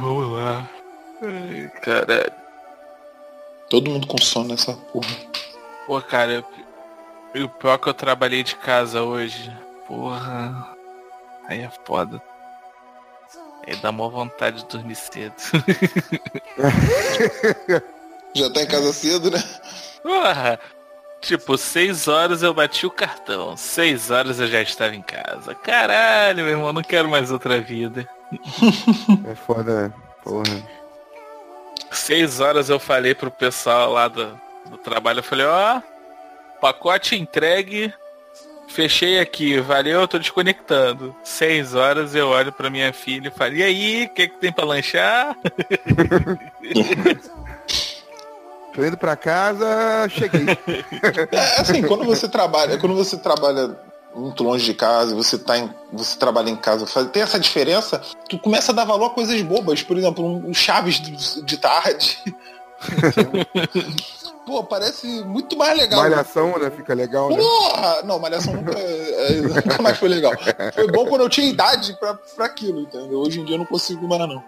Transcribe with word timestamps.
Vamos 0.00 0.32
lá. 0.32 0.70
Ai, 1.20 1.68
caralho. 1.82 2.32
Todo 3.68 3.90
mundo 3.90 4.06
com 4.06 4.18
sono 4.18 4.50
nessa 4.50 4.74
porra. 4.74 5.10
Pô, 5.84 6.00
cara, 6.00 6.44
e 7.34 7.42
o 7.42 7.48
pior 7.48 7.74
é 7.74 7.78
que 7.78 7.88
eu 7.88 7.94
trabalhei 7.94 8.44
de 8.44 8.54
casa 8.54 9.02
hoje. 9.02 9.52
Porra. 9.88 10.76
Aí 11.48 11.62
é 11.62 11.70
foda. 11.84 12.22
Aí 13.66 13.74
dá 13.76 13.90
mó 13.90 14.08
vontade 14.08 14.58
de 14.58 14.66
dormir 14.66 14.94
cedo. 14.94 15.34
Já 18.32 18.48
tá 18.50 18.62
em 18.62 18.68
casa 18.68 18.92
cedo, 18.92 19.32
né? 19.32 19.42
Porra. 20.04 20.60
Tipo, 21.24 21.56
seis 21.56 22.06
horas 22.06 22.42
eu 22.42 22.52
bati 22.52 22.86
o 22.86 22.90
cartão. 22.90 23.56
Seis 23.56 24.10
horas 24.10 24.38
eu 24.38 24.46
já 24.46 24.60
estava 24.60 24.94
em 24.94 25.00
casa. 25.00 25.54
Caralho, 25.54 26.44
meu 26.44 26.48
irmão, 26.48 26.70
não 26.70 26.82
quero 26.82 27.08
mais 27.08 27.30
outra 27.30 27.62
vida. 27.62 28.06
É 29.26 29.34
foda, 29.34 29.88
né? 29.88 29.92
Porra. 30.22 30.62
Seis 31.90 32.40
horas 32.40 32.68
eu 32.68 32.78
falei 32.78 33.14
pro 33.14 33.30
pessoal 33.30 33.90
lá 33.90 34.08
do, 34.08 34.38
do 34.68 34.76
trabalho, 34.76 35.20
eu 35.20 35.22
falei, 35.22 35.46
ó, 35.46 35.80
pacote 36.60 37.16
entregue, 37.16 37.94
fechei 38.68 39.18
aqui, 39.18 39.58
valeu, 39.60 40.02
eu 40.02 40.08
tô 40.08 40.18
desconectando. 40.18 41.16
Seis 41.24 41.74
horas 41.74 42.14
eu 42.14 42.28
olho 42.28 42.52
pra 42.52 42.68
minha 42.68 42.92
filha 42.92 43.28
e 43.28 43.30
falo, 43.30 43.54
e 43.54 43.62
aí, 43.62 44.04
o 44.04 44.08
que, 44.10 44.28
que 44.28 44.38
tem 44.38 44.52
pra 44.52 44.66
lanchar? 44.66 45.34
Tô 48.74 48.84
indo 48.84 48.96
pra 48.96 49.14
casa, 49.16 49.66
cheguei. 50.08 50.46
É 51.30 51.60
assim, 51.60 51.82
quando 51.82 52.04
você 52.04 52.28
trabalha, 52.28 52.76
quando 52.78 52.94
você 52.94 53.16
trabalha 53.16 53.76
muito 54.14 54.42
longe 54.44 54.64
de 54.64 54.74
casa, 54.74 55.14
você 55.14 55.38
tá 55.38 55.56
em, 55.58 55.70
você 55.92 56.18
trabalha 56.18 56.50
em 56.50 56.56
casa, 56.56 56.86
faz- 56.86 57.10
tem 57.10 57.22
essa 57.22 57.38
diferença, 57.38 58.00
tu 58.28 58.38
começa 58.38 58.72
a 58.72 58.74
dar 58.74 58.84
valor 58.84 59.06
a 59.06 59.10
coisas 59.10 59.40
bobas, 59.42 59.82
por 59.82 59.96
exemplo, 59.96 60.24
um, 60.24 60.50
um 60.50 60.54
Chaves 60.54 61.00
de, 61.00 61.42
de 61.42 61.56
tarde. 61.56 62.18
Pô, 64.46 64.62
parece 64.62 65.06
muito 65.24 65.56
mais 65.56 65.76
legal. 65.76 66.00
Malhação, 66.02 66.58
né? 66.58 66.70
Fica 66.70 66.92
legal, 66.92 67.30
né? 67.30 67.36
Porra! 67.38 68.02
Não, 68.02 68.18
Malhação 68.18 68.52
nunca, 68.52 68.78
é, 68.78 69.40
nunca 69.40 69.82
mais 69.82 69.96
foi 69.96 70.08
legal. 70.08 70.32
Foi 70.74 70.86
bom 70.88 71.06
quando 71.06 71.22
eu 71.22 71.28
tinha 71.30 71.48
idade 71.48 71.96
pra, 71.98 72.12
pra 72.14 72.44
aquilo, 72.44 72.80
entendeu? 72.80 73.20
Hoje 73.20 73.40
em 73.40 73.44
dia 73.44 73.54
eu 73.54 73.60
não 73.60 73.64
consigo 73.66 74.06
mais, 74.06 74.20
não. 74.28 74.44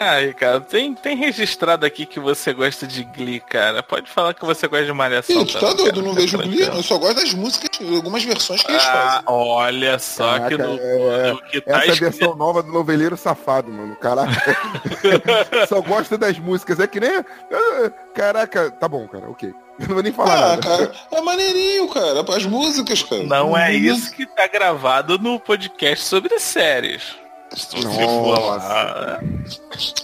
Aí, 0.00 0.34
cara, 0.34 0.60
tem, 0.60 0.94
tem 0.94 1.16
registrado 1.16 1.86
aqui 1.86 2.04
que 2.04 2.18
você 2.20 2.52
gosta 2.52 2.86
de 2.86 3.04
Glee, 3.04 3.40
cara. 3.40 3.82
Pode 3.82 4.10
falar 4.10 4.34
que 4.34 4.44
você 4.44 4.66
gosta 4.66 4.84
de 4.86 4.92
Malhação. 4.92 5.42
Ih, 5.42 5.46
tu 5.46 5.58
tá 5.58 5.72
doido, 5.72 6.02
não 6.02 6.12
vejo 6.12 6.36
Tá 6.36 6.44
Glee, 6.44 6.60
eu 6.62 6.82
só 6.82 6.98
gosto 6.98 7.16
das 7.22 7.32
músicas, 7.32 7.70
algumas 7.94 8.22
versões 8.24 8.62
que 8.62 8.70
eles 8.70 8.82
Ah, 8.84 8.92
fazem. 8.92 9.22
olha 9.28 9.98
só 9.98 10.32
que 10.34 10.56
Caraca, 10.56 10.58
no, 10.58 10.78
é- 11.12 11.32
no 11.32 11.42
que 11.42 11.60
tá 11.60 11.70
Essa 11.70 11.78
é 11.78 11.88
a 11.90 11.92
escrito. 11.92 12.00
versão 12.18 12.36
nova 12.36 12.62
do 12.62 12.70
noveleiro 12.72 13.16
safado, 13.16 13.70
mano. 13.70 13.96
Caraca. 13.96 14.34
Só 15.68 15.80
gosta 15.80 16.18
das 16.18 16.38
músicas. 16.38 16.80
É 16.80 16.86
que 16.86 17.00
nem. 17.00 17.10
Ah, 17.18 17.90
Caraca, 18.14 18.70
tá 18.72 18.88
bom, 18.88 19.06
cara, 19.08 19.28
ok. 19.30 19.52
Eu 19.78 19.86
não 19.88 19.94
vou 19.94 20.02
nem 20.02 20.12
falar 20.12 20.34
Ah, 20.34 20.48
nada. 20.56 20.62
cara, 20.62 20.92
é 21.12 21.20
maneirinho, 21.20 21.88
cara, 21.88 22.24
as 22.36 22.44
músicas, 22.46 23.02
cara. 23.02 23.22
Não 23.24 23.56
é 23.56 23.74
isso 23.74 24.12
que 24.14 24.24
tá 24.26 24.46
gravado 24.46 25.18
no 25.18 25.40
podcast 25.40 26.04
sobre 26.04 26.38
séries. 26.38 27.16
Se 27.56 27.76
você 27.76 28.04
for 28.04 28.38
lá. 28.38 29.20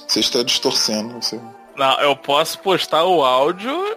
Você 0.07 0.21
está 0.21 0.43
distorcendo. 0.43 1.15
Você... 1.21 1.41
Não, 1.77 2.01
eu 2.01 2.15
posso 2.17 2.59
postar 2.59 3.05
o 3.05 3.25
áudio, 3.25 3.97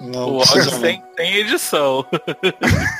Não, 0.00 0.32
o 0.36 0.38
áudio 0.40 0.70
não. 0.72 0.80
sem, 0.80 1.02
sem 1.16 1.34
edição. 1.36 2.04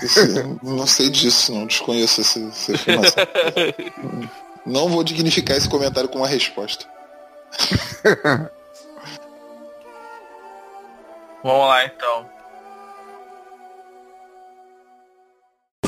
Isso- 0.02 0.58
não 0.62 0.86
sei 0.86 1.10
disso, 1.10 1.52
não 1.54 1.66
desconheço 1.66 2.20
essa, 2.20 2.38
essa 2.40 2.72
informação. 2.72 3.24
não 4.64 4.88
vou 4.88 5.02
dignificar 5.04 5.56
esse 5.56 5.68
comentário 5.68 6.08
com 6.08 6.18
uma 6.18 6.28
resposta. 6.28 6.86
Vamos 11.42 11.68
lá 11.68 11.84
então. 11.84 12.26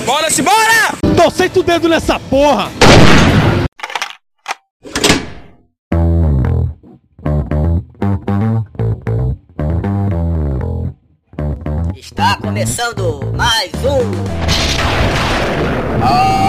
Bora, 0.04 0.30
se 0.30 0.42
bora! 0.42 0.92
Torcei 1.16 1.50
o 1.56 1.62
dedo 1.62 1.88
nessa 1.88 2.20
porra! 2.20 2.70
Está 12.06 12.36
começando 12.36 13.32
mais 13.34 13.72
um 13.84 14.06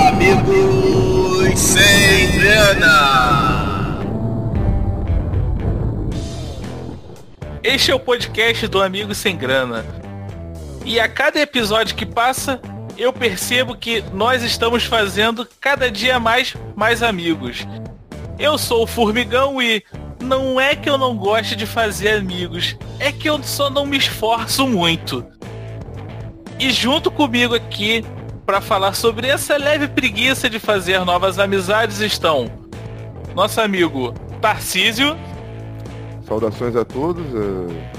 Amigos 0.07 1.59
sem 1.59 2.37
grana. 2.39 3.97
Este 7.63 7.89
é 7.89 7.95
o 7.95 7.99
podcast 7.99 8.67
do 8.67 8.79
Amigo 8.79 9.15
Sem 9.15 9.35
Grana. 9.35 9.83
E 10.85 10.99
a 10.99 11.09
cada 11.09 11.41
episódio 11.41 11.95
que 11.95 12.05
passa, 12.05 12.61
eu 12.95 13.11
percebo 13.11 13.75
que 13.75 14.03
nós 14.13 14.43
estamos 14.43 14.85
fazendo 14.85 15.47
cada 15.59 15.89
dia 15.89 16.19
mais 16.19 16.55
mais 16.75 17.01
amigos. 17.01 17.67
Eu 18.37 18.59
sou 18.59 18.83
o 18.83 18.87
Formigão 18.87 19.59
e 19.59 19.83
não 20.27 20.59
é 20.59 20.75
que 20.75 20.89
eu 20.89 20.97
não 20.97 21.15
goste 21.17 21.55
de 21.55 21.65
fazer 21.65 22.09
amigos, 22.09 22.75
é 22.99 23.11
que 23.11 23.29
eu 23.29 23.41
só 23.41 23.69
não 23.69 23.85
me 23.85 23.97
esforço 23.97 24.67
muito. 24.67 25.25
E 26.59 26.69
junto 26.71 27.09
comigo 27.09 27.55
aqui, 27.55 28.03
para 28.45 28.61
falar 28.61 28.93
sobre 28.93 29.27
essa 29.27 29.57
leve 29.57 29.87
preguiça 29.87 30.49
de 30.49 30.59
fazer 30.59 31.03
novas 31.05 31.39
amizades, 31.39 31.99
estão 32.01 32.51
nosso 33.35 33.61
amigo 33.61 34.13
Tarcísio. 34.41 35.17
Saudações 36.27 36.75
a 36.75 36.83
todos. 36.83 37.25
eh, 37.33 37.97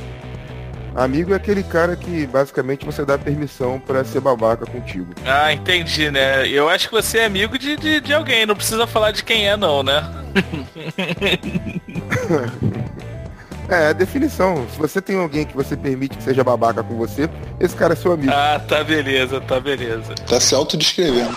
Amigo 0.98 1.32
é 1.32 1.36
aquele 1.36 1.62
cara 1.62 1.94
que 1.94 2.26
basicamente 2.26 2.84
você 2.84 3.04
dá 3.04 3.16
permissão 3.16 3.78
pra 3.78 4.04
ser 4.04 4.20
babaca 4.20 4.66
contigo. 4.66 5.06
Ah, 5.24 5.52
entendi, 5.52 6.10
né? 6.10 6.48
Eu 6.48 6.68
acho 6.68 6.88
que 6.88 6.94
você 6.94 7.18
é 7.18 7.24
amigo 7.24 7.56
de, 7.56 7.76
de, 7.76 8.00
de 8.00 8.12
alguém, 8.12 8.44
não 8.44 8.56
precisa 8.56 8.84
falar 8.84 9.12
de 9.12 9.22
quem 9.22 9.48
é 9.48 9.56
não, 9.56 9.84
né? 9.84 10.02
É, 13.70 13.88
a 13.88 13.92
definição. 13.92 14.66
Se 14.70 14.78
você 14.78 14.98
tem 14.98 15.18
alguém 15.18 15.44
que 15.44 15.54
você 15.54 15.76
permite 15.76 16.16
que 16.16 16.22
seja 16.22 16.42
babaca 16.42 16.82
com 16.82 16.96
você, 16.96 17.28
esse 17.60 17.76
cara 17.76 17.92
é 17.92 17.96
seu 17.96 18.12
amigo. 18.12 18.32
Ah, 18.32 18.58
tá 18.66 18.82
beleza, 18.82 19.42
tá 19.42 19.60
beleza. 19.60 20.14
Tá 20.26 20.40
se 20.40 20.54
autodescrevendo. 20.54 21.36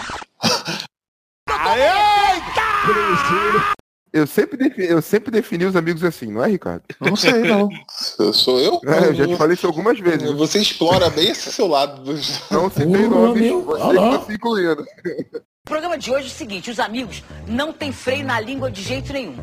Eu 4.13 4.25
sempre, 4.27 4.57
defi- 4.57 4.85
eu 4.89 5.01
sempre 5.01 5.29
defini 5.31 5.65
os 5.65 5.75
amigos 5.75 6.03
assim, 6.05 6.27
não 6.31 6.43
é, 6.43 6.47
Ricardo? 6.47 6.83
Não 6.99 7.15
sei, 7.17 7.33
não. 7.43 7.69
Sou 8.33 8.59
eu? 8.59 8.79
É, 8.85 9.07
eu 9.07 9.13
já 9.13 9.27
te 9.27 9.35
falei 9.35 9.53
isso 9.55 9.67
algumas 9.67 9.99
vezes. 9.99 10.31
Você 10.31 10.59
explora 10.59 11.09
bem 11.09 11.29
esse 11.29 11.51
seu 11.51 11.67
lado. 11.67 12.01
Não 12.49 12.69
citei 12.69 13.07
nomes, 13.09 13.51
você 13.65 13.87
que 13.89 13.95
tá 13.95 14.21
se 14.25 14.33
incluindo. 14.33 14.81
O 14.83 15.69
programa 15.69 15.97
de 15.97 16.11
hoje 16.11 16.25
é 16.25 16.27
o 16.27 16.31
seguinte, 16.33 16.71
os 16.71 16.79
amigos 16.79 17.23
não 17.47 17.71
tem 17.73 17.91
freio 17.91 18.25
na 18.25 18.39
língua 18.39 18.71
de 18.71 18.81
jeito 18.81 19.11
nenhum. 19.13 19.35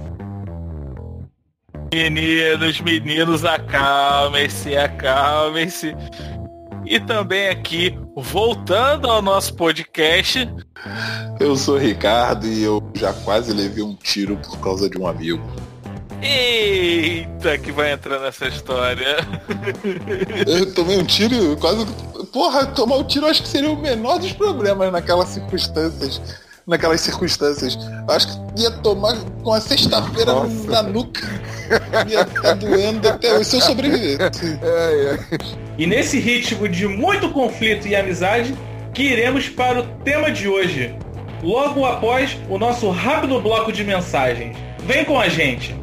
Meninos, 1.92 2.80
meninos, 2.80 3.44
acalmem-se, 3.44 4.76
acalmem-se. 4.76 5.96
E 6.84 7.00
também 7.00 7.48
aqui, 7.48 7.98
voltando 8.14 9.08
ao 9.08 9.22
nosso 9.22 9.54
podcast, 9.54 10.48
Eu 11.40 11.56
sou 11.56 11.76
o 11.76 11.78
Ricardo 11.78 12.46
e 12.46 12.62
eu 12.62 12.82
já 12.94 13.12
quase 13.12 13.52
levei 13.52 13.82
um 13.82 13.94
tiro 13.94 14.36
por 14.36 14.58
causa 14.58 14.88
de 14.88 14.98
um 14.98 15.06
amigo. 15.06 15.42
eita, 16.22 17.58
que 17.58 17.72
vai 17.72 17.92
entrar 17.92 18.18
nessa 18.18 18.48
história. 18.48 19.16
Eu 20.46 20.74
tomei 20.74 20.98
um 20.98 21.04
tiro 21.04 21.52
e 21.52 21.56
quase. 21.56 21.86
Porra, 22.32 22.66
tomar 22.66 22.96
um 22.96 23.04
tiro 23.04 23.26
acho 23.26 23.42
que 23.42 23.48
seria 23.48 23.70
o 23.70 23.80
menor 23.80 24.18
dos 24.18 24.32
problemas 24.32 24.90
naquelas 24.92 25.28
circunstâncias. 25.28 26.20
Naquelas 26.68 27.00
circunstâncias. 27.00 27.76
Eu 28.06 28.14
acho 28.14 28.28
que 28.28 28.62
ia 28.62 28.70
tomar 28.70 29.16
com 29.42 29.52
a 29.54 29.60
sexta-feira 29.60 30.34
na 30.66 30.82
nuca. 30.82 31.26
Ia 32.06 32.20
estar 32.20 32.54
doendo 32.54 33.08
até 33.08 33.32
hoje 33.32 33.44
se 33.46 33.56
eu 33.56 33.60
sobreviver. 33.62 34.20
É, 34.20 35.14
é. 35.14 35.18
E 35.78 35.86
nesse 35.86 36.20
ritmo 36.20 36.68
de 36.68 36.86
muito 36.86 37.30
conflito 37.30 37.88
e 37.88 37.96
amizade, 37.96 38.54
que 38.92 39.02
iremos 39.02 39.48
para 39.48 39.80
o 39.80 39.86
tema 40.04 40.30
de 40.30 40.46
hoje, 40.46 40.94
logo 41.42 41.86
após 41.86 42.36
o 42.50 42.58
nosso 42.58 42.90
rápido 42.90 43.40
bloco 43.40 43.72
de 43.72 43.82
mensagens. 43.82 44.56
Vem 44.84 45.04
com 45.04 45.18
a 45.18 45.28
gente! 45.28 45.74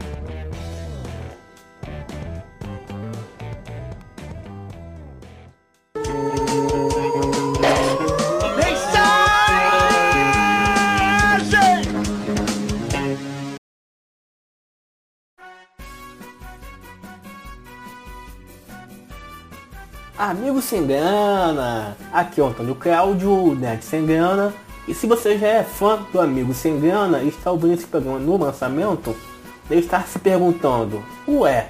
Amigo 20.18 20.62
sem 20.62 20.88
grana! 20.88 21.98
Aqui 22.14 22.40
é 22.40 22.44
o 22.44 22.48
Antônio 22.48 22.74
Cláudio, 22.76 23.54
Net 23.54 23.84
Sem 23.84 24.06
Grana. 24.06 24.54
E 24.88 24.94
se 24.94 25.06
você 25.06 25.38
já 25.38 25.48
é 25.48 25.64
fã 25.64 26.08
do 26.10 26.22
Amigo 26.22 26.54
Sem 26.54 26.80
Grana 26.80 27.22
e 27.22 27.28
está 27.28 27.52
ouvindo 27.52 27.74
esse 27.74 27.86
programa 27.86 28.18
no 28.18 28.38
lançamento, 28.38 29.14
deve 29.68 29.82
estar 29.82 30.08
se 30.08 30.18
perguntando, 30.18 31.04
ué, 31.28 31.70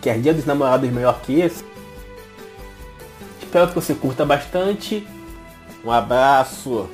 Quer 0.00 0.20
dia 0.20 0.32
dos 0.32 0.46
namorados 0.46 0.90
melhor 0.90 1.20
que 1.20 1.40
esse? 1.40 1.64
Espero 3.42 3.68
que 3.68 3.74
você 3.74 3.94
curta 3.94 4.24
bastante. 4.24 5.06
Um 5.84 5.90
abraço. 5.90 6.88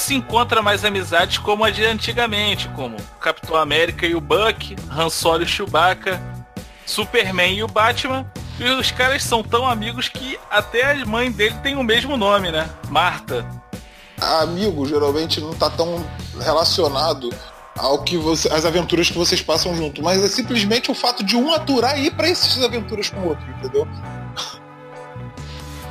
Se 0.00 0.14
encontra 0.14 0.62
mais 0.62 0.84
amizades 0.84 1.38
como 1.38 1.62
a 1.62 1.70
de 1.70 1.84
antigamente, 1.84 2.68
como 2.70 2.96
Capitão 3.20 3.56
América 3.56 4.06
e 4.06 4.14
o 4.14 4.20
Buck, 4.20 4.74
Han 4.90 5.10
Solo 5.10 5.42
e 5.42 5.46
Chewbacca, 5.46 6.20
Superman 6.86 7.54
e 7.54 7.62
o 7.62 7.68
Batman. 7.68 8.30
E 8.58 8.64
os 8.64 8.90
caras 8.90 9.22
são 9.22 9.42
tão 9.42 9.66
amigos 9.66 10.08
que 10.08 10.38
até 10.50 10.90
a 10.90 11.06
mãe 11.06 11.30
dele 11.30 11.56
tem 11.62 11.76
o 11.76 11.82
mesmo 11.82 12.16
nome, 12.16 12.50
né? 12.50 12.68
Marta. 12.88 13.46
Amigo 14.20 14.86
geralmente 14.86 15.40
não 15.40 15.54
tá 15.54 15.70
tão 15.70 16.04
relacionado 16.38 17.30
ao 17.76 18.02
que 18.02 18.18
você, 18.18 18.52
as 18.52 18.66
aventuras 18.66 19.10
que 19.10 19.16
vocês 19.16 19.40
passam 19.40 19.74
junto, 19.74 20.02
mas 20.02 20.22
é 20.22 20.28
simplesmente 20.28 20.90
o 20.90 20.94
fato 20.94 21.24
de 21.24 21.36
um 21.36 21.52
aturar 21.52 21.98
e 21.98 22.06
ir 22.06 22.10
pra 22.10 22.28
essas 22.28 22.62
aventuras 22.62 23.08
com 23.08 23.20
o 23.20 23.28
outro, 23.28 23.44
entendeu? 23.58 23.88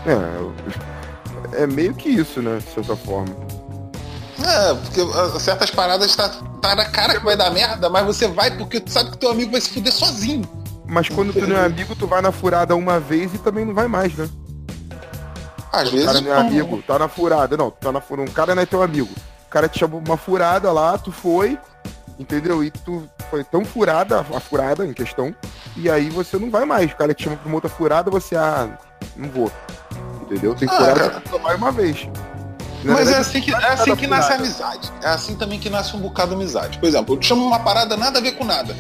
É, 0.06 1.64
é 1.64 1.68
meio 1.68 1.94
que 1.96 2.10
isso, 2.10 2.42
né? 2.42 2.58
De 2.58 2.72
certa 2.72 2.96
forma. 2.96 3.36
É, 4.50 4.74
porque 4.74 5.02
ah, 5.02 5.40
certas 5.40 5.70
paradas 5.70 6.16
tá, 6.16 6.30
tá 6.62 6.76
na 6.76 6.86
cara 6.86 7.20
que 7.20 7.26
vai 7.26 7.38
dar 7.38 7.52
merda, 7.52 7.90
mas 7.90 8.06
você 8.06 8.28
vai 8.28 8.50
porque 8.58 8.80
tu 8.80 8.92
sabe 8.92 9.12
que 9.12 9.18
teu 9.18 9.30
amigo 9.32 9.52
vai 9.52 9.62
se 9.62 9.70
fuder 9.70 9.94
sozinho. 9.94 10.48
Mas 10.86 11.08
quando 11.08 11.32
tu 11.32 11.46
não 11.46 11.56
é 11.56 11.66
amigo, 11.66 11.96
tu 11.96 12.08
vai 12.08 12.22
na 12.22 12.32
furada 12.32 12.76
uma 12.76 13.00
vez 13.00 13.34
e 13.34 13.38
também 13.38 13.64
não 13.64 13.74
vai 13.76 13.88
mais, 13.88 14.16
né? 14.16 14.28
Às 15.72 15.90
o 15.90 15.92
vezes 15.92 16.08
cara 16.08 16.22
não 16.22 16.34
é 16.34 16.38
amigo, 16.40 16.82
tá 16.82 16.98
na 16.98 17.08
furada. 17.08 17.56
Não, 17.56 17.70
tá 17.70 17.92
na 17.92 18.02
furada. 18.02 18.30
Um 18.30 18.34
cara 18.34 18.56
não 18.56 18.64
é 18.64 18.66
teu 18.66 18.82
amigo. 18.82 19.10
O 19.46 19.50
cara 19.50 19.70
te 19.70 19.78
chamou 19.80 20.02
uma 20.06 20.18
furada 20.18 20.72
lá, 20.72 20.98
tu 20.98 21.12
foi, 21.12 21.60
entendeu? 22.18 22.64
E 22.64 22.72
tu 22.72 23.08
foi 23.30 23.44
tão 23.44 23.64
furada, 23.64 24.20
a 24.20 24.40
furada 24.40 24.84
em 24.86 24.94
questão, 24.94 25.34
e 25.78 25.90
aí 25.90 26.10
você 26.10 26.38
não 26.40 26.50
vai 26.50 26.66
mais. 26.66 26.92
O 26.92 26.96
cara 26.96 27.14
te 27.14 27.24
chama 27.26 27.36
pra 27.36 27.46
uma 27.48 27.56
outra 27.56 27.70
furada, 27.70 28.10
você, 28.10 28.36
ah, 28.36 28.68
não 29.16 29.30
vou. 29.30 29.52
Entendeu? 30.24 30.56
Tem 30.56 30.68
Ah, 30.68 30.72
furada 30.72 31.00
cara. 31.00 31.10
que 31.12 31.22
tu 31.22 31.30
só 31.30 31.38
vai 31.38 31.56
uma 31.56 31.72
vez. 31.72 32.08
Na 32.84 32.94
Mas 32.94 33.02
é 33.02 33.06
verdade, 33.06 33.22
assim 33.28 33.42
que, 33.42 33.52
é 33.54 33.56
assim 33.68 33.96
que 33.96 34.08
nasce 34.08 34.32
a 34.32 34.36
amizade. 34.36 34.92
É 35.04 35.08
assim 35.10 35.36
também 35.36 35.60
que 35.60 35.70
nasce 35.70 35.96
um 35.96 36.00
bocado 36.00 36.30
de 36.30 36.36
amizade. 36.36 36.78
Por 36.80 36.88
exemplo, 36.88 37.16
eu 37.16 37.20
te 37.20 37.28
chamo 37.28 37.46
uma 37.46 37.60
parada 37.60 37.98
nada 37.98 38.20
a 38.20 38.22
ver 38.22 38.34
com 38.34 38.46
nada. 38.46 38.76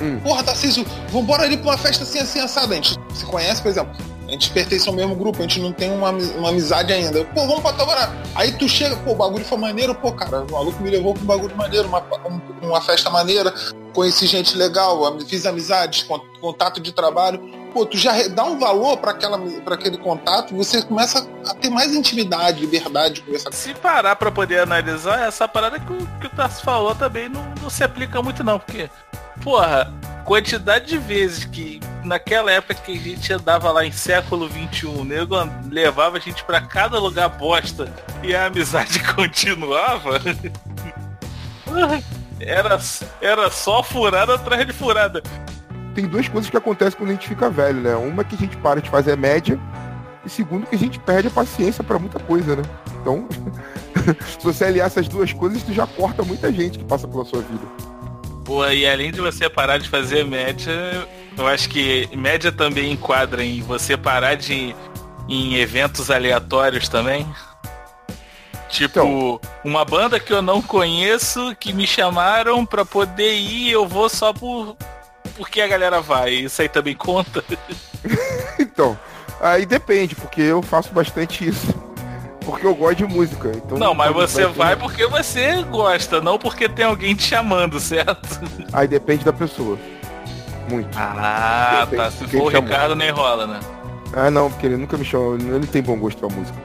Hum. 0.00 0.18
Porra, 0.20 0.42
Tarcísio, 0.42 0.84
vambora 1.10 1.44
ali 1.44 1.56
pra 1.56 1.70
uma 1.72 1.78
festa 1.78 2.02
assim, 2.04 2.18
assim, 2.18 2.40
assada. 2.40 2.72
A 2.72 2.76
gente 2.76 2.96
se 3.12 3.24
conhece, 3.26 3.60
por 3.62 3.68
exemplo. 3.68 3.94
A 4.26 4.30
gente 4.30 4.50
pertence 4.50 4.88
ao 4.88 4.94
mesmo 4.94 5.14
grupo, 5.14 5.38
a 5.38 5.42
gente 5.42 5.60
não 5.60 5.70
tem 5.72 5.92
uma, 5.92 6.10
uma 6.10 6.48
amizade 6.48 6.92
ainda. 6.92 7.24
Pô, 7.26 7.46
vamos 7.46 7.60
pra 7.60 7.74
Tabará. 7.74 8.10
Aí 8.34 8.50
tu 8.52 8.66
chega, 8.68 8.96
pô, 8.96 9.12
o 9.12 9.14
bagulho 9.14 9.44
foi 9.44 9.58
maneiro, 9.58 9.94
pô, 9.94 10.10
cara, 10.12 10.42
o 10.44 10.50
maluco 10.50 10.82
me 10.82 10.90
levou 10.90 11.12
pra 11.12 11.22
um 11.22 11.26
bagulho 11.26 11.54
maneiro, 11.54 11.86
uma, 11.86 12.00
um- 12.26 12.66
uma 12.66 12.80
festa 12.80 13.10
maneira, 13.10 13.54
conheci 13.92 14.26
gente 14.26 14.56
legal, 14.56 14.98
fiz 15.28 15.44
amizades, 15.44 16.02
con- 16.04 16.22
contato 16.40 16.80
de 16.80 16.90
trabalho. 16.92 17.38
Pô, 17.74 17.84
tu 17.84 17.98
já 17.98 18.28
dá 18.28 18.44
um 18.44 18.56
valor 18.56 18.96
pra 18.98 19.10
aquela 19.10 19.36
para 19.36 19.74
aquele 19.74 19.98
contato, 19.98 20.54
você 20.54 20.80
começa 20.80 21.28
a 21.44 21.54
ter 21.54 21.68
mais 21.68 21.92
intimidade, 21.92 22.60
liberdade 22.60 23.14
de 23.14 23.22
conversar 23.22 23.52
Se 23.52 23.74
parar 23.74 24.14
pra 24.14 24.30
poder 24.30 24.60
analisar, 24.60 25.26
essa 25.26 25.48
parada 25.48 25.80
que 25.80 25.92
o, 25.92 26.06
que 26.20 26.28
o 26.28 26.30
Tarso 26.30 26.62
falou 26.62 26.94
também 26.94 27.28
não, 27.28 27.42
não 27.60 27.68
se 27.68 27.82
aplica 27.82 28.22
muito 28.22 28.44
não, 28.44 28.60
porque, 28.60 28.88
porra, 29.42 29.92
quantidade 30.24 30.86
de 30.86 30.98
vezes 30.98 31.46
que 31.46 31.80
naquela 32.04 32.52
época 32.52 32.74
que 32.74 32.92
a 32.92 33.00
gente 33.00 33.32
andava 33.32 33.72
lá 33.72 33.84
em 33.84 33.90
século 33.90 34.48
XXI, 34.48 34.86
o 34.86 35.04
nego 35.04 35.34
levava 35.68 36.18
a 36.18 36.20
gente 36.20 36.44
pra 36.44 36.60
cada 36.60 37.00
lugar 37.00 37.28
bosta 37.28 37.92
e 38.22 38.36
a 38.36 38.46
amizade 38.46 39.02
continuava. 39.14 40.20
Era, 42.40 42.78
era 43.22 43.50
só 43.50 43.82
furada 43.82 44.34
atrás 44.34 44.66
de 44.66 44.72
furada. 44.72 45.22
Tem 45.94 46.06
duas 46.06 46.28
coisas 46.28 46.50
que 46.50 46.56
acontecem 46.56 46.98
quando 46.98 47.10
a 47.10 47.12
gente 47.12 47.28
fica 47.28 47.48
velho, 47.48 47.80
né? 47.80 47.94
Uma 47.94 48.22
é 48.22 48.24
que 48.24 48.34
a 48.34 48.38
gente 48.38 48.56
para 48.56 48.80
de 48.80 48.90
fazer 48.90 49.16
média 49.16 49.58
e 50.24 50.28
segundo 50.28 50.66
que 50.66 50.74
a 50.74 50.78
gente 50.78 50.98
perde 50.98 51.28
a 51.28 51.30
paciência 51.30 51.84
para 51.84 51.98
muita 51.98 52.18
coisa, 52.18 52.56
né? 52.56 52.62
Então, 53.00 53.28
se 54.26 54.42
você 54.42 54.64
aliar 54.64 54.86
essas 54.86 55.06
duas 55.06 55.32
coisas, 55.32 55.62
tu 55.62 55.72
já 55.72 55.86
corta 55.86 56.22
muita 56.22 56.52
gente 56.52 56.78
que 56.78 56.84
passa 56.84 57.06
pela 57.06 57.24
sua 57.24 57.40
vida. 57.40 57.66
Pô, 58.44 58.66
e 58.66 58.86
além 58.86 59.12
de 59.12 59.20
você 59.20 59.48
parar 59.48 59.78
de 59.78 59.88
fazer 59.88 60.24
média, 60.24 60.72
eu 61.36 61.46
acho 61.46 61.68
que 61.68 62.08
média 62.14 62.50
também 62.50 62.92
enquadra 62.92 63.44
em 63.44 63.62
você 63.62 63.96
parar 63.96 64.34
de 64.34 64.74
em 65.28 65.54
eventos 65.54 66.10
aleatórios 66.10 66.88
também. 66.88 67.26
Tipo, 68.68 68.98
Então. 68.98 69.40
uma 69.64 69.84
banda 69.84 70.18
que 70.18 70.32
eu 70.32 70.42
não 70.42 70.60
conheço, 70.60 71.54
que 71.58 71.72
me 71.72 71.86
chamaram 71.86 72.66
pra 72.66 72.84
poder 72.84 73.34
ir, 73.34 73.70
eu 73.70 73.86
vou 73.86 74.08
só 74.08 74.32
por 74.32 74.76
porque 75.36 75.60
a 75.60 75.66
galera 75.68 76.00
vai. 76.00 76.30
Isso 76.30 76.60
aí 76.62 76.68
também 76.68 76.94
conta. 76.94 77.42
Então, 78.58 78.98
aí 79.40 79.64
depende, 79.64 80.14
porque 80.14 80.40
eu 80.42 80.60
faço 80.62 80.92
bastante 80.92 81.48
isso. 81.48 81.74
Porque 82.44 82.66
eu 82.66 82.74
gosto 82.74 82.96
de 82.96 83.06
música. 83.06 83.50
Então 83.54 83.78
Não, 83.78 83.94
mas 83.94 84.12
você 84.12 84.42
ter- 84.42 84.48
vai 84.52 84.76
porque 84.76 85.06
você 85.06 85.62
gosta, 85.62 86.20
não 86.20 86.38
porque 86.38 86.68
tem 86.68 86.84
alguém 86.84 87.14
te 87.14 87.22
chamando, 87.22 87.78
certo? 87.80 88.40
Aí 88.72 88.86
depende 88.86 89.24
da 89.24 89.32
pessoa. 89.32 89.78
Muito. 90.68 90.88
Ah, 90.98 91.86
Depende 91.88 92.02
tá. 92.02 92.10
Se 92.10 92.26
for 92.28 92.42
o. 92.42 92.48
Ricardo, 92.48 92.94
nem 92.94 93.10
rola, 93.10 93.46
né? 93.46 93.60
Ah, 94.12 94.30
não, 94.30 94.50
porque 94.50 94.66
ele 94.66 94.76
nunca 94.76 94.96
me 94.98 95.04
chamou. 95.04 95.34
Ele 95.36 95.44
não 95.44 95.60
tem 95.60 95.82
bom 95.82 95.96
gosto 95.98 96.18
pra 96.18 96.28
música. 96.28 96.58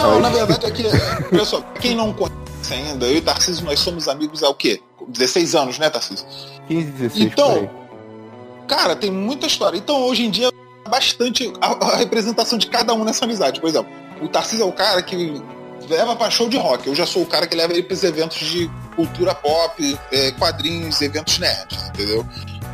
Não, 0.00 0.14
Aí. 0.16 0.20
na 0.22 0.28
verdade 0.30 0.66
é 0.66 0.70
que, 0.70 0.84
só, 1.44 1.60
quem 1.80 1.94
não 1.94 2.12
conhece 2.12 2.34
ainda, 2.72 3.06
eu 3.06 3.16
e 3.16 3.20
Tarcísio, 3.20 3.64
nós 3.64 3.78
somos 3.80 4.08
amigos 4.08 4.42
há 4.42 4.48
o 4.48 4.54
quê? 4.54 4.80
16 5.08 5.54
anos, 5.54 5.78
né, 5.78 5.90
Tarcísio? 5.90 6.26
15, 6.68 6.90
16 6.90 7.26
Então. 7.26 7.70
Cara, 8.66 8.96
tem 8.96 9.10
muita 9.10 9.46
história. 9.46 9.78
Então, 9.78 10.02
hoje 10.02 10.24
em 10.24 10.30
dia, 10.30 10.50
bastante 10.88 11.52
a, 11.60 11.72
a 11.72 11.96
representação 11.96 12.58
de 12.58 12.66
cada 12.66 12.92
um 12.94 13.04
nessa 13.04 13.24
amizade. 13.24 13.60
Por 13.60 13.68
exemplo, 13.68 13.90
o 14.20 14.28
Tarcísio 14.28 14.62
é 14.62 14.66
o 14.66 14.72
cara 14.72 15.02
que 15.02 15.42
leva 15.88 16.16
pra 16.16 16.30
show 16.30 16.48
de 16.48 16.56
rock. 16.56 16.86
Eu 16.86 16.94
já 16.94 17.06
sou 17.06 17.22
o 17.22 17.26
cara 17.26 17.46
que 17.46 17.54
leva 17.54 17.72
ele 17.72 17.82
pros 17.82 18.02
eventos 18.02 18.38
de 18.38 18.70
cultura 18.94 19.34
pop, 19.34 19.98
é, 20.10 20.30
quadrinhos, 20.32 21.00
eventos 21.02 21.38
nerds, 21.38 21.88
entendeu? 21.88 22.26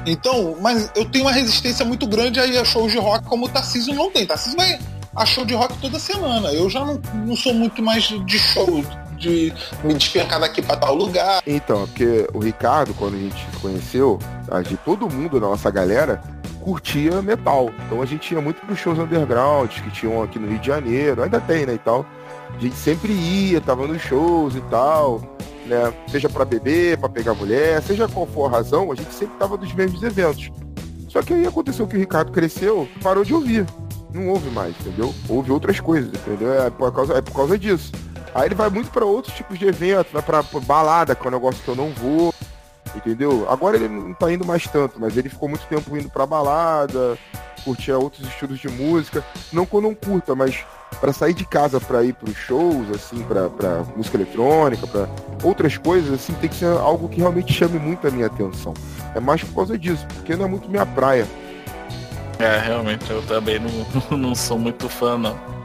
Então, 0.07 0.57
mas 0.61 0.91
eu 0.97 1.05
tenho 1.05 1.25
uma 1.25 1.33
resistência 1.33 1.85
muito 1.85 2.07
grande 2.07 2.41
aí 2.41 2.57
a 2.57 2.65
shows 2.65 2.91
de 2.91 2.99
rock 2.99 3.25
como 3.27 3.47
o 3.47 3.49
Tarcísio 3.49 3.95
não 3.95 4.11
tem. 4.11 4.27
Tarcísio 4.27 4.57
vai 4.57 4.79
a 5.15 5.27
show 5.27 5.45
de 5.45 5.55
rock 5.55 5.77
toda 5.79 5.99
semana. 5.99 6.53
Eu 6.53 6.69
já 6.71 6.85
não, 6.85 7.01
não 7.27 7.37
sou 7.37 7.53
muito 7.55 7.83
mais 7.83 8.05
de 8.05 8.39
show, 8.39 8.85
de 9.23 9.55
me 9.85 9.95
despencar 9.95 10.41
daqui 10.41 10.61
pra 10.61 10.77
tal 10.77 10.95
lugar. 10.95 11.43
Então, 11.47 11.85
é 11.85 11.87
porque 11.87 12.29
o 12.35 12.39
Ricardo, 12.41 12.93
quando 12.95 13.15
a 13.15 13.19
gente 13.19 13.47
conheceu, 13.61 14.19
a 14.51 14.61
de 14.61 14.77
todo 14.77 15.09
mundo 15.09 15.41
da 15.41 15.47
nossa 15.47 15.71
galera 15.71 16.21
curtia 16.61 17.21
metal. 17.23 17.71
Então 17.87 18.01
a 18.01 18.07
gente 18.07 18.33
ia 18.33 18.41
muito 18.41 18.65
pros 18.65 18.79
shows 18.79 18.99
underground 18.99 19.69
que 19.71 19.91
tinham 19.91 20.23
aqui 20.23 20.39
no 20.39 20.49
Rio 20.49 20.59
de 20.59 20.67
Janeiro, 20.67 21.23
ainda 21.23 21.41
tem, 21.41 21.67
né, 21.67 21.75
e 21.75 21.79
tal. 21.79 22.07
A 22.55 22.59
gente 22.59 22.77
sempre 22.77 23.13
ia, 23.13 23.61
tava 23.61 23.87
nos 23.87 24.01
shows 24.03 24.55
e 24.55 24.61
tal, 24.63 25.21
né? 25.67 25.93
Seja 26.09 26.29
pra 26.29 26.45
beber, 26.45 26.99
pra 26.99 27.09
pegar 27.09 27.35
mulher, 27.35 27.83
seja 27.83 28.07
qual 28.09 28.27
for 28.27 28.47
a 28.47 28.51
razão, 28.51 28.93
a 28.93 28.95
gente 28.95 29.13
sempre 29.13 29.37
tava 29.39 29.57
nos 29.57 29.73
mesmos 29.75 30.03
eventos. 30.03 30.51
Só 31.09 31.21
que 31.21 31.35
aí 31.35 31.47
aconteceu 31.47 31.87
que 31.87 31.97
o 31.97 31.99
Ricardo 31.99 32.33
cresceu, 32.33 32.89
parou 33.03 33.25
de 33.25 33.35
ouvir. 33.35 33.67
Não 34.15 34.29
ouve 34.29 34.51
mais, 34.51 34.75
entendeu? 34.81 35.13
Ouve 35.29 35.51
outras 35.51 35.81
coisas, 35.81 36.11
entendeu? 36.13 36.53
É 36.53 36.71
por 36.71 36.93
causa, 36.93 37.15
é 37.15 37.23
por 37.23 37.33
causa 37.33 37.59
disso. 37.59 37.93
Aí 38.35 38.47
ele 38.47 38.55
vai 38.55 38.71
muito 38.71 38.91
pra 38.91 39.05
outros 39.05 39.35
tipos 39.35 39.59
de 39.59 39.67
eventos, 39.67 40.13
vai 40.13 40.23
pra, 40.23 40.43
pra 40.43 40.61
balada, 40.61 41.15
que 41.15 41.27
é 41.27 41.29
um 41.29 41.33
negócio 41.33 41.63
que 41.63 41.69
eu 41.69 41.77
não 41.77 41.91
vou, 41.91 42.35
entendeu? 42.95 43.47
Agora 43.51 43.77
ele 43.77 43.89
não 43.89 44.15
tá 44.15 44.33
indo 44.33 44.45
mais 44.45 44.67
tanto, 44.67 44.99
mas 44.99 45.17
ele 45.17 45.29
ficou 45.29 45.49
muito 45.49 45.67
tempo 45.67 45.97
indo 45.97 46.09
pra 46.09 46.27
balada, 46.27 47.19
curtia 47.65 47.99
outros 47.99 48.27
estilos 48.27 48.59
de 48.59 48.69
música. 48.69 49.25
Não 49.53 49.67
que 49.67 49.75
eu 49.75 49.81
não 49.81 49.95
curta, 49.95 50.35
mas 50.35 50.65
pra 51.01 51.13
sair 51.13 51.35
de 51.35 51.45
casa 51.45 51.81
pra 51.81 52.03
ir 52.03 52.15
pros 52.15 52.37
shows, 52.37 52.91
assim, 52.91 53.23
pra 53.23 53.85
música 53.97 54.17
eletrônica, 54.17 54.87
pra 54.87 55.09
outras 55.43 55.77
coisas, 55.77 56.13
assim, 56.13 56.33
tem 56.35 56.49
que 56.49 56.57
ser 56.57 56.67
algo 56.67 57.09
que 57.09 57.19
realmente 57.19 57.53
chame 57.53 57.79
muito 57.79 58.07
a 58.07 58.11
minha 58.11 58.27
atenção. 58.27 58.75
É 59.15 59.21
mais 59.21 59.43
por 59.43 59.55
causa 59.55 59.79
disso, 59.79 60.07
porque 60.15 60.37
não 60.37 60.47
é 60.47 60.49
muito 60.49 60.71
minha 60.71 60.87
praia. 60.87 61.27
É, 62.39 62.59
realmente, 62.59 63.09
eu 63.11 63.23
também 63.23 63.61
não, 63.61 64.17
não 64.19 64.35
sou 64.35 64.59
muito 64.59 64.89
fã, 64.89 65.19
não. 65.19 65.62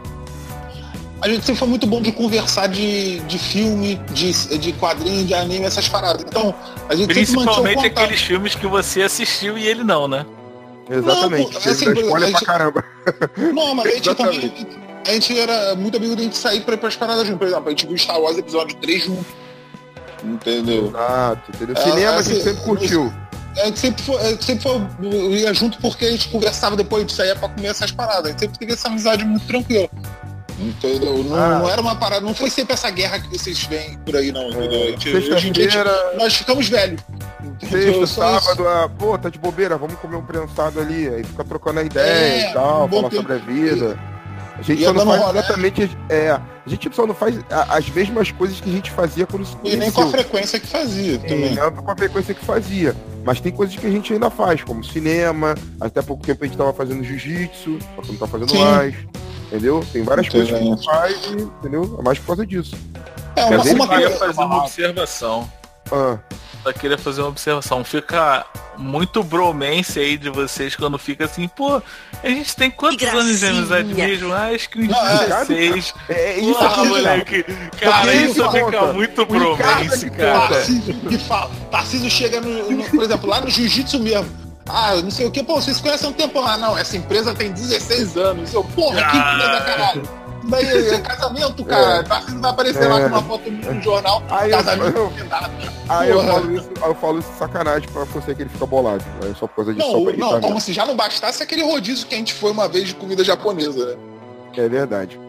A 1.21 1.27
gente 1.27 1.45
sempre 1.45 1.59
foi 1.59 1.67
muito 1.67 1.87
bom 1.87 2.01
de 2.01 2.11
conversar 2.11 2.67
de, 2.67 3.19
de 3.21 3.39
filme, 3.39 3.95
de, 4.11 4.31
de 4.59 4.73
quadrinho, 4.73 5.25
de 5.25 5.33
anime, 5.33 5.65
essas 5.65 5.89
paradas. 5.89 6.23
Então, 6.27 6.53
a 6.87 6.95
gente 6.95 7.07
Principalmente 7.07 7.85
aqueles 7.87 8.21
filmes 8.21 8.53
que 8.53 8.67
você 8.67 9.01
assistiu 9.01 9.57
e 9.57 9.65
ele 9.67 9.83
não, 9.83 10.07
né? 10.07 10.25
Exatamente. 10.89 11.53
Não, 11.53 11.71
assim, 11.71 11.91
spoiler 11.91 12.07
a 12.07 12.17
pra 12.19 12.27
gente- 12.27 12.45
caramba. 12.45 12.85
Não, 13.53 13.73
mas 13.75 13.85
a 13.87 13.89
gente 13.95 14.15
também. 14.15 14.67
A 15.07 15.11
gente 15.13 15.39
era 15.39 15.75
muito 15.75 15.97
amigo 15.97 16.15
de 16.15 16.21
a 16.21 16.25
gente 16.25 16.37
sair 16.37 16.61
pra 16.61 16.75
ir 16.75 16.77
pras 16.77 16.95
paradas 16.95 17.25
junto. 17.25 17.39
Por 17.39 17.47
exemplo, 17.47 17.67
a 17.67 17.69
gente 17.69 17.87
viu 17.87 17.97
Star 17.97 18.19
Wars 18.19 18.37
episódio 18.37 18.75
3 18.77 19.03
junto. 19.05 19.25
Entendeu? 20.23 20.87
Exato, 20.87 21.51
entendeu? 21.55 21.75
É, 21.77 21.81
Cinema 21.81 22.11
a 22.11 22.15
assim, 22.19 22.33
gente 22.33 22.43
sempre 22.43 22.63
curtiu. 22.63 23.13
A 23.59 23.65
gente 23.65 23.79
sempre 23.79 24.03
foi, 24.03 24.15
a 24.17 24.29
gente 24.29 24.45
sempre 24.45 24.63
foi 24.63 24.81
ia 25.39 25.53
junto 25.53 25.77
porque 25.79 26.05
a 26.05 26.11
gente 26.11 26.29
conversava 26.29 26.75
depois, 26.75 27.03
a 27.03 27.07
gente 27.07 27.15
saía 27.15 27.35
pra 27.35 27.49
comer 27.49 27.67
essas 27.69 27.91
paradas. 27.91 28.25
A 28.25 28.29
gente 28.29 28.39
sempre 28.41 28.59
teve 28.59 28.73
essa 28.73 28.87
amizade 28.87 29.25
muito 29.25 29.47
tranquila. 29.47 29.89
Entendeu? 30.59 31.23
Não, 31.23 31.35
Ah. 31.35 31.59
não 31.59 31.69
era 31.69 31.79
uma 31.81 31.95
parada, 31.95 32.25
não 32.25 32.33
foi 32.33 32.49
sempre 32.49 32.73
essa 32.73 32.89
guerra 32.89 33.19
que 33.19 33.37
vocês 33.37 33.63
veem 33.63 33.97
por 33.99 34.15
aí, 34.15 34.31
não. 34.31 34.49
Entendeu? 34.49 34.87
Gente, 34.91 35.09
hoje 35.15 35.49
em 35.49 35.51
dia 35.51 35.63
Sexta-feira, 35.71 36.13
nós 36.17 36.35
ficamos 36.35 36.67
velhos. 36.67 37.01
Entendeu? 37.43 37.93
sexta, 38.01 38.07
Só 38.07 38.37
isso. 38.37 38.45
sábado, 38.45 38.67
ah, 38.67 38.89
pô, 38.97 39.17
tá 39.17 39.29
de 39.29 39.37
bobeira, 39.39 39.77
vamos 39.77 39.95
comer 39.99 40.15
um 40.17 40.23
prensado 40.25 40.79
ali, 40.79 41.07
aí 41.09 41.23
fica 41.23 41.43
trocando 41.43 41.79
a 41.79 41.83
ideia 41.83 42.07
É, 42.47 42.49
e 42.49 42.53
tal, 42.53 42.85
um 42.85 42.89
falar 42.89 43.11
sobre 43.11 43.33
a 43.33 43.37
vida. 43.37 43.99
A 44.57 44.61
gente 44.63 44.83
só 44.83 44.91
não 44.93 45.05
faz 45.05 45.21
rolê. 45.21 45.39
exatamente, 45.39 45.97
é, 46.09 46.31
a 46.31 46.41
gente 46.65 46.95
só 46.95 47.05
não 47.05 47.13
faz 47.13 47.35
as 47.69 47.89
mesmas 47.91 48.31
coisas 48.31 48.59
que 48.59 48.67
a 48.67 48.73
gente 48.73 48.89
fazia 48.89 49.27
quando 49.27 49.45
se 49.45 49.53
E 49.53 49.55
conheceu. 49.57 49.79
nem 49.79 49.91
com 49.91 50.01
a 50.01 50.07
frequência 50.07 50.59
que 50.59 50.65
fazia 50.67 51.15
É, 51.15 51.17
também. 51.19 51.53
não 51.55 51.71
com 51.71 51.91
a 51.91 51.95
frequência 51.95 52.33
que 52.33 52.43
fazia. 52.43 52.95
Mas 53.23 53.39
tem 53.39 53.51
coisas 53.51 53.75
que 53.75 53.85
a 53.85 53.89
gente 53.91 54.11
ainda 54.13 54.31
faz, 54.31 54.63
como 54.63 54.83
cinema, 54.83 55.53
até 55.79 56.01
pouco 56.01 56.25
tempo 56.25 56.43
a 56.43 56.47
gente 56.47 56.57
tava 56.57 56.73
fazendo 56.73 57.03
jiu-jitsu, 57.03 57.77
só 57.95 58.01
que 58.01 58.11
não 58.13 58.17
tá 58.17 58.25
fazendo 58.27 58.49
Sim. 58.49 58.63
mais. 58.63 58.95
Entendeu? 59.47 59.85
Tem 59.93 60.03
várias 60.03 60.27
coisas 60.29 60.49
que 60.49 60.55
a 60.55 60.59
gente 60.59 60.79
Excelente. 60.79 60.85
faz, 60.85 61.25
e, 61.25 61.41
entendeu? 61.43 61.95
É 61.99 62.01
mais 62.03 62.19
por 62.19 62.27
causa 62.27 62.45
disso. 62.45 62.75
É, 63.35 63.45
uma, 63.45 63.63
uma 63.63 63.85
Eu 63.85 63.87
queria 63.87 64.09
coisa. 64.09 64.17
fazer 64.19 64.41
uma 64.41 64.57
observação. 64.63 65.51
Ah, 65.91 66.17
Só 66.63 66.73
queria 66.73 66.97
fazer 66.97 67.21
uma 67.21 67.29
observação. 67.29 67.81
Fica 67.83 68.45
muito 68.77 69.23
bromance 69.23 69.97
aí 69.99 70.17
de 70.17 70.29
vocês 70.29 70.75
quando 70.75 70.97
fica 70.97 71.23
assim, 71.25 71.47
pô, 71.47 71.81
a 72.21 72.27
gente 72.27 72.53
tem 72.57 72.69
quantos 72.69 73.01
anos 73.07 73.39
de 73.39 73.45
amizade 73.45 73.93
mesmo? 73.93 74.33
Ah, 74.33 74.47
acho 74.53 74.69
que 74.69 74.79
uns 74.81 74.89
Não, 74.89 75.07
é, 75.07 75.25
16. 75.45 75.93
é, 76.09 76.13
é 76.13 76.39
isso 76.39 76.53
Porra, 76.53 76.67
aqui, 76.67 76.87
moleque. 76.89 77.43
Cara, 77.79 78.13
ele 78.13 78.25
isso 78.31 78.43
conta. 78.43 78.65
fica 78.65 78.93
muito 78.93 79.25
bromance, 79.25 80.05
é 80.07 80.09
cara. 80.09 80.47
Tarcísio 80.49 80.93
que 80.95 81.17
fala. 81.19 81.51
Tarcísio 81.71 82.09
chega 82.09 82.41
no, 82.41 82.69
no- 82.71 82.83
por 82.89 83.03
exemplo, 83.03 83.29
lá 83.29 83.39
no 83.39 83.49
jiu-jitsu 83.49 83.99
mesmo. 83.99 84.46
Ah, 84.69 84.95
não 85.01 85.09
sei 85.11 85.25
o 85.25 85.31
que, 85.31 85.43
pô, 85.43 85.55
vocês 85.61 85.79
conhecem 85.79 86.07
há 86.07 86.11
um 86.11 86.13
tempo 86.13 86.39
lá. 86.41 86.57
Não, 86.57 86.77
essa 86.77 86.97
empresa 86.97 87.33
tem 87.33 87.51
16 87.51 88.17
anos. 88.17 88.53
Eu, 88.53 88.63
porra, 88.63 88.97
que 88.97 89.17
Ah. 89.17 89.33
empresa, 89.35 89.61
caralho. 89.65 90.09
Daí 90.49 90.89
é 90.93 90.99
casamento, 90.99 91.63
cara. 91.65 92.03
Tarcísio 92.03 92.39
vai 92.39 92.51
aparecer 92.51 92.87
lá 92.87 92.99
É. 92.99 93.03
com 93.03 93.07
uma 93.09 93.23
foto 93.23 93.51
no 93.51 93.81
jornal. 93.81 94.23
Aí 94.29 94.51
eu- 94.51 94.57
casamento. 94.57 94.97
eu- 94.97 95.25
nada. 95.27 95.51
Aí 95.89 96.09
eu 96.09 96.23
falo 96.25 96.55
isso, 96.55 96.69
eu 96.85 96.95
falo 96.95 97.19
isso 97.19 97.31
de 97.31 97.37
sacanagem 97.37 97.89
pra 97.89 98.03
você 98.05 98.35
que 98.35 98.41
ele 98.43 98.49
fica 98.49 98.65
bolado. 98.65 99.03
É 99.29 99.33
só 99.35 99.47
por 99.47 99.55
causa 99.57 99.73
disso, 99.73 99.87
Não, 99.87 99.99
não, 100.05 100.29
como 100.41 100.41
mesmo. 100.55 100.61
se 100.61 100.73
já 100.73 100.85
não 100.85 100.95
bastasse 100.95 101.41
aquele 101.43 101.63
rodízio 101.63 102.05
que 102.07 102.15
a 102.15 102.17
gente 102.17 102.33
foi 102.33 102.51
uma 102.51 102.67
vez 102.67 102.87
de 102.87 102.95
comida 102.95 103.23
japonesa, 103.23 103.85
né? 103.85 103.95
É 104.55 104.67
verdade. 104.69 105.19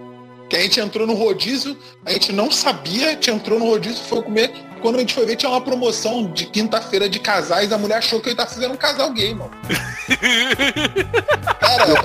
Que 0.49 0.57
a 0.57 0.61
gente 0.61 0.81
entrou 0.81 1.07
no 1.07 1.15
rodízio, 1.15 1.77
a 2.07 2.11
gente 2.13 2.33
não 2.33 2.51
sabia, 2.51 3.09
a 3.09 3.11
gente 3.11 3.31
entrou 3.31 3.59
no 3.59 3.67
rodízio, 3.67 4.03
foi 4.05 4.23
comer. 4.23 4.53
Quando 4.81 4.97
a 4.97 4.99
gente 5.01 5.15
foi 5.15 5.27
ver, 5.27 5.37
tinha 5.37 5.51
uma 5.51 5.61
promoção 5.61 6.31
de 6.31 6.47
quinta-feira 6.47 7.09
de 7.09 7.19
casais, 7.19 7.73
a 7.73 7.79
mulher 7.79 7.99
achou 7.99 8.21
que 8.21 8.29
ele 8.29 8.37
tá 8.37 8.47
fazendo 8.47 8.75
um 8.75 8.77
casal 8.77 9.13
gay, 9.13 9.35
mano. 9.35 9.51
Cara, 11.61 11.89
Eu 11.89 11.97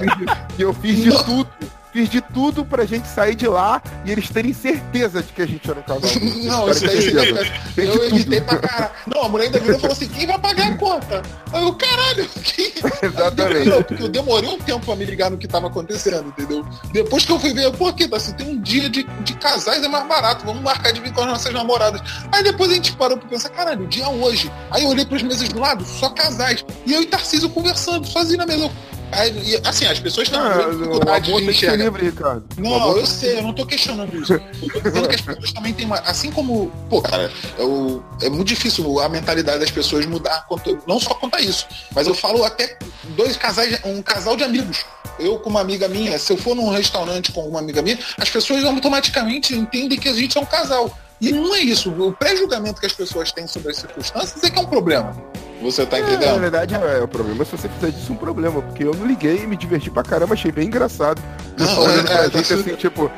e 0.58 0.62
eu 0.62 0.74
fiz 0.74 0.98
de 0.98 1.24
tudo. 1.24 1.50
Fiz 1.94 2.10
de 2.10 2.22
tudo 2.22 2.66
pra 2.66 2.86
gente 2.86 3.08
sair 3.08 3.36
de 3.36 3.48
lá 3.48 3.80
e 4.04 4.12
eles 4.12 4.28
terem 4.28 4.52
certeza 4.52 5.22
de 5.22 5.32
que 5.32 5.44
a 5.44 5.46
gente 5.46 5.70
era 5.70 5.80
um 5.80 5.84
casal. 5.84 6.10
Não, 6.44 6.70
isso 6.72 6.90
aí 6.90 7.00
de 7.00 7.88
eu 7.88 8.06
evitei 8.06 8.42
pra 8.42 8.58
caralho. 8.58 8.92
Não, 9.06 9.24
a 9.26 9.30
mulher 9.30 9.46
ainda 9.46 9.60
virou 9.60 9.78
e 9.78 9.80
falou 9.80 9.96
assim, 9.96 10.08
quem 10.08 10.26
vai 10.26 10.40
pagar 10.40 10.70
a 10.70 10.78
conta? 10.78 11.22
Aí 11.52 11.64
eu, 11.64 11.74
caralho, 11.76 12.28
quem? 12.44 12.74
Exatamente. 13.02 13.70
Não, 13.70 13.84
porque 13.84 14.04
eu 14.04 14.10
demorei 14.10 14.50
um 14.50 14.58
tempo 14.58 14.84
pra 14.84 14.96
me 14.96 15.06
ligar 15.06 15.30
no 15.30 15.38
que 15.38 15.48
tava 15.48 15.68
acontecendo, 15.68 16.30
entendeu? 16.30 16.66
Depois 16.92 17.26
que 17.26 17.32
eu 17.32 17.40
fui 17.40 17.54
ver, 17.54 17.72
pô, 17.74 17.94
tá, 17.94 18.18
assim, 18.18 18.34
tem 18.34 18.50
um 18.50 18.60
dia 18.60 18.90
de, 18.90 19.04
de 19.04 19.34
casais 19.36 19.84
é 19.84 19.88
mais 19.88 20.08
barato, 20.08 20.46
vamos 20.46 20.64
marcar 20.64 20.92
de 20.92 21.00
vir 21.00 21.14
com 21.14 21.22
as 21.22 21.28
nossas 21.28 21.54
namoradas. 21.54 22.02
Aí 22.32 22.44
depois 22.44 22.72
a 22.72 22.74
gente 22.74 22.96
parou 22.96 23.18
pra 23.18 23.28
pensar, 23.30 23.50
caralho, 23.50 23.84
o 23.84 23.88
dia 23.88 24.10
hoje. 24.10 24.52
Aí 24.72 24.84
eu 24.84 24.90
olhei 24.90 25.06
pras 25.06 25.22
mesas 25.22 25.48
do 25.50 25.60
lado, 25.60 25.86
só 25.86 26.10
casais. 26.10 26.66
E 26.88 26.94
eu 26.94 27.04
e 27.04 27.06
Tarcísio 27.06 27.50
conversando, 27.50 28.08
sozinho 28.08 28.40
na 28.40 28.48
mesa. 28.48 28.64
Eu, 28.64 28.72
Aí, 29.14 29.62
Assim, 29.64 29.86
as 29.86 30.00
pessoas 30.00 30.30
têm 30.30 30.40
Ah, 30.40 30.42
uma 30.44 30.54
grande 30.56 30.76
o 30.76 30.78
dificuldade 30.80 31.26
de 31.32 31.50
enxergar. 31.50 31.84
livre, 31.84 32.06
Ricardo. 32.06 32.44
O 32.58 32.62
Não, 32.62 32.98
eu 32.98 33.06
sei, 33.06 33.38
eu 33.38 33.44
não 33.44 33.54
tô 33.54 33.66
questionando 33.66 34.16
isso. 34.16 34.34
Eu 34.34 34.40
tô 34.72 34.80
dizendo 34.82 35.08
que 35.10 35.16
as 35.16 35.22
pessoas 35.22 35.52
também 35.54 35.74
têm 35.74 35.86
uma. 35.86 35.98
Assim 36.00 36.32
como. 36.32 36.72
Pô, 36.90 37.02
cara, 37.02 37.32
eu, 37.58 38.04
é 38.22 38.30
muito 38.30 38.48
difícil 38.48 39.00
a 39.00 39.08
mentalidade 39.10 39.60
das 39.60 39.72
pessoas 39.72 40.06
mudar, 40.06 40.46
não 40.88 41.00
só 41.00 41.14
quanto 41.14 41.36
a 41.36 41.42
isso. 41.42 41.68
Mas 41.94 42.08
eu 42.08 42.14
falo 42.14 42.44
até 42.44 42.78
dois 43.16 43.38
casais, 43.38 43.80
um 43.86 44.02
casal 44.02 44.36
de 44.36 44.44
amigos. 44.44 44.86
Eu 45.20 45.38
com 45.40 45.50
uma 45.50 45.62
amiga 45.62 45.88
minha, 45.88 46.18
se 46.18 46.34
eu 46.34 46.38
for 46.38 46.56
num 46.56 46.70
restaurante 46.70 47.32
com 47.32 47.42
uma 47.48 47.60
amiga 47.60 47.82
minha, 47.82 48.00
as 48.18 48.30
pessoas 48.30 48.64
automaticamente 48.66 49.56
entendem 49.56 50.00
que 50.00 50.10
a 50.10 50.14
gente 50.14 50.38
é 50.38 50.42
um 50.42 50.46
casal. 50.46 50.98
E 51.22 51.32
não 51.32 51.54
é 51.56 51.60
isso. 51.60 51.90
O 51.92 52.12
pré-julgamento 52.12 52.80
que 52.82 52.86
as 52.88 52.94
pessoas 52.94 53.32
têm 53.32 53.48
sobre 53.48 53.72
as 53.72 53.78
circunstâncias 53.78 54.44
é 54.44 54.50
que 54.50 54.58
é 54.58 54.62
um 54.62 54.66
problema. 54.66 55.16
Você 55.64 55.86
tá 55.86 55.98
É, 55.98 56.02
na 56.02 56.08
entendendo? 56.14 56.40
verdade, 56.40 56.76
é, 56.76 57.02
o 57.02 57.08
problema 57.08 57.42
é 57.42 57.46
se 57.46 57.52
você 57.52 57.70
fizer 57.70 57.92
disso 57.92 58.12
um 58.14 58.16
problema, 58.18 58.62
porque 58.62 58.84
eu 58.84 58.94
não 58.94 59.06
liguei 59.08 59.44
e 59.44 59.48
me 59.48 59.56
diverti 59.56 59.90
pra 59.90 60.04
caramba, 60.04 60.34
achei 60.34 60.52
bem 60.52 60.68
engraçado. 60.68 61.22
Não, 61.58 61.90
é, 61.90 62.04
pra 62.04 62.14
é, 62.14 62.24
gente 62.30 62.44
você- 62.46 62.54
assim, 62.56 62.76
tipo, 62.76 63.10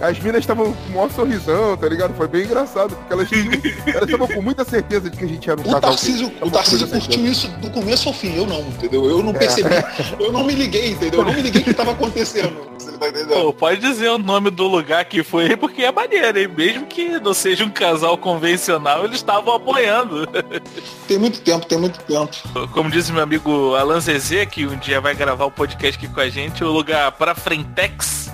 as 0.00 0.18
minas 0.20 0.40
estavam 0.40 0.72
com 0.72 0.88
o 0.90 0.94
maior 0.94 1.10
sorrisão, 1.10 1.76
tá 1.76 1.88
ligado? 1.88 2.14
Foi 2.14 2.28
bem 2.28 2.44
engraçado, 2.44 2.94
porque 2.94 3.12
elas 3.12 3.28
estavam 4.08 4.28
com 4.28 4.40
muita 4.40 4.64
certeza 4.64 5.10
de 5.10 5.16
que 5.16 5.24
a 5.24 5.28
gente 5.28 5.50
era 5.50 5.58
um 5.60 5.62
O 5.62 5.66
casal. 5.66 5.80
Tarcísio, 5.80 6.32
o 6.40 6.50
Tarcísio 6.50 6.86
curtiu 6.88 7.26
isso 7.26 7.48
do 7.60 7.68
começo 7.70 8.08
ao 8.08 8.14
fim, 8.14 8.36
eu 8.36 8.46
não, 8.46 8.60
entendeu? 8.60 9.04
Eu 9.06 9.22
não 9.22 9.30
É. 9.30 9.38
percebi, 9.38 9.74
eu 10.20 10.30
não 10.32 10.44
me 10.44 10.54
liguei, 10.54 10.92
entendeu? 10.92 11.20
Eu 11.20 11.26
não 11.26 11.32
me 11.32 11.42
liguei 11.42 11.62
o 11.62 11.64
que 11.64 11.74
tava 11.74 11.90
acontecendo. 11.92 12.56
Tá 12.98 13.08
entendendo? 13.08 13.28
Pô, 13.28 13.52
pode 13.52 13.80
dizer 13.80 14.08
o 14.08 14.18
nome 14.18 14.50
do 14.50 14.66
lugar 14.66 15.04
que 15.04 15.22
foi, 15.22 15.56
porque 15.56 15.82
é 15.82 15.92
maneiro, 15.92 16.38
hein? 16.38 16.48
Mesmo 16.48 16.86
que 16.86 17.20
não 17.20 17.32
seja 17.32 17.64
um 17.64 17.70
casal 17.70 18.18
convencional, 18.18 19.04
eles 19.04 19.16
estavam 19.16 19.54
apoiando. 19.54 20.26
Tem 21.06 21.18
muito 21.18 21.40
tempo, 21.40 21.64
tem 21.64 21.78
muito 21.78 21.98
tempo. 22.00 22.30
Como 22.72 22.90
disse 22.90 23.12
meu 23.12 23.22
amigo 23.22 23.74
Alan 23.74 23.98
Zezé, 23.98 24.44
que 24.44 24.66
um 24.66 24.76
dia 24.76 25.00
vai 25.00 25.14
gravar 25.14 25.46
o 25.46 25.50
podcast 25.50 25.96
aqui 25.96 26.12
com 26.12 26.20
a 26.20 26.28
gente, 26.28 26.62
o 26.62 26.70
lugar 26.70 27.12
pra 27.12 27.34
Frentex. 27.34 28.30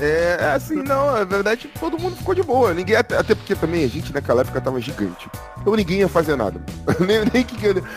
É, 0.00 0.36
é 0.40 0.44
assim, 0.52 0.76
não, 0.76 1.12
na 1.12 1.24
verdade 1.24 1.68
todo 1.80 1.98
mundo 1.98 2.16
ficou 2.16 2.34
de 2.34 2.42
boa. 2.42 2.74
Ninguém, 2.74 2.96
até, 2.96 3.16
até 3.16 3.34
porque 3.34 3.54
também 3.54 3.84
a 3.84 3.88
gente 3.88 4.12
naquela 4.12 4.42
época 4.42 4.60
tava 4.60 4.80
gigante. 4.80 5.28
Então 5.60 5.74
ninguém 5.74 6.00
ia 6.00 6.08
fazer 6.08 6.36
nada. 6.36 6.60
nem, 7.00 7.24
nem 7.32 7.44
que 7.44 7.56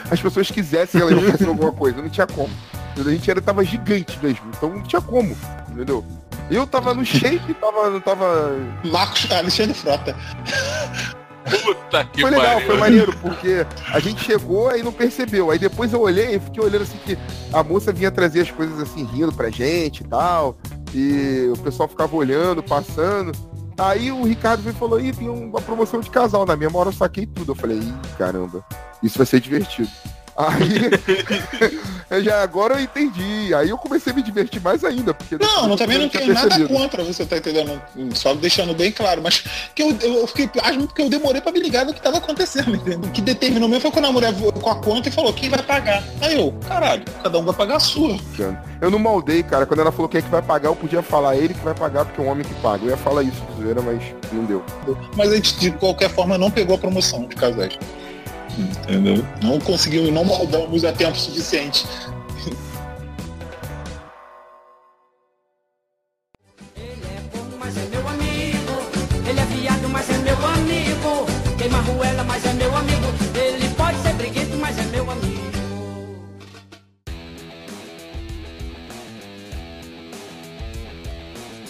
as 0.09 0.21
pessoas 0.21 0.49
quisessem 0.49 1.01
elas 1.01 1.13
iam 1.13 1.31
fazer 1.31 1.47
alguma 1.47 1.71
coisa, 1.71 2.01
não 2.01 2.09
tinha 2.09 2.27
como. 2.27 2.51
A 2.97 3.09
gente 3.09 3.29
era, 3.31 3.41
tava 3.41 3.63
gigante 3.63 4.19
mesmo, 4.21 4.45
então 4.49 4.69
não 4.69 4.81
tinha 4.83 5.01
como, 5.01 5.35
entendeu? 5.71 6.03
Eu 6.49 6.67
tava 6.67 6.93
no 6.93 7.05
shape, 7.05 7.53
tava. 7.59 7.99
tava... 8.01 8.55
Marcos 8.83 9.31
Alexandre 9.31 9.73
Frota. 9.73 10.15
Puta 11.63 12.05
que 12.05 12.21
Foi 12.21 12.29
legal, 12.29 12.53
pariu. 12.53 12.67
foi 12.67 12.77
maneiro, 12.77 13.17
porque 13.17 13.65
a 13.91 13.99
gente 13.99 14.23
chegou 14.23 14.75
e 14.75 14.83
não 14.83 14.91
percebeu. 14.91 15.49
Aí 15.49 15.57
depois 15.57 15.91
eu 15.91 16.01
olhei 16.01 16.35
e 16.35 16.39
fiquei 16.39 16.63
olhando 16.63 16.83
assim 16.83 16.97
que 17.03 17.17
a 17.51 17.63
moça 17.63 17.91
vinha 17.91 18.11
trazer 18.11 18.41
as 18.41 18.51
coisas 18.51 18.79
assim, 18.79 19.05
rindo 19.05 19.33
pra 19.33 19.49
gente 19.49 20.01
e 20.01 20.07
tal. 20.07 20.57
E 20.93 21.49
o 21.51 21.57
pessoal 21.57 21.89
ficava 21.89 22.15
olhando, 22.15 22.61
passando. 22.61 23.31
Aí 23.77 24.11
o 24.11 24.23
Ricardo 24.23 24.61
veio 24.61 24.75
e 24.75 24.79
falou, 24.79 24.99
ih, 24.99 25.11
tem 25.11 25.29
uma 25.29 25.61
promoção 25.61 25.99
de 25.99 26.09
casal. 26.09 26.45
Na 26.45 26.55
mesma 26.55 26.77
hora 26.77 26.89
eu 26.89 26.93
saquei 26.93 27.25
tudo. 27.25 27.53
Eu 27.53 27.55
falei, 27.55 27.77
ih, 27.79 27.93
caramba, 28.17 28.63
isso 29.01 29.17
vai 29.17 29.25
ser 29.25 29.39
divertido. 29.39 29.89
Aí 30.35 30.89
eu 32.09 32.23
já 32.23 32.41
agora 32.41 32.75
eu 32.75 32.79
entendi. 32.79 33.53
Aí 33.53 33.69
eu 33.69 33.77
comecei 33.77 34.11
a 34.11 34.15
me 34.15 34.21
divertir 34.21 34.61
mais 34.61 34.83
ainda. 34.83 35.13
Porque 35.13 35.37
Não, 35.37 35.67
não 35.67 35.75
também 35.75 35.97
não 35.97 36.09
tenho 36.09 36.33
nada 36.33 36.67
contra, 36.67 37.03
você 37.03 37.25
tá 37.25 37.37
entendendo? 37.37 37.81
Só 38.13 38.33
deixando 38.33 38.73
bem 38.73 38.91
claro, 38.91 39.21
mas 39.21 39.43
que 39.75 39.81
eu, 39.81 39.97
eu 40.01 40.27
fiquei 40.27 40.47
pasmo 40.47 40.87
porque 40.87 41.01
eu 41.01 41.09
demorei 41.09 41.41
pra 41.41 41.51
me 41.51 41.59
ligar 41.59 41.85
do 41.85 41.93
que 41.93 42.01
tava 42.01 42.17
acontecendo, 42.17 42.75
entendeu? 42.75 42.99
O 43.09 43.11
que 43.11 43.21
determinou 43.21 43.67
mesmo 43.67 43.81
foi 43.81 43.91
quando 43.91 44.05
a 44.05 44.11
mulher 44.11 44.33
com 44.33 44.69
a 44.69 44.75
conta 44.75 45.09
e 45.09 45.11
falou 45.11 45.33
quem 45.33 45.49
vai 45.49 45.61
pagar. 45.61 46.03
Aí 46.21 46.39
eu, 46.39 46.53
caralho, 46.67 47.03
cada 47.23 47.37
um 47.39 47.43
vai 47.43 47.53
pagar 47.53 47.75
a 47.77 47.79
sua. 47.79 48.17
Eu 48.79 48.89
não 48.89 48.99
maldei, 48.99 49.43
cara. 49.43 49.65
Quando 49.65 49.81
ela 49.81 49.91
falou 49.91 50.09
quem 50.09 50.19
é 50.19 50.21
que 50.21 50.29
vai 50.29 50.41
pagar, 50.41 50.69
eu 50.69 50.75
podia 50.75 51.01
falar 51.01 51.35
ele 51.35 51.53
que 51.53 51.63
vai 51.63 51.73
pagar, 51.73 52.05
porque 52.05 52.19
é 52.19 52.23
um 52.23 52.29
homem 52.29 52.43
que 52.43 52.53
paga. 52.55 52.83
Eu 52.83 52.89
ia 52.89 52.97
falar 52.97 53.23
isso, 53.23 53.41
de 53.55 53.61
zoeira, 53.61 53.81
mas 53.81 54.01
não 54.31 54.45
deu. 54.45 54.63
Mas 55.15 55.31
a 55.31 55.35
gente, 55.35 55.57
de 55.59 55.71
qualquer 55.71 56.09
forma, 56.09 56.37
não 56.37 56.49
pegou 56.49 56.75
a 56.75 56.79
promoção 56.79 57.25
de 57.27 57.35
casais. 57.35 57.77
Entendeu? 58.57 59.25
Não 59.41 59.59
conseguimos, 59.59 60.11
não 60.11 60.23
maldamos 60.25 60.83
a 60.83 60.91
tempo 60.91 61.17
suficiente. 61.17 61.85
mas 67.71 67.77
é 67.77 67.85
meu 67.87 68.07
amigo. 68.07 69.29
Ele 69.29 69.39
é 69.39 69.45
viado, 69.45 69.89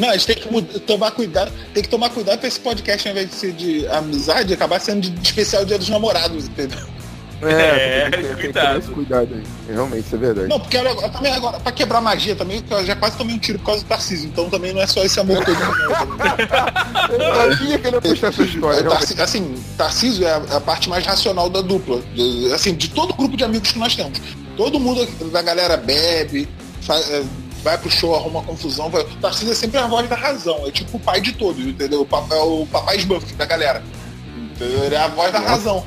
Não, 0.01 0.09
a 0.09 0.13
gente 0.17 0.27
tem 0.27 0.35
que 0.35 0.79
tomar 0.81 1.11
cuidado, 1.11 1.51
tem 1.73 1.83
que 1.83 1.89
tomar 1.89 2.09
cuidado 2.09 2.39
pra 2.39 2.47
esse 2.47 2.59
podcast, 2.59 3.07
ao 3.07 3.11
invés 3.13 3.29
de 3.29 3.35
ser 3.35 3.51
de 3.53 3.87
amizade, 3.87 4.53
acabar 4.53 4.79
sendo 4.81 5.01
de 5.09 5.21
especial 5.21 5.63
dia 5.63 5.77
dos 5.77 5.89
namorados, 5.89 6.45
entendeu? 6.47 6.79
É, 7.43 8.07
tem 8.11 8.21
que- 8.21 8.27
tem 8.27 8.35
cuidado. 8.35 8.77
esse 8.79 8.87
cuidado 8.91 9.33
aí. 9.33 9.43
Realmente, 9.73 10.05
isso 10.05 10.15
é 10.15 10.17
verdade. 10.19 10.47
Não, 10.47 10.59
porque 10.59 10.77
olha, 10.77 11.09
também 11.09 11.31
agora, 11.33 11.59
pra 11.59 11.71
quebrar 11.71 11.99
magia 11.99 12.35
também, 12.35 12.63
eu 12.69 12.85
já 12.85 12.95
quase 12.95 13.17
tomei 13.17 13.35
um 13.35 13.39
tiro 13.39 13.57
por 13.57 13.65
causa 13.65 13.81
do 13.83 13.87
Tarcísio, 13.87 14.27
então 14.27 14.47
também 14.49 14.73
não 14.73 14.81
é 14.81 14.85
só 14.85 15.03
esse 15.03 15.19
amor 15.19 15.43
todo. 15.43 15.57
Eu 17.11 17.35
sabia 17.57 17.79
que 17.79 17.87
ele 17.87 17.95
ia 17.95 18.01
puxar 18.01 18.27
essa 18.27 18.43
história. 18.43 18.87
É, 19.17 19.21
assim, 19.23 19.55
Tarcísio 19.77 20.25
é 20.27 20.31
a, 20.33 20.41
é 20.51 20.55
a 20.55 20.61
parte 20.61 20.89
mais 20.89 21.05
racional 21.05 21.49
da 21.49 21.61
dupla. 21.61 22.01
De- 22.13 22.51
assim, 22.53 22.73
de 22.75 22.89
todo 22.89 23.11
o 23.11 23.15
grupo 23.15 23.35
de 23.35 23.43
amigos 23.43 23.71
que 23.71 23.79
nós 23.79 23.95
temos. 23.95 24.19
Todo 24.55 24.79
mundo 24.79 25.05
da 25.31 25.41
galera 25.41 25.77
bebe, 25.77 26.47
fa- 26.81 26.95
é, 26.99 27.23
vai 27.63 27.78
pro 27.78 27.89
show, 27.89 28.15
arruma 28.15 28.43
confusão. 28.43 28.89
Vai... 28.89 29.04
Tarcísio 29.21 29.52
é 29.52 29.56
sempre 29.56 29.80
a 29.80 29.88
voz 29.88 30.10
da 30.10 30.15
razão. 30.15 30.67
É 30.67 30.71
tipo 30.71 30.97
o 30.97 31.00
pai 31.00 31.21
de 31.21 31.34
todos, 31.34 31.65
entendeu? 31.65 32.02
O 32.02 32.06
papai, 32.06 32.38
é 32.38 32.41
o 32.41 32.65
papai 32.65 32.97
Smurf 32.97 33.34
da 33.34 33.45
galera. 33.45 33.84
Entendeu? 34.36 34.84
Ele 34.84 34.95
é 34.95 35.00
a 35.00 35.08
voz 35.08 35.32
da 35.32 35.39
razão. 35.39 35.86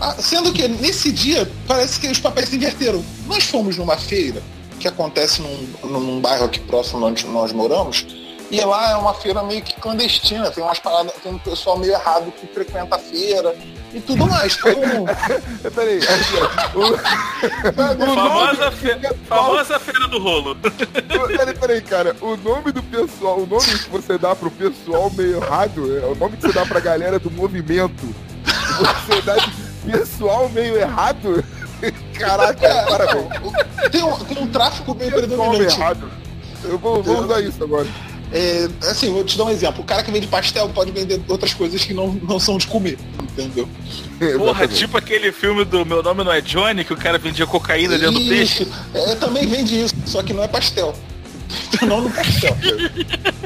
Ah, 0.00 0.14
sendo 0.18 0.52
que 0.52 0.66
nesse 0.66 1.12
dia, 1.12 1.50
parece 1.66 2.00
que 2.00 2.08
os 2.08 2.18
papéis 2.18 2.48
se 2.48 2.56
inverteram. 2.56 3.04
Nós 3.26 3.44
fomos 3.44 3.76
numa 3.76 3.96
feira 3.96 4.42
que 4.80 4.88
acontece 4.88 5.40
num, 5.40 5.88
num 5.88 6.20
bairro 6.20 6.46
aqui 6.46 6.60
próximo 6.60 7.06
onde 7.06 7.26
nós 7.26 7.52
moramos. 7.52 8.06
E 8.50 8.60
lá 8.60 8.90
é 8.90 8.96
uma 8.96 9.14
feira 9.14 9.42
meio 9.42 9.62
que 9.62 9.74
clandestina, 9.80 10.50
tem 10.50 10.62
umas 10.62 10.78
paradas, 10.78 11.14
tem 11.22 11.32
um 11.32 11.38
pessoal 11.38 11.78
meio 11.78 11.92
errado 11.92 12.32
que 12.32 12.46
frequenta 12.48 12.96
a 12.96 12.98
feira 12.98 13.54
e 13.94 14.00
tudo 14.00 14.26
mais. 14.26 14.56
Todo 14.56 14.76
mundo. 14.86 15.10
Peraí, 15.74 15.98
aqui, 15.98 16.34
ó. 16.74 16.78
O- 16.94 18.14
Famosa, 18.14 18.70
fe- 18.72 18.98
famosa 19.28 19.78
feira 19.78 20.08
do 20.08 20.18
rolo. 20.18 20.56
Peraí, 20.56 21.54
peraí, 21.54 21.80
cara. 21.80 22.16
O 22.20 22.36
nome 22.36 22.72
do 22.72 22.82
pessoal, 22.82 23.38
o 23.40 23.46
nome 23.46 23.64
que 23.64 23.88
você 23.90 24.18
dá 24.18 24.34
pro 24.34 24.50
pessoal 24.50 25.10
meio 25.10 25.36
errado, 25.36 25.96
é 25.98 26.04
o 26.06 26.14
nome 26.14 26.36
que 26.36 26.42
você 26.42 26.52
dá 26.52 26.64
pra 26.66 26.80
galera 26.80 27.18
do 27.18 27.30
movimento. 27.30 28.14
Você 28.44 29.22
dá 29.22 29.36
de 29.36 29.50
pessoal 29.92 30.48
meio 30.50 30.76
errado? 30.76 31.44
Caraca, 32.18 32.66
É, 32.66 32.86
parabéns. 32.86 33.26
tem, 33.90 34.02
um, 34.02 34.16
tem 34.18 34.42
um 34.42 34.46
tráfico 34.46 34.94
meio 34.94 35.12
predominante. 35.12 35.74
errado. 35.78 36.10
Eu 36.64 36.78
vou, 36.78 37.02
vou 37.02 37.24
usar 37.24 37.40
isso 37.40 37.62
agora. 37.62 37.86
É, 38.32 38.68
assim, 38.82 39.12
vou 39.12 39.24
te 39.24 39.38
dar 39.38 39.44
um 39.44 39.50
exemplo. 39.50 39.82
O 39.82 39.86
cara 39.86 40.02
que 40.02 40.10
vende 40.10 40.26
pastel 40.26 40.68
pode 40.68 40.90
vender 40.90 41.20
outras 41.28 41.54
coisas 41.54 41.84
que 41.84 41.94
não, 41.94 42.12
não 42.28 42.40
são 42.40 42.58
de 42.58 42.66
comer, 42.66 42.98
entendeu? 43.22 43.68
Porra, 44.18 44.28
Exatamente. 44.28 44.74
tipo 44.74 44.96
aquele 44.96 45.30
filme 45.32 45.64
do 45.64 45.84
Meu 45.84 46.02
Nome 46.02 46.24
Não 46.24 46.32
É 46.32 46.40
Johnny, 46.40 46.84
que 46.84 46.92
o 46.92 46.96
cara 46.96 47.18
vendia 47.18 47.46
cocaína 47.46 47.98
dentro 47.98 48.18
do 48.18 48.28
peixe. 48.28 48.66
É, 48.92 49.14
também 49.16 49.46
vende 49.46 49.80
isso, 49.80 49.94
só 50.06 50.22
que 50.22 50.32
não 50.32 50.42
é 50.42 50.48
pastel. 50.48 50.94
não 51.86 52.02
no 52.02 52.10
pastel. 52.10 52.56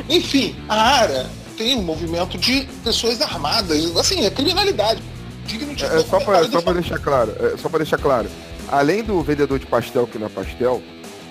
Enfim, 0.09 0.57
a 0.69 0.81
área 0.81 1.27
tem 1.57 1.77
um 1.77 1.83
movimento 1.83 2.39
de 2.39 2.67
pessoas 2.85 3.21
armadas. 3.21 3.97
Assim, 3.97 4.25
é 4.25 4.31
criminalidade. 4.31 5.03
Digno 5.47 5.75
de 5.75 5.85
É, 5.85 6.01
só 6.05 6.21
pra, 6.21 6.45
só 6.49 6.61
pra 6.61 6.73
deixar 6.75 6.99
claro, 6.99 7.35
é, 7.41 7.57
só 7.57 7.69
pra 7.69 7.79
deixar 7.79 7.99
claro. 7.99 8.29
Além 8.71 9.03
do 9.03 9.21
vendedor 9.23 9.59
de 9.59 9.67
pastel 9.67 10.07
que 10.07 10.19
não 10.19 10.27
é 10.27 10.31
pastel, 10.31 10.83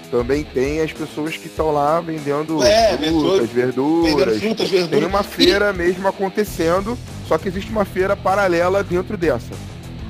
também 0.10 0.43
tem 0.43 0.82
as 0.82 0.91
pessoas 0.91 1.38
que 1.38 1.48
estão 1.48 1.72
lá 1.72 2.00
vendendo 2.02 2.63
É, 2.63 2.98
frutas, 2.98 3.50
verduras. 3.50 4.13
vendendo 4.15 4.39
frutas, 4.39 4.70
verduras. 4.70 5.00
Tem 5.00 5.06
uma 5.06 5.24
feira 5.24 5.74
mesmo 5.74 6.08
acontecendo, 6.08 6.98
só 7.28 7.38
que 7.38 7.48
existe 7.48 7.72
uma 7.72 7.86
feira 7.86 8.15
paralela 8.15 8.84
dentro 8.84 9.17
dessa. 9.17 9.54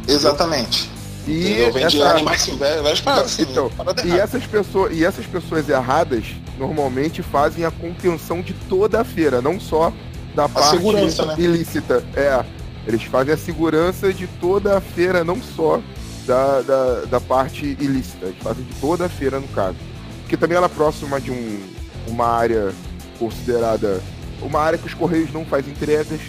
Exatamente. 0.07 0.89
E? 1.27 1.69
Vende 1.73 1.99
essa- 2.01 2.11
animais 2.11 2.41
silvestres, 2.41 3.01
várias 3.01 3.25
assim. 3.25 3.41
Então, 3.43 3.69
parada 3.71 4.01
e 4.05 4.17
essas 4.17 4.45
pessoas 4.45 4.95
e 4.97 5.03
essas 5.03 5.25
pessoas 5.25 5.67
erradas 5.67 6.23
normalmente 6.57 7.21
fazem 7.21 7.65
a 7.65 7.71
contenção 7.71 8.41
de 8.41 8.53
toda 8.53 9.01
a 9.01 9.03
feira, 9.03 9.41
não 9.41 9.59
só 9.59 9.91
da 10.33 10.47
parte 10.47 10.69
segurança, 10.77 11.25
né? 11.25 11.35
ilícita. 11.37 12.01
É, 12.15 12.45
eles 12.87 13.03
fazem 13.03 13.33
a 13.33 13.37
segurança 13.37 14.13
de 14.13 14.25
toda 14.39 14.77
a 14.77 14.81
feira, 14.81 15.23
não 15.25 15.41
só 15.41 15.81
da, 16.27 16.61
da, 16.61 17.01
da 17.05 17.19
parte 17.21 17.65
ilícita. 17.79 18.25
Eles 18.27 18.37
fazem 18.43 18.63
de 18.63 18.73
toda 18.75 19.05
a 19.05 19.09
feira 19.09 19.39
no 19.39 19.47
caso, 19.47 19.77
porque 20.21 20.37
também 20.37 20.57
ela 20.57 20.67
é 20.67 20.69
próxima 20.69 21.19
de 21.19 21.31
um, 21.31 21.59
uma 22.07 22.27
área 22.27 22.71
considerada 23.17 23.99
uma 24.41 24.59
área 24.61 24.77
que 24.77 24.85
os 24.85 24.93
correios 24.93 25.31
não 25.33 25.43
fazem 25.45 25.71
entregas. 25.73 26.19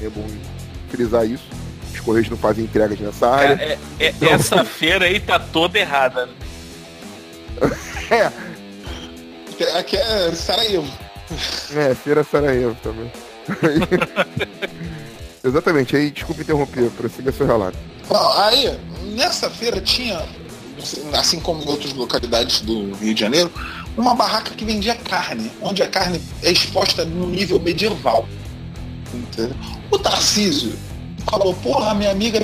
É 0.00 0.08
bom 0.08 0.26
frisar 0.88 1.26
isso. 1.26 1.44
Os 1.92 2.00
correios 2.00 2.30
não 2.30 2.36
fazem 2.38 2.64
entregas 2.64 2.98
nessa 2.98 3.28
área. 3.28 3.56
Cara, 3.58 3.78
é- 3.98 4.14
é- 4.20 4.24
essa 4.30 4.64
feira 4.64 5.04
aí 5.04 5.20
tá 5.20 5.38
toda 5.38 5.78
errada. 5.78 6.28
É, 8.10 8.32
Aqui 9.78 9.96
é 9.96 10.32
Sarajevo. 10.34 10.86
é, 11.74 11.94
Feira 11.94 12.24
Sarajevo 12.24 12.74
também. 12.82 13.12
Exatamente, 15.44 15.96
aí 15.96 16.10
desculpa 16.10 16.40
interromper, 16.42 16.90
prossiga 16.90 17.32
seu 17.32 17.46
relato. 17.46 17.76
Bom, 18.08 18.32
aí, 18.36 18.78
nessa 19.14 19.50
feira 19.50 19.80
tinha, 19.82 20.24
assim 21.12 21.38
como 21.40 21.62
em 21.62 21.68
outras 21.68 21.92
localidades 21.92 22.62
do 22.62 22.94
Rio 22.94 23.12
de 23.12 23.20
Janeiro, 23.20 23.52
uma 23.98 24.14
barraca 24.14 24.54
que 24.54 24.64
vendia 24.64 24.94
carne, 24.94 25.50
onde 25.60 25.82
a 25.82 25.88
carne 25.88 26.18
é 26.42 26.50
exposta 26.50 27.04
no 27.04 27.26
nível 27.26 27.60
medieval. 27.60 28.26
Entendeu? 29.12 29.54
O 29.90 29.98
Tarcísio 29.98 30.72
falou, 31.30 31.52
porra, 31.54 31.94
minha 31.94 32.10
amiga 32.10 32.40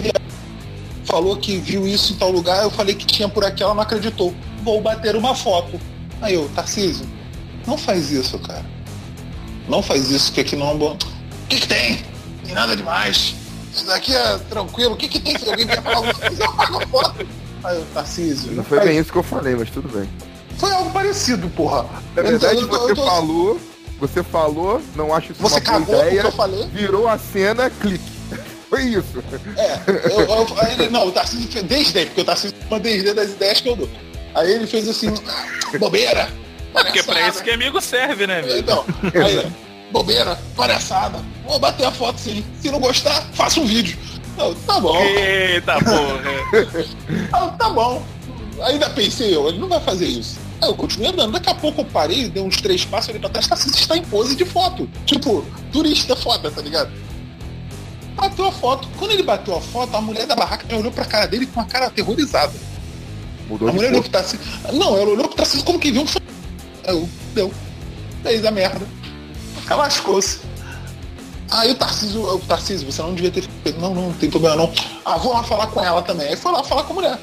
falou 1.04 1.36
que 1.38 1.56
viu 1.56 1.86
isso 1.86 2.12
em 2.12 2.16
tal 2.16 2.30
lugar, 2.30 2.62
eu 2.62 2.70
falei 2.70 2.94
que 2.94 3.06
tinha 3.06 3.28
por 3.28 3.44
aqui, 3.44 3.62
ela 3.62 3.74
não 3.74 3.82
acreditou. 3.82 4.34
Vou 4.62 4.82
bater 4.82 5.16
uma 5.16 5.34
foto. 5.34 5.80
Aí 6.20 6.34
eu, 6.34 6.48
Tarcísio, 6.50 7.06
não 7.66 7.78
faz 7.78 8.10
isso, 8.10 8.38
cara. 8.40 8.64
Não 9.66 9.82
faz 9.82 10.10
isso, 10.10 10.30
que 10.30 10.40
aqui 10.40 10.56
não 10.56 10.72
é 10.72 10.74
bom. 10.74 10.92
O 10.92 11.46
que, 11.48 11.60
que 11.60 11.68
tem? 11.68 12.04
Tem 12.44 12.54
nada 12.54 12.76
demais. 12.76 13.34
Isso 13.74 13.86
daqui 13.86 14.14
é 14.14 14.38
tranquilo. 14.50 14.92
O 14.92 14.96
que, 14.96 15.08
que 15.08 15.18
tem 15.20 15.38
se 15.38 15.48
alguém 15.48 15.66
quer 15.66 15.82
falar 15.82 15.96
alguma 15.96 16.14
coisa? 16.14 16.44
Eu 16.44 16.52
pago 16.52 16.78
a 16.82 16.86
foto. 16.86 17.26
Aí 17.64 17.76
eu, 17.76 17.86
Tarcísio. 17.94 18.52
Não 18.52 18.64
foi 18.64 18.80
bem 18.80 18.98
isso 18.98 19.10
que 19.12 19.18
eu 19.18 19.22
falei, 19.22 19.54
mas 19.56 19.70
tudo 19.70 19.88
bem. 19.88 20.08
foi 20.58 20.70
algo 20.72 20.90
parecido, 20.90 21.48
porra. 21.50 21.86
Na 22.14 22.22
verdade, 22.22 22.60
Eu 22.60 22.68
tô- 22.68 22.76
eu 22.76 22.80
você 22.88 22.94
tô- 22.94 23.04
falou, 23.06 23.60
você 23.98 24.22
falou, 24.22 24.82
não 24.94 25.12
acho 25.14 25.32
isso 25.32 25.40
Você 25.42 25.60
uma 25.68 25.80
boa 25.80 26.06
ideia, 26.06 26.20
eu 26.22 26.32
falei? 26.32 26.66
virou 26.68 27.08
a 27.08 27.18
cena, 27.18 27.68
clique. 27.70 28.04
Foi 28.70 28.82
isso. 28.82 29.22
É, 29.56 29.78
eu, 30.10 30.20
eu- 30.20 30.46
aí 30.60 30.72
ele- 30.74 30.88
não, 30.90 31.06
o 31.08 31.12
Tarcísio 31.12 31.48
fez 31.50 31.64
desde, 31.64 32.06
porque 32.06 32.20
o 32.20 32.24
Tarcísio 32.24 32.56
uma 32.68 32.78
desde 32.80 33.12
das 33.14 33.30
ideias 33.30 33.60
que 33.60 33.68
eu 33.68 33.76
dou. 33.76 33.88
Aí 34.34 34.50
ele 34.52 34.66
fez 34.66 34.88
assim, 34.88 35.12
bobeira. 35.78 36.28
Porque 36.72 37.02
pra 37.04 37.28
isso 37.28 37.42
que 37.42 37.50
amigo 37.50 37.80
serve, 37.80 38.26
né, 38.26 38.40
amigo? 38.40 38.56
Então, 38.58 38.84
aí, 39.14 39.46
bobeira, 39.94 40.36
palhaçada. 40.56 41.24
Vou 41.46 41.58
bater 41.60 41.86
a 41.86 41.92
foto 41.92 42.18
sim. 42.18 42.44
Se 42.60 42.68
não 42.68 42.80
gostar, 42.80 43.22
faça 43.32 43.60
um 43.60 43.64
vídeo. 43.64 43.96
Não, 44.36 44.52
tá 44.52 44.80
bom. 44.80 45.00
Eita 45.00 45.74
porra. 45.78 46.84
Ah, 47.32 47.48
tá 47.56 47.70
bom. 47.70 48.02
Ainda 48.62 48.90
pensei 48.90 49.34
eu, 49.34 49.48
ele 49.48 49.58
não 49.58 49.68
vai 49.68 49.80
fazer 49.80 50.06
isso. 50.06 50.38
Aí 50.60 50.68
eu 50.68 50.74
continuei 50.74 51.10
andando. 51.10 51.32
Daqui 51.32 51.48
a 51.48 51.54
pouco 51.54 51.82
eu 51.82 51.84
parei, 51.84 52.28
dei 52.28 52.42
uns 52.42 52.60
três 52.60 52.84
passos 52.84 53.10
ali 53.10 53.20
pra 53.20 53.28
trás, 53.28 53.46
Tarcísio 53.46 53.78
está 53.78 53.96
em 53.96 54.02
pose 54.02 54.34
de 54.34 54.44
foto. 54.44 54.90
Tipo, 55.06 55.46
turista 55.72 56.16
foda, 56.16 56.50
tá 56.50 56.60
ligado? 56.60 56.90
Bateu 58.16 58.46
a 58.46 58.52
foto. 58.52 58.88
Quando 58.98 59.12
ele 59.12 59.22
bateu 59.22 59.56
a 59.56 59.60
foto, 59.60 59.96
a 59.96 60.00
mulher 60.00 60.26
da 60.26 60.34
barraca 60.34 60.66
já 60.68 60.76
olhou 60.76 60.90
pra 60.90 61.04
cara 61.04 61.26
dele 61.26 61.46
com 61.46 61.60
uma 61.60 61.66
cara 61.66 61.86
aterrorizada. 61.86 62.52
Mudou 63.48 63.68
a 63.68 63.70
de 63.70 63.76
mulher 63.76 63.90
olhou 63.90 64.02
pro 64.02 64.10
Tarcísio. 64.10 64.40
Não, 64.72 64.96
ela 64.96 65.10
olhou 65.10 65.28
pro 65.28 65.36
Tarcísio 65.36 65.64
como 65.64 65.78
que 65.78 65.92
viu 65.92 66.02
um 66.02 66.06
eu, 66.86 67.08
deu. 67.34 67.52
Fez 68.22 68.44
a 68.44 68.50
merda. 68.50 68.86
Lascou-se. 69.70 70.40
Aí 71.50 71.70
o 71.70 71.74
Tarcísio, 71.74 72.22
o 72.22 72.38
Tarcísio, 72.40 72.90
você 72.90 73.00
não 73.02 73.14
devia 73.14 73.30
ter 73.30 73.42
feito. 73.62 73.80
Não, 73.80 73.94
não, 73.94 74.02
não 74.08 74.12
tem 74.14 74.30
problema 74.30 74.56
não. 74.56 74.72
Ah, 75.04 75.16
vou 75.16 75.32
lá 75.32 75.42
falar 75.42 75.68
com 75.68 75.82
ela 75.82 76.02
também. 76.02 76.28
Aí 76.28 76.36
foi 76.36 76.52
lá 76.52 76.62
falar 76.64 76.84
com 76.84 76.92
a 76.92 76.96
mulher. 76.96 77.18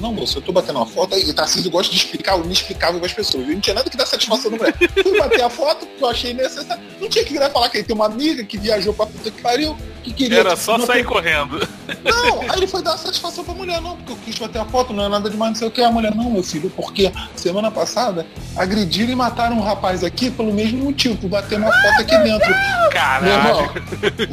Não, 0.00 0.12
moço, 0.12 0.38
eu 0.38 0.42
tô 0.42 0.52
batendo 0.52 0.76
uma 0.80 0.86
foto. 0.86 1.16
E 1.16 1.32
Tarcísio 1.32 1.70
gosta 1.70 1.92
de 1.92 1.98
explicar 1.98 2.36
o 2.40 2.44
inexplicável 2.44 2.98
para 2.98 3.06
as 3.06 3.12
pessoas. 3.12 3.44
viu? 3.44 3.54
Não 3.54 3.60
tinha 3.60 3.74
nada 3.74 3.88
que 3.88 3.96
dar 3.96 4.06
satisfação 4.06 4.50
na 4.50 4.56
mulher. 4.56 4.74
Fui 5.02 5.18
bater 5.18 5.42
a 5.42 5.50
foto, 5.50 5.86
que 5.86 6.02
eu 6.02 6.08
achei 6.08 6.34
necessário. 6.34 6.82
Não 7.00 7.08
tinha 7.08 7.24
que 7.24 7.32
virar 7.32 7.50
falar 7.50 7.68
que 7.68 7.78
ele 7.78 7.84
tem 7.84 7.94
uma 7.94 8.06
amiga 8.06 8.42
que 8.44 8.58
viajou 8.58 8.92
pra 8.92 9.06
puta 9.06 9.30
que 9.30 9.40
pariu, 9.40 9.76
que 10.02 10.12
queria. 10.12 10.40
Era 10.40 10.56
só 10.56 10.76
não 10.76 10.86
sair 10.86 11.04
correndo. 11.04 11.58
não, 12.04 12.40
aí 12.42 12.50
ele 12.56 12.66
foi 12.66 12.82
dar 12.82 12.96
satisfação 12.96 13.44
pra 13.44 13.54
mulher, 13.54 13.80
não, 13.80 13.96
porque 13.96 14.12
eu 14.12 14.16
quis 14.24 14.38
bater 14.38 14.60
a 14.60 14.64
foto, 14.64 14.92
não 14.92 15.04
é 15.04 15.08
nada 15.08 15.30
demais, 15.30 15.52
não 15.52 15.58
sei 15.58 15.68
o 15.68 15.70
que. 15.70 15.82
A 15.82 15.90
mulher, 15.90 16.14
não, 16.14 16.30
meu 16.30 16.42
filho, 16.42 16.70
porque 16.74 17.12
semana 17.36 17.70
passada 17.70 18.26
agrediram 18.56 19.12
e 19.12 19.16
mataram 19.16 19.56
um 19.56 19.62
rapaz 19.62 20.02
aqui 20.04 20.30
pelo 20.30 20.52
mesmo 20.52 20.84
motivo, 20.84 21.16
por 21.16 21.28
bater 21.30 21.58
uma 21.58 21.70
foto 21.72 22.00
aqui 22.00 22.18
dentro. 22.18 22.48
Meu 22.48 22.58
irmão, 22.58 22.90
Caralho. 22.90 23.70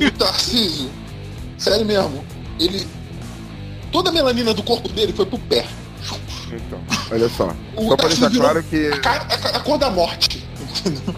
o 0.08 0.12
Tarcísio, 0.18 0.90
sério 1.58 1.86
mesmo, 1.86 2.26
ele. 2.60 2.86
Toda 3.92 4.10
a 4.10 4.14
melanina 4.14 4.54
do 4.54 4.62
corpo 4.64 4.88
dele 4.90 5.14
foi 5.14 5.26
pro 5.26 5.40
pé. 5.40 5.66
Então, 6.52 6.80
olha 7.12 7.30
só. 7.30 7.54
O 7.76 7.90
Só 7.90 7.96
pra 7.96 8.08
deixar 8.08 8.32
claro 8.32 8.64
que 8.64 8.90
A, 9.06 9.10
a- 9.10 9.58
a 9.58 9.60
cor 9.60 9.78
da 9.78 9.90
morte. 9.92 10.48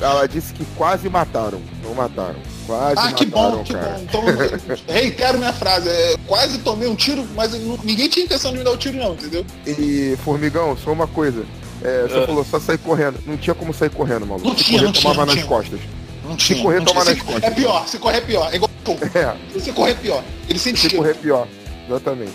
ela 0.01 0.27
disse 0.27 0.53
que 0.53 0.65
quase 0.77 1.09
mataram. 1.09 1.61
Não 1.83 1.93
mataram. 1.93 2.35
Quase 2.67 2.95
ah, 2.97 3.11
que 3.13 3.25
bom, 3.25 3.63
que 3.63 3.73
cara. 3.73 3.87
bom. 3.97 4.03
Então, 4.03 4.23
reitero 4.87 5.37
minha 5.37 5.53
frase. 5.53 5.89
É, 5.89 6.15
quase 6.27 6.59
tomei 6.59 6.87
um 6.87 6.95
tiro, 6.95 7.27
mas 7.35 7.53
não- 7.53 7.77
ninguém 7.83 8.07
tinha 8.07 8.25
intenção 8.25 8.51
de 8.51 8.59
me 8.59 8.63
dar 8.63 8.71
o 8.71 8.77
tiro, 8.77 8.97
não, 8.97 9.13
entendeu? 9.13 9.45
E, 9.65 10.15
Formigão, 10.23 10.77
só 10.77 10.91
uma 10.91 11.07
coisa. 11.07 11.43
É, 11.83 12.03
você 12.03 12.19
Ah. 12.19 12.25
falou 12.27 12.45
só 12.45 12.59
sair 12.59 12.77
correndo. 12.77 13.17
Não 13.25 13.35
tinha 13.37 13.55
como 13.55 13.73
sair 13.73 13.89
correndo, 13.89 14.25
maluco. 14.27 14.47
Não 14.47 14.55
Se 14.57 14.63
tinha, 14.63 14.77
correr, 14.79 14.85
não 14.85 14.91
tinha, 14.93 15.01
tomava 15.13 15.19
não 15.21 15.25
nas 15.25 15.35
tinha. 15.35 15.47
costas. 15.47 15.79
Não 16.23 16.31
Se 16.39 16.45
tinha. 16.45 16.61
correr, 16.61 16.77
não 16.79 16.85
toma 16.85 17.01
tinha. 17.01 17.13
nas 17.15 17.23
Se- 17.23 17.25
costas. 17.31 17.43
É 17.43 17.51
pior, 17.55 17.87
se 17.87 17.97
correr 17.97 18.17
é 18.17 18.21
pior. 18.21 18.49
É 18.51 18.55
igual 18.55 18.71
É, 19.15 19.59
Se 19.59 19.71
correr 19.71 19.91
é 19.91 19.95
pior. 19.95 20.23
Ele 20.49 20.59
sente 20.59 20.79
se 20.79 20.89
correr 20.95 21.15
pior. 21.15 21.47
Exatamente. 21.89 22.31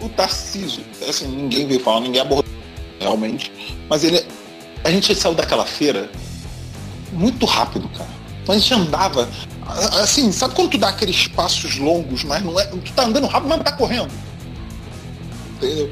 O 0.00 0.08
Tarcísio, 0.08 0.82
assim, 1.08 1.26
ninguém 1.28 1.66
veio 1.66 1.80
falar, 1.80 2.00
ninguém 2.00 2.20
abordou 2.20 2.52
realmente. 3.00 3.52
Mas 3.90 4.04
ele. 4.04 4.24
A 4.84 4.90
gente 4.90 5.14
saiu 5.14 5.34
daquela 5.34 5.64
feira 5.66 6.08
muito 7.12 7.44
rápido, 7.46 7.88
cara. 7.90 8.08
Então 8.44 8.54
a 8.54 8.58
gente 8.58 8.72
andava. 8.74 9.28
Assim, 10.00 10.30
sabe 10.30 10.54
quando 10.54 10.70
tu 10.70 10.78
dá 10.78 10.90
aqueles 10.90 11.26
passos 11.26 11.76
longos, 11.78 12.22
mas 12.22 12.42
não 12.44 12.58
é. 12.60 12.66
Tu 12.66 12.92
tá 12.92 13.04
andando 13.04 13.26
rápido, 13.26 13.48
mas 13.48 13.56
não 13.58 13.64
tá 13.64 13.72
correndo. 13.72 14.10
Entendeu? 15.56 15.90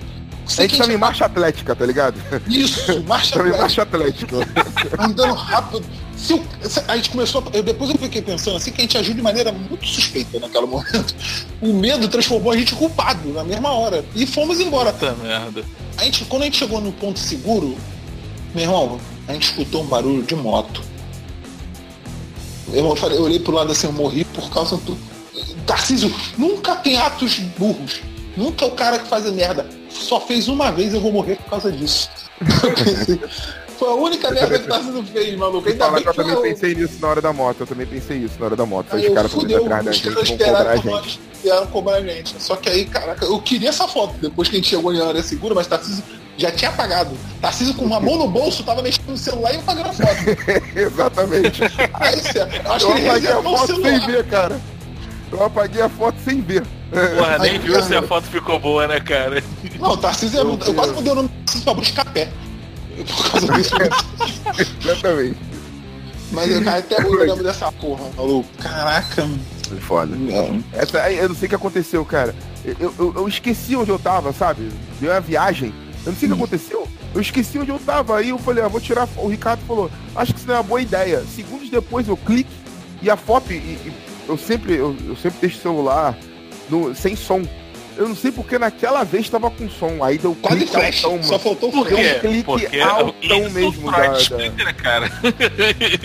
A 0.59 0.63
gente 0.63 0.77
tava 0.77 0.93
em 0.93 0.97
marcha 0.99 1.25
atlética, 1.25 1.75
tá 1.75 1.87
ligado? 1.87 2.17
Isso, 2.49 3.03
marcha 3.07 3.37
atlética. 3.37 3.59
marcha 3.63 3.83
atlética. 3.83 4.37
andando 4.99 5.35
rápido. 5.35 5.85
Se 6.17 6.35
o- 6.35 6.45
se- 6.69 6.83
a 6.87 6.97
gente 6.97 7.11
começou, 7.11 7.43
a- 7.43 7.57
eu, 7.57 7.63
depois 7.63 7.91
eu 7.91 7.97
fiquei 7.99 8.21
pensando 8.21 8.57
assim 8.57 8.71
que 8.71 8.81
a 8.81 8.85
gente 8.85 8.99
agiu 8.99 9.15
de 9.15 9.23
maneira 9.23 9.51
muito 9.53 9.87
suspeita 9.87 10.39
naquele 10.39 10.67
momento. 10.67 11.15
O 11.61 11.73
medo 11.73 12.07
transformou 12.09 12.53
a 12.53 12.57
gente 12.57 12.75
culpado 12.75 13.29
na 13.33 13.43
mesma 13.45 13.71
hora. 13.71 14.05
E 14.15 14.27
fomos 14.27 14.61
embora. 14.61 14.93
Puta 14.93 15.15
merda. 15.23 15.65
A 15.97 16.05
gente, 16.05 16.25
quando 16.27 16.43
a 16.43 16.45
gente 16.47 16.59
chegou 16.59 16.81
no 16.81 16.93
ponto 16.93 17.19
seguro, 17.19 17.77
meu 18.55 18.65
irmão, 18.65 19.01
a 19.27 19.33
gente 19.33 19.45
escutou 19.45 19.83
um 19.83 19.87
barulho 19.87 20.23
de 20.23 20.35
moto. 20.35 20.83
Eu, 22.73 22.97
falei, 22.97 23.19
eu 23.19 23.23
olhei 23.23 23.39
pro 23.39 23.53
lado 23.53 23.73
assim, 23.73 23.87
eu 23.87 23.93
morri 23.93 24.25
por 24.25 24.51
causa 24.51 24.77
do. 24.79 24.97
Tarcísio 25.67 26.13
nunca 26.37 26.75
tem 26.77 26.97
atos 26.97 27.39
burros. 27.59 28.01
Nunca 28.37 28.65
é 28.65 28.69
o 28.69 28.73
cara 28.73 28.99
que 28.99 29.09
faz 29.09 29.31
merda. 29.31 29.67
Só 29.91 30.19
fez 30.21 30.49
uma 30.49 30.71
vez, 30.73 30.95
eu 30.95 31.01
vou 31.01 31.13
morrer 31.13 31.37
por 31.37 31.51
causa 31.51 31.71
disso. 31.71 32.09
Foi 33.79 33.89
a 33.89 33.95
única 33.95 34.31
merda 34.31 34.59
que 34.59 34.65
o 34.67 34.69
Tarcísio 34.69 35.05
fez, 35.05 35.37
maluco. 35.37 35.69
Ainda 35.69 35.91
bem 35.91 36.03
que 36.03 36.09
eu 36.09 36.15
também 36.15 36.33
eu- 36.35 36.43
pensei 36.43 36.75
nisso 36.75 36.95
na 37.01 37.09
hora 37.09 37.21
da 37.21 37.33
moto. 37.33 37.61
Eu 37.61 37.67
também 37.67 37.87
pensei 37.87 38.19
isso 38.19 38.35
na 38.39 38.47
hora 38.47 38.57
da 38.57 38.65
moto. 38.67 38.87
Aí 38.93 39.01
Os 39.01 39.07
eu 39.07 39.15
caras 39.15 39.33
fudeu, 39.33 39.65
atrás 39.65 39.85
da 39.85 39.93
gente, 39.93 40.09
vão 40.11 40.15
cobrar 40.25 40.71
a 40.71 40.77
esperaram 40.77 40.83
gente. 41.03 41.21
vieram 41.43 41.67
cobrar 41.67 41.97
a 41.97 42.01
gente. 42.01 42.35
Só 42.43 42.57
que 42.57 42.69
aí, 42.69 42.85
caraca, 42.85 43.25
eu 43.25 43.41
queria 43.41 43.71
essa 43.71 43.89
foto 43.89 44.15
depois 44.21 44.49
que 44.49 44.57
a 44.57 44.59
gente 44.59 44.69
chegou 44.69 44.95
em 44.95 45.01
área 45.01 45.23
segura, 45.23 45.55
mas 45.55 45.67
Tarcísio 45.67 46.05
já 46.37 46.51
tinha 46.51 46.71
apagado. 46.71 47.11
Tarcísio 47.41 47.75
com 47.75 47.85
uma 47.85 48.01
mão 48.01 48.19
no 48.19 48.29
bolso, 48.29 48.65
tava 48.65 48.83
mexendo 48.83 49.09
no 49.09 49.19
celular 49.19 49.53
e 49.53 49.57
apagando 49.59 49.89
a 49.89 49.93
foto. 49.93 50.17
Exatamente. 50.77 51.63
Aí, 51.95 52.15
acho 52.65 52.87
Eu 52.87 52.95
que 52.95 53.01
ele 53.01 53.09
apaguei 53.09 53.33
a 53.33 53.43
foto 53.43 53.83
sem 53.83 54.07
ver, 54.07 54.27
cara. 54.27 54.61
Eu 55.31 55.45
apaguei 55.45 55.83
a 55.83 55.89
foto 55.89 56.17
sem 56.25 56.41
ver. 56.41 56.63
Porra, 56.91 57.39
nem 57.41 57.53
Ai, 57.53 57.59
viu 57.59 57.75
cara. 57.75 57.87
se 57.87 57.95
a 57.95 58.03
foto 58.03 58.27
ficou 58.27 58.59
boa, 58.61 58.87
né, 58.87 59.01
cara? 59.01 59.43
Não, 59.79 59.97
Tarcísio, 59.97 60.41
eu, 60.41 60.59
eu 60.67 60.75
quase 60.75 60.93
mudei 60.93 61.13
o 61.13 61.15
nome 61.17 61.29
do 61.29 61.35
Tarcísio 61.35 61.65
pra 61.65 61.75
Buscapé. 61.75 62.29
Por 63.07 63.31
causa 63.31 63.53
disso. 63.53 63.75
Exatamente. 64.81 65.39
Mas 66.31 66.51
eu 66.51 66.65
cara, 66.65 66.79
até 66.79 66.97
hoje 66.97 67.15
eu 67.15 67.27
lembro 67.27 67.45
dessa 67.45 67.71
porra, 67.73 68.05
maluco. 68.17 68.49
Caraca. 68.59 69.29
Foi 69.69 69.81
foda. 69.81 70.17
Essa, 70.73 71.03
aí, 71.03 71.19
eu 71.19 71.29
não 71.29 71.37
sei 71.37 71.47
o 71.47 71.49
que 71.51 71.55
aconteceu, 71.55 72.05
cara. 72.05 72.35
Eu, 72.65 72.95
eu, 72.99 73.13
eu 73.17 73.29
esqueci 73.29 73.75
onde 73.77 73.91
eu 73.91 73.99
tava, 73.99 74.33
sabe? 74.33 74.71
Deu 75.01 75.11
uma 75.11 75.21
viagem. 75.21 75.75
Eu 76.05 76.13
não 76.13 76.19
sei 76.19 76.29
o 76.29 76.33
que 76.33 76.39
aconteceu. 76.39 76.89
Eu 77.15 77.21
esqueci 77.21 77.59
onde 77.59 77.71
eu 77.71 77.79
tava. 77.79 78.19
Aí 78.19 78.31
eu 78.31 78.39
falei, 78.39 78.65
ah, 78.65 78.69
vou 78.69 78.81
tirar. 78.81 79.09
O 79.17 79.29
Ricardo 79.29 79.61
falou, 79.67 79.91
acho 80.17 80.33
que 80.33 80.39
isso 80.41 80.49
não 80.49 80.55
é 80.55 80.59
uma 80.59 80.63
boa 80.65 80.81
ideia. 80.83 81.23
Segundos 81.25 81.69
depois 81.71 82.09
eu 82.09 82.17
clique 82.17 82.51
e 83.01 83.09
a 83.11 83.17
foto. 83.17 83.53
E, 83.53 83.57
e 83.57 83.93
eu 84.29 84.37
sempre, 84.37 84.75
eu, 84.75 84.97
eu 85.07 85.17
sempre 85.17 85.39
deixo 85.41 85.59
o 85.59 85.63
celular 85.63 86.17
no, 86.69 86.95
sem 86.95 87.15
som. 87.15 87.43
Eu 87.95 88.09
não 88.09 88.17
sei 88.17 88.33
porque 88.33 88.59
naquela 88.59 89.05
vez 89.05 89.29
tava 89.29 89.51
com 89.51 89.69
som. 89.69 90.03
Aí 90.03 90.17
deu 90.19 90.35
Quase 90.41 90.57
clique 90.61 90.73
flash, 90.73 91.05
altão, 91.05 91.23
só 91.23 91.39
faltou 91.39 91.69
um 91.69 91.85
clique 91.85 92.43
Porque 92.43 92.81
altão 92.81 93.13
isso 93.47 93.51
mesmo 93.51 93.91
da- 93.93 93.99
da- 94.09 94.17
explica, 94.17 94.65
né, 94.65 94.73
cara? 94.73 95.11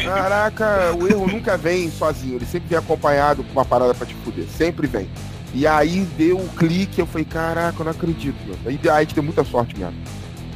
Caraca, 0.04 0.94
o 1.00 1.08
erro 1.08 1.28
nunca 1.28 1.58
vem 1.58 1.90
sozinho, 1.92 2.36
ele 2.36 2.46
sempre 2.46 2.68
vem 2.70 2.78
acompanhado 2.78 3.44
com 3.44 3.52
uma 3.54 3.66
parada 3.66 3.94
pra 3.94 4.06
te 4.06 4.14
fuder, 4.24 4.46
sempre 4.58 4.86
vem. 4.88 5.10
E 5.54 5.66
aí 5.66 6.02
deu 6.18 6.38
o 6.38 6.50
clique, 6.50 7.00
eu 7.00 7.06
falei, 7.08 7.26
caraca, 7.26 7.80
eu 7.80 7.86
não 7.86 7.92
acredito, 7.92 8.36
mano. 8.46 8.60
Aí 8.66 8.80
a 8.90 9.00
gente 9.02 9.14
deu 9.16 9.24
muita 9.24 9.44
sorte 9.44 9.76
mesmo. 9.78 9.94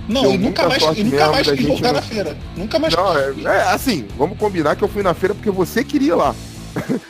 Não, 0.08 0.24
Deu 0.24 0.34
e 0.34 0.38
nunca 0.38 0.68
mais, 0.68 0.84
e 0.98 1.04
nunca 1.04 1.32
mais 1.32 1.48
quis 1.48 1.58
gente 1.58 1.68
voltar 1.68 1.88
não- 1.88 1.94
na 1.94 2.02
feira. 2.02 2.38
Nunca 2.58 2.80
mais 2.80 2.94
Não, 2.94 3.18
é, 3.18 3.34
é 3.46 3.62
assim, 3.72 4.06
vamos 4.18 4.38
combinar 4.38 4.76
que 4.76 4.84
eu 4.84 4.88
fui 4.88 5.02
na 5.04 5.14
feira 5.14 5.34
porque 5.34 5.50
você 5.52 5.84
queria 5.84 6.10
ir 6.10 6.16
lá. 6.16 6.36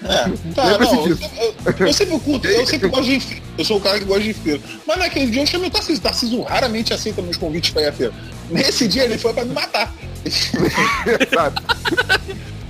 É, 0.03 0.29
tá, 0.53 0.77
não, 0.77 0.93
eu, 1.05 1.15
disso. 1.15 1.29
eu- 1.39 1.87
eu 1.87 1.93
sempre 1.93 2.19
curto, 2.19 2.47
eu 2.47 2.65
sempre 2.67 2.89
gosto 2.89 3.05
de 3.05 3.19
feira. 3.19 3.43
Eu 3.57 3.65
sou 3.65 3.77
o 3.77 3.81
cara 3.81 3.97
que 3.99 4.05
gosta 4.05 4.23
de 4.23 4.33
feira. 4.33 4.59
Mas 4.85 4.97
naquele 4.99 5.31
dia 5.31 5.41
eu 5.41 5.47
chamei 5.47 5.67
o 5.69 5.71
Tarcísio. 5.71 6.01
Tarcísio 6.01 6.41
raramente 6.43 6.93
aceita 6.93 7.21
meus 7.21 7.37
convites 7.37 7.71
pra 7.71 7.81
ir 7.83 7.87
à 7.87 7.91
feira. 7.93 8.13
Nesse 8.49 8.87
dia 8.87 9.03
ele 9.05 9.17
foi 9.17 9.33
pra 9.33 9.45
me 9.45 9.53
matar. 9.53 9.91
Exato. 10.25 11.63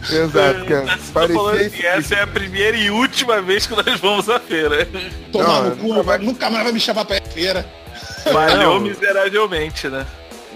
Exato, 0.10 0.66
cara. 0.66 0.86
Tá 0.86 0.98
Parecia 1.14 1.70
que 1.70 1.86
essa 1.86 2.16
é 2.16 2.22
a 2.24 2.28
primeira 2.28 2.76
e 2.78 2.90
última 2.90 3.42
vez 3.42 3.68
que 3.68 3.76
nós 3.76 4.00
vamos 4.00 4.30
à 4.30 4.40
feira. 4.40 4.88
Tomar 5.32 5.64
no 5.64 5.76
cu, 5.78 5.88
nunca 5.88 6.04
vai- 6.04 6.18
nunca 6.18 6.50
mais 6.50 6.64
vai 6.64 6.72
me 6.74 6.80
chamar 6.80 7.06
pra 7.06 7.22
feira. 7.22 7.66
Falhou 8.24 8.76
Não. 8.76 8.82
miseravelmente, 8.82 9.88
né? 9.90 10.06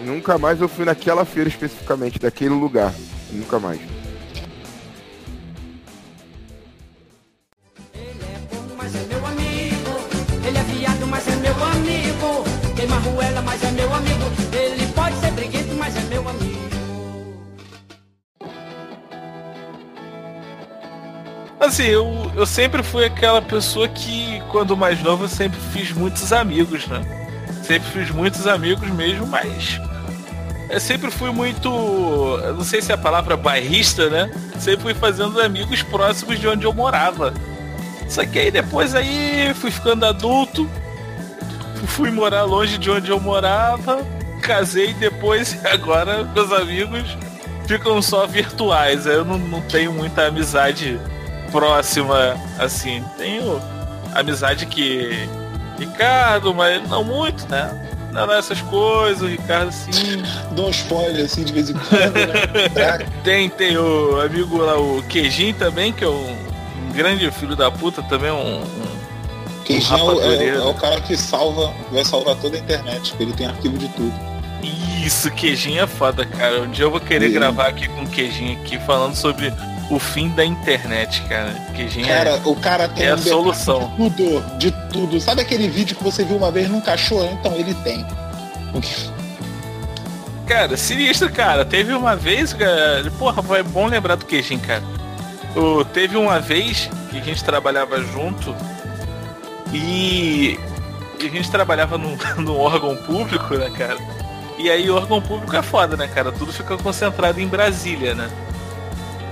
Nunca 0.03 0.37
mais 0.37 0.59
eu 0.61 0.67
fui 0.67 0.85
naquela 0.85 1.25
feira 1.25 1.49
especificamente, 1.49 2.19
daquele 2.19 2.49
lugar. 2.53 2.93
Nunca 3.31 3.59
mais. 3.59 3.79
Assim, 21.65 21.85
eu, 21.85 22.31
eu 22.35 22.45
sempre 22.45 22.83
fui 22.83 23.03
aquela 23.03 23.41
pessoa 23.41 23.87
que, 23.87 24.39
quando 24.51 24.77
mais 24.77 25.01
novo, 25.01 25.23
eu 25.23 25.27
sempre 25.27 25.59
fiz 25.73 25.91
muitos 25.91 26.31
amigos, 26.31 26.85
né? 26.85 27.01
Sempre 27.63 27.89
fiz 27.89 28.11
muitos 28.11 28.45
amigos 28.45 28.87
mesmo, 28.91 29.25
mas. 29.25 29.81
Eu 30.69 30.79
sempre 30.79 31.09
fui 31.09 31.31
muito. 31.31 31.69
Não 32.55 32.63
sei 32.63 32.83
se 32.83 32.91
é 32.91 32.95
a 32.95 32.97
palavra 32.97 33.35
bairrista, 33.35 34.09
né? 34.09 34.31
Sempre 34.59 34.83
fui 34.83 34.93
fazendo 34.93 35.41
amigos 35.41 35.81
próximos 35.81 36.39
de 36.39 36.47
onde 36.47 36.65
eu 36.65 36.73
morava. 36.73 37.33
Só 38.07 38.23
que 38.23 38.37
aí 38.37 38.51
depois 38.51 38.93
aí 38.93 39.51
fui 39.55 39.71
ficando 39.71 40.05
adulto, 40.05 40.69
fui 41.87 42.11
morar 42.11 42.43
longe 42.43 42.77
de 42.77 42.91
onde 42.91 43.09
eu 43.09 43.19
morava, 43.19 44.05
casei 44.41 44.93
depois 44.93 45.53
e 45.53 45.65
agora 45.67 46.23
meus 46.23 46.51
amigos 46.51 47.17
ficam 47.67 47.99
só 48.03 48.27
virtuais. 48.27 49.07
Eu 49.07 49.25
não, 49.25 49.39
não 49.39 49.61
tenho 49.61 49.91
muita 49.91 50.27
amizade 50.27 50.99
próxima 51.59 52.35
assim. 52.59 53.03
Tenho 53.17 53.61
amizade 54.13 54.65
que. 54.65 55.27
Ricardo, 55.77 56.53
mas 56.53 56.87
não 56.89 57.03
muito, 57.03 57.47
né? 57.49 57.69
Não, 58.11 58.25
não 58.27 58.33
essas 58.33 58.61
coisas, 58.61 59.21
o 59.21 59.27
Ricardo 59.27 59.71
sim. 59.71 59.91
Dá 60.55 60.61
um 60.63 60.69
spoiler 60.69 61.25
assim 61.25 61.43
de 61.43 61.51
vez 61.51 61.69
em 61.69 61.73
quando, 61.73 62.13
né? 62.13 62.99
Tem, 63.25 63.49
tem 63.49 63.77
o 63.77 64.21
amigo 64.21 64.57
lá, 64.57 64.77
o 64.79 65.03
Queijinho 65.03 65.53
também, 65.55 65.91
que 65.91 66.03
é 66.03 66.07
um, 66.07 66.31
um 66.87 66.93
grande 66.93 67.29
filho 67.31 67.55
da 67.57 67.69
puta 67.69 68.01
também, 68.03 68.31
um. 68.31 68.61
um 68.61 68.95
Queijinho 69.65 69.97
é, 69.99 70.03
o- 70.03 70.21
é 70.21 70.27
o- 70.27 70.63
é 70.63 70.65
o 70.69 70.73
cara 70.75 71.01
que 71.01 71.17
salva, 71.17 71.73
vai 71.91 72.05
salvar 72.05 72.35
toda 72.35 72.55
a 72.55 72.59
internet, 72.59 73.09
porque 73.09 73.23
ele 73.23 73.33
tem 73.33 73.47
arquivo 73.47 73.77
de 73.77 73.89
tudo. 73.89 74.13
Isso, 75.05 75.29
queijinho 75.31 75.83
é 75.83 75.87
foda, 75.87 76.25
cara. 76.25 76.61
Um 76.61 76.71
dia 76.71 76.85
eu 76.85 76.91
vou 76.91 76.99
querer 77.01 77.27
Sim. 77.27 77.33
gravar 77.33 77.67
aqui 77.67 77.87
com 77.89 78.03
o 78.03 78.07
queijinho 78.07 78.59
aqui 78.61 78.79
falando 78.79 79.13
sobre 79.15 79.51
o 79.89 79.99
fim 79.99 80.29
da 80.29 80.43
internet, 80.43 81.21
cara. 81.23 81.53
Queijinho 81.73 82.07
Cara, 82.07 82.31
é, 82.31 82.41
o 82.45 82.55
cara 82.55 82.87
tem 82.87 83.05
é 83.05 83.11
a 83.11 83.17
solução. 83.17 83.91
de 83.91 83.95
tudo, 83.95 84.57
de 84.57 84.71
tudo. 84.91 85.21
Sabe 85.21 85.41
aquele 85.41 85.67
vídeo 85.67 85.95
que 85.95 86.03
você 86.03 86.23
viu 86.23 86.37
uma 86.37 86.51
vez 86.51 86.69
nunca 86.69 86.93
achou? 86.93 87.23
Então 87.25 87.53
ele 87.53 87.73
tem. 87.75 88.05
Cara, 90.47 90.75
sinistro, 90.75 91.31
cara. 91.31 91.63
Teve 91.63 91.93
uma 91.93 92.15
vez, 92.15 92.53
cara. 92.53 93.09
Porra, 93.17 93.41
foi 93.43 93.63
bom 93.63 93.87
lembrar 93.87 94.15
do 94.15 94.25
queijinho, 94.25 94.59
cara. 94.59 94.83
O, 95.55 95.85
teve 95.85 96.17
uma 96.17 96.39
vez 96.39 96.89
que 97.09 97.17
a 97.17 97.21
gente 97.21 97.43
trabalhava 97.43 98.01
junto 98.01 98.55
e, 99.73 100.59
a 101.19 101.23
gente 101.23 101.49
trabalhava 101.49 101.97
num, 101.97 102.17
num 102.37 102.59
órgão 102.59 102.95
público, 102.95 103.55
né, 103.55 103.69
cara? 103.77 103.97
E 104.57 104.69
aí 104.69 104.89
o 104.89 104.95
órgão 104.95 105.21
público 105.21 105.55
é 105.55 105.61
foda, 105.61 105.97
né, 105.97 106.07
cara? 106.07 106.31
Tudo 106.31 106.51
fica 106.51 106.77
concentrado 106.77 107.39
em 107.39 107.47
Brasília, 107.47 108.15
né? 108.15 108.29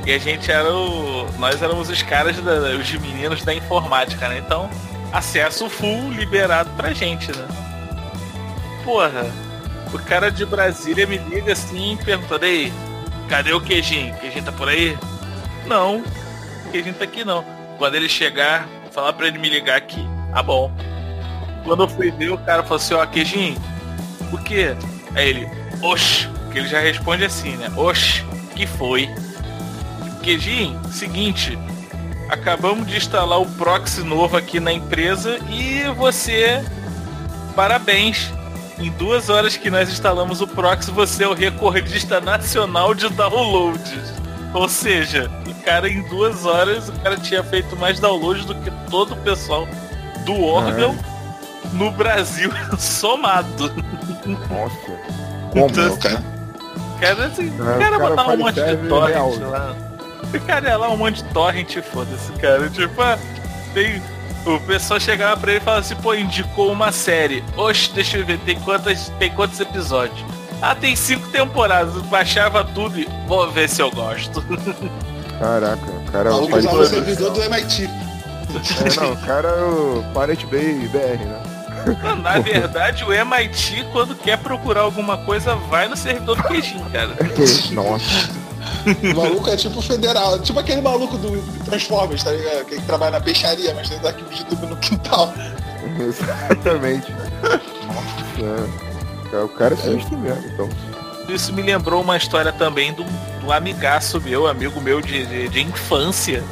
E 0.05 0.11
a 0.13 0.17
gente 0.17 0.51
era 0.51 0.69
o. 0.73 1.27
Nós 1.39 1.61
éramos 1.61 1.89
os 1.89 2.01
caras, 2.01 2.37
da, 2.37 2.53
os 2.75 2.91
meninos 2.93 3.43
da 3.43 3.53
informática, 3.53 4.27
né? 4.27 4.39
Então, 4.39 4.69
acesso 5.11 5.69
full 5.69 6.11
liberado 6.11 6.69
pra 6.71 6.93
gente, 6.93 7.31
né? 7.31 7.47
Porra, 8.83 9.25
o 9.93 9.99
cara 9.99 10.29
de 10.29 10.45
Brasília 10.45 11.07
me 11.07 11.17
liga 11.17 11.53
assim, 11.53 11.97
perguntando, 12.03 12.45
ei, 12.45 12.73
cadê 13.29 13.53
o 13.53 13.61
queijinho? 13.61 14.13
Queijinho 14.15 14.43
tá 14.43 14.51
por 14.51 14.67
aí? 14.67 14.97
Não, 15.65 16.03
queijinho 16.71 16.95
tá 16.95 17.05
aqui 17.05 17.23
não. 17.23 17.45
Quando 17.77 17.95
ele 17.95 18.09
chegar, 18.09 18.67
falar 18.91 19.13
pra 19.13 19.27
ele 19.27 19.37
me 19.37 19.49
ligar 19.49 19.77
aqui. 19.77 20.05
Tá 20.33 20.43
bom. 20.43 20.71
Quando 21.63 21.83
eu 21.83 21.87
fui 21.87 22.11
ver, 22.11 22.31
o 22.31 22.37
cara 22.39 22.61
falou 22.63 22.75
assim, 22.75 22.93
ó, 22.93 23.05
queijinho, 23.05 23.57
o 24.33 24.37
quê? 24.37 24.75
Aí 25.15 25.29
ele, 25.29 25.49
oxe, 25.81 26.27
que 26.51 26.57
ele 26.57 26.67
já 26.67 26.79
responde 26.79 27.23
assim, 27.23 27.55
né? 27.55 27.71
Oxe, 27.77 28.23
que 28.55 28.67
foi? 28.67 29.09
Queijinho, 30.23 30.79
seguinte, 30.89 31.59
acabamos 32.29 32.87
de 32.87 32.95
instalar 32.95 33.41
o 33.41 33.45
proxy 33.45 34.01
novo 34.03 34.37
aqui 34.37 34.57
na 34.57 34.71
empresa 34.71 35.37
e 35.49 35.83
você, 35.97 36.63
parabéns. 37.55 38.31
Em 38.79 38.89
duas 38.91 39.29
horas 39.29 39.55
que 39.55 39.69
nós 39.69 39.89
instalamos 39.89 40.41
o 40.41 40.47
proxy, 40.47 40.89
você 40.91 41.25
é 41.25 41.27
o 41.27 41.33
recordista 41.33 42.19
nacional 42.21 42.93
de 42.95 43.07
downloads. 43.09 44.13
Ou 44.53 44.67
seja, 44.69 45.29
o 45.47 45.53
cara 45.63 45.89
em 45.89 46.01
duas 46.07 46.45
horas, 46.45 46.89
o 46.89 46.93
cara 46.93 47.17
tinha 47.17 47.43
feito 47.43 47.75
mais 47.75 47.99
downloads 47.99 48.45
do 48.45 48.55
que 48.55 48.71
todo 48.89 49.13
o 49.13 49.17
pessoal 49.17 49.67
do 50.25 50.41
órgão 50.43 50.97
no 51.73 51.91
Brasil 51.91 52.49
somado. 52.79 53.71
Nossa. 54.25 54.99
Como, 55.51 55.65
Então, 55.65 55.97
cara? 55.97 56.23
Cara, 56.99 57.25
assim, 57.25 57.53
É, 57.59 57.79
cara 57.79 57.99
botar 57.99 58.27
um 58.27 58.37
monte 58.37 58.55
de 58.55 58.77
torrent 58.87 59.39
lá. 59.41 59.75
O 60.33 60.39
cara 60.41 60.69
ia 60.69 60.77
lá 60.77 60.89
um 60.89 60.97
monte 60.97 61.23
de 61.23 61.29
torrent 61.33 61.77
foda-se, 61.81 62.31
cara. 62.33 62.69
Tipo, 62.69 63.01
ah, 63.01 63.17
tem. 63.73 64.01
O 64.45 64.59
pessoal 64.59 64.99
chegava 64.99 65.39
pra 65.39 65.51
ele 65.51 65.61
e 65.61 65.63
falava 65.63 65.81
assim, 65.81 65.95
pô, 65.95 66.13
indicou 66.13 66.71
uma 66.71 66.91
série. 66.91 67.43
Oxe, 67.55 67.91
deixa 67.93 68.17
eu 68.17 68.25
ver, 68.25 68.37
tem 68.39 68.59
quantas, 68.59 69.09
tem 69.17 69.31
quantos 69.31 69.59
episódios? 69.59 70.25
Ah, 70.61 70.75
tem 70.75 70.95
cinco 70.95 71.29
temporadas. 71.29 71.93
Baixava 72.03 72.63
tudo 72.63 72.99
e 72.99 73.07
vou 73.27 73.49
ver 73.51 73.69
se 73.69 73.81
eu 73.81 73.89
gosto. 73.91 74.43
Caraca, 75.39 75.85
o 75.85 76.11
cara 76.11 76.33
O 76.33 76.57
usava 76.57 76.77
o 76.77 76.85
servidor 76.85 77.31
do 77.31 77.41
MIT. 77.41 77.83
É, 77.83 79.01
não, 79.01 79.13
o 79.13 79.17
cara 79.17 79.47
é 79.47 79.63
o 79.63 80.03
Pirate 80.13 80.45
Bay 80.45 80.87
BR, 80.89 81.23
né? 81.25 81.41
Na 82.21 82.39
verdade, 82.39 83.03
o 83.03 83.11
MIT, 83.11 83.87
quando 83.91 84.15
quer 84.15 84.37
procurar 84.37 84.81
alguma 84.81 85.17
coisa, 85.17 85.55
vai 85.55 85.87
no 85.87 85.97
servidor 85.97 86.37
do 86.37 86.43
queijinho, 86.43 86.85
cara. 86.91 87.09
Nossa. 87.71 88.29
O 88.85 89.15
maluco 89.15 89.49
é 89.49 89.55
tipo 89.55 89.81
federal, 89.81 90.39
tipo 90.39 90.59
aquele 90.59 90.81
maluco 90.81 91.17
do 91.17 91.41
Transformers, 91.65 92.23
tá 92.23 92.31
ligado? 92.31 92.65
Que 92.65 92.81
trabalha 92.81 93.11
na 93.11 93.21
peixaria, 93.21 93.73
mas 93.73 93.89
tem 93.89 93.97
os 93.99 94.05
arquivos 94.05 94.35
de 94.35 94.45
tudo 94.45 94.67
no 94.67 94.75
quintal. 94.77 95.33
Exatamente. 95.99 97.11
Nossa. 97.87 99.35
é. 99.35 99.37
O 99.43 99.49
cara 99.49 99.73
é 99.73 99.77
sinistro 99.77 100.17
mesmo, 100.17 100.43
então. 100.53 100.69
Isso 101.27 101.51
me 101.53 101.61
lembrou 101.61 102.01
uma 102.01 102.17
história 102.17 102.51
também 102.51 102.93
do, 102.93 103.03
do 103.41 103.51
amigaço 103.51 104.19
meu, 104.21 104.45
amigo 104.47 104.79
meu 104.81 105.01
de, 105.01 105.25
de, 105.25 105.49
de 105.49 105.61
infância. 105.61 106.43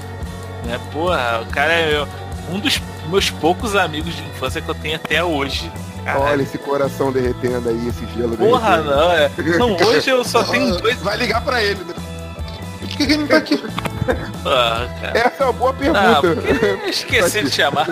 Né? 0.66 0.80
Porra, 0.92 1.42
o 1.48 1.52
cara 1.52 1.74
é 1.74 2.08
um 2.52 2.60
dos 2.60 2.82
meus 3.10 3.30
poucos 3.30 3.76
amigos 3.76 4.16
de 4.16 4.24
infância 4.24 4.62
que 4.62 4.70
eu 4.70 4.76
tenho 4.76 4.96
até 4.96 5.24
hoje. 5.24 5.72
Caralho. 6.06 6.26
Olha 6.26 6.42
esse 6.42 6.58
coração 6.58 7.12
derretendo 7.12 7.70
aí, 7.70 7.88
esse 7.88 8.06
gelo 8.16 8.36
Porra, 8.36 8.82
derretendo. 8.82 8.96
não, 8.96 9.12
é. 9.12 9.32
Não, 9.60 9.76
hoje 9.88 10.10
eu 10.10 10.24
só 10.24 10.44
tenho 10.44 10.76
dois. 10.78 10.98
Vai 11.02 11.18
ligar 11.18 11.42
pra 11.44 11.62
ele. 11.64 11.84
né? 11.84 11.94
Que, 13.02 13.08
que 13.08 13.14
ele 13.14 13.18
não 13.22 13.28
tá 13.28 13.38
aqui? 13.38 13.64
Ah, 14.46 14.88
cara. 15.02 15.18
Essa 15.20 15.44
é 15.44 15.46
uma 15.46 15.54
boa 15.54 15.72
Ah, 15.72 16.22
pergunta. 16.22 16.66
eu 16.66 16.90
esqueci 16.90 17.44
de 17.44 17.50
chamar. 17.52 17.88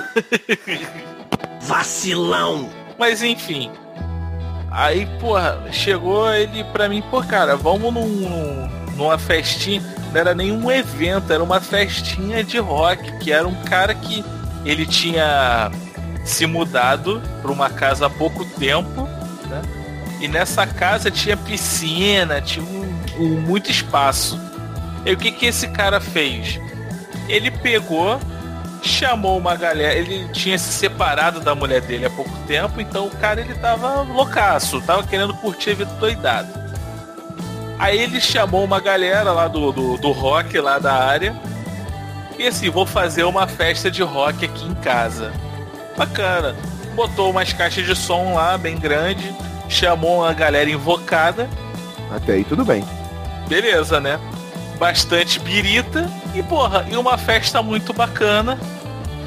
Vacilão! 1.62 2.70
Mas 2.98 3.22
enfim. 3.24 3.72
Aí, 4.72 5.06
porra, 5.20 5.60
chegou 5.72 6.32
ele 6.34 6.64
pra 6.66 6.88
mim, 6.90 7.02
pô, 7.10 7.24
cara, 7.24 7.56
vamos 7.56 7.94
num, 7.94 8.08
num- 8.08 8.70
numa 8.96 9.18
festinha. 9.18 9.82
Não 10.12 10.20
era 10.20 10.34
nenhum 10.36 10.70
evento, 10.72 11.32
era 11.32 11.44
uma 11.44 11.60
festinha 11.62 12.44
de 12.44 12.58
rock, 12.60 13.18
que 13.20 13.32
era 13.32 13.48
um 13.48 13.56
cara 13.64 13.94
que 13.94 14.24
ele 14.66 14.86
tinha 14.86 15.72
se 16.26 16.46
mudado 16.46 17.22
pra 17.42 17.52
uma 17.52 17.70
casa 17.70 18.06
há 18.08 18.10
pouco 18.10 18.44
tempo, 18.46 19.04
né? 19.50 19.62
E 20.20 20.28
nessa 20.28 20.68
casa 20.68 21.10
tinha 21.10 21.38
piscina, 21.38 22.42
tinha 22.42 22.64
um- 22.66 22.94
um- 23.18 23.42
muito 23.42 23.72
espaço. 23.72 24.40
E 25.10 25.14
o 25.14 25.18
que 25.18 25.32
que 25.32 25.48
esse 25.48 25.68
cara 25.70 26.00
fez? 26.00 26.62
Ele 27.28 27.50
pegou, 27.50 28.20
chamou 28.84 29.40
uma 29.40 29.56
galera, 29.56 29.96
ele 29.96 30.28
tinha 30.30 30.56
se 30.56 30.72
separado 30.72 31.40
da 31.40 31.56
mulher 31.56 31.82
dele 31.82 32.06
há 32.06 32.12
pouco 32.12 32.32
tempo, 32.46 32.80
então 32.80 33.08
o 33.08 33.10
cara 33.10 33.42
ele 33.42 33.56
tava 33.56 34.04
loucaço, 34.04 34.80
tava 34.82 35.02
querendo 35.02 35.34
curtir 35.34 35.72
a 35.72 35.74
vida 35.74 35.92
doidado. 36.00 36.48
Aí 37.80 37.98
ele 37.98 38.22
chamou 38.22 38.64
uma 38.64 38.80
galera 38.80 39.32
lá 39.32 39.48
do, 39.48 39.72
do, 39.72 39.98
do 39.98 40.12
rock 40.12 40.60
lá 40.60 40.78
da 40.80 40.94
área 40.94 41.34
E 42.38 42.46
assim, 42.46 42.70
vou 42.70 42.86
fazer 42.86 43.24
uma 43.24 43.48
festa 43.48 43.90
de 43.90 44.04
rock 44.04 44.46
aqui 44.46 44.66
em 44.68 44.76
casa. 44.76 45.34
Bacana. 45.98 46.56
Botou 46.94 47.32
umas 47.32 47.52
caixas 47.52 47.86
de 47.86 47.96
som 47.96 48.36
lá, 48.36 48.58
bem 48.60 48.78
grande. 48.78 49.34
Chamou 49.68 50.20
uma 50.20 50.34
galera 50.34 50.70
invocada. 50.70 51.50
Até 52.12 52.34
aí 52.34 52.44
tudo 52.44 52.64
bem. 52.64 52.84
Beleza, 53.48 54.00
né? 54.00 54.20
Bastante 54.80 55.40
birita. 55.40 56.10
E 56.34 56.42
porra, 56.42 56.88
e 56.90 56.96
uma 56.96 57.18
festa 57.18 57.62
muito 57.62 57.94
bacana. 57.94 58.58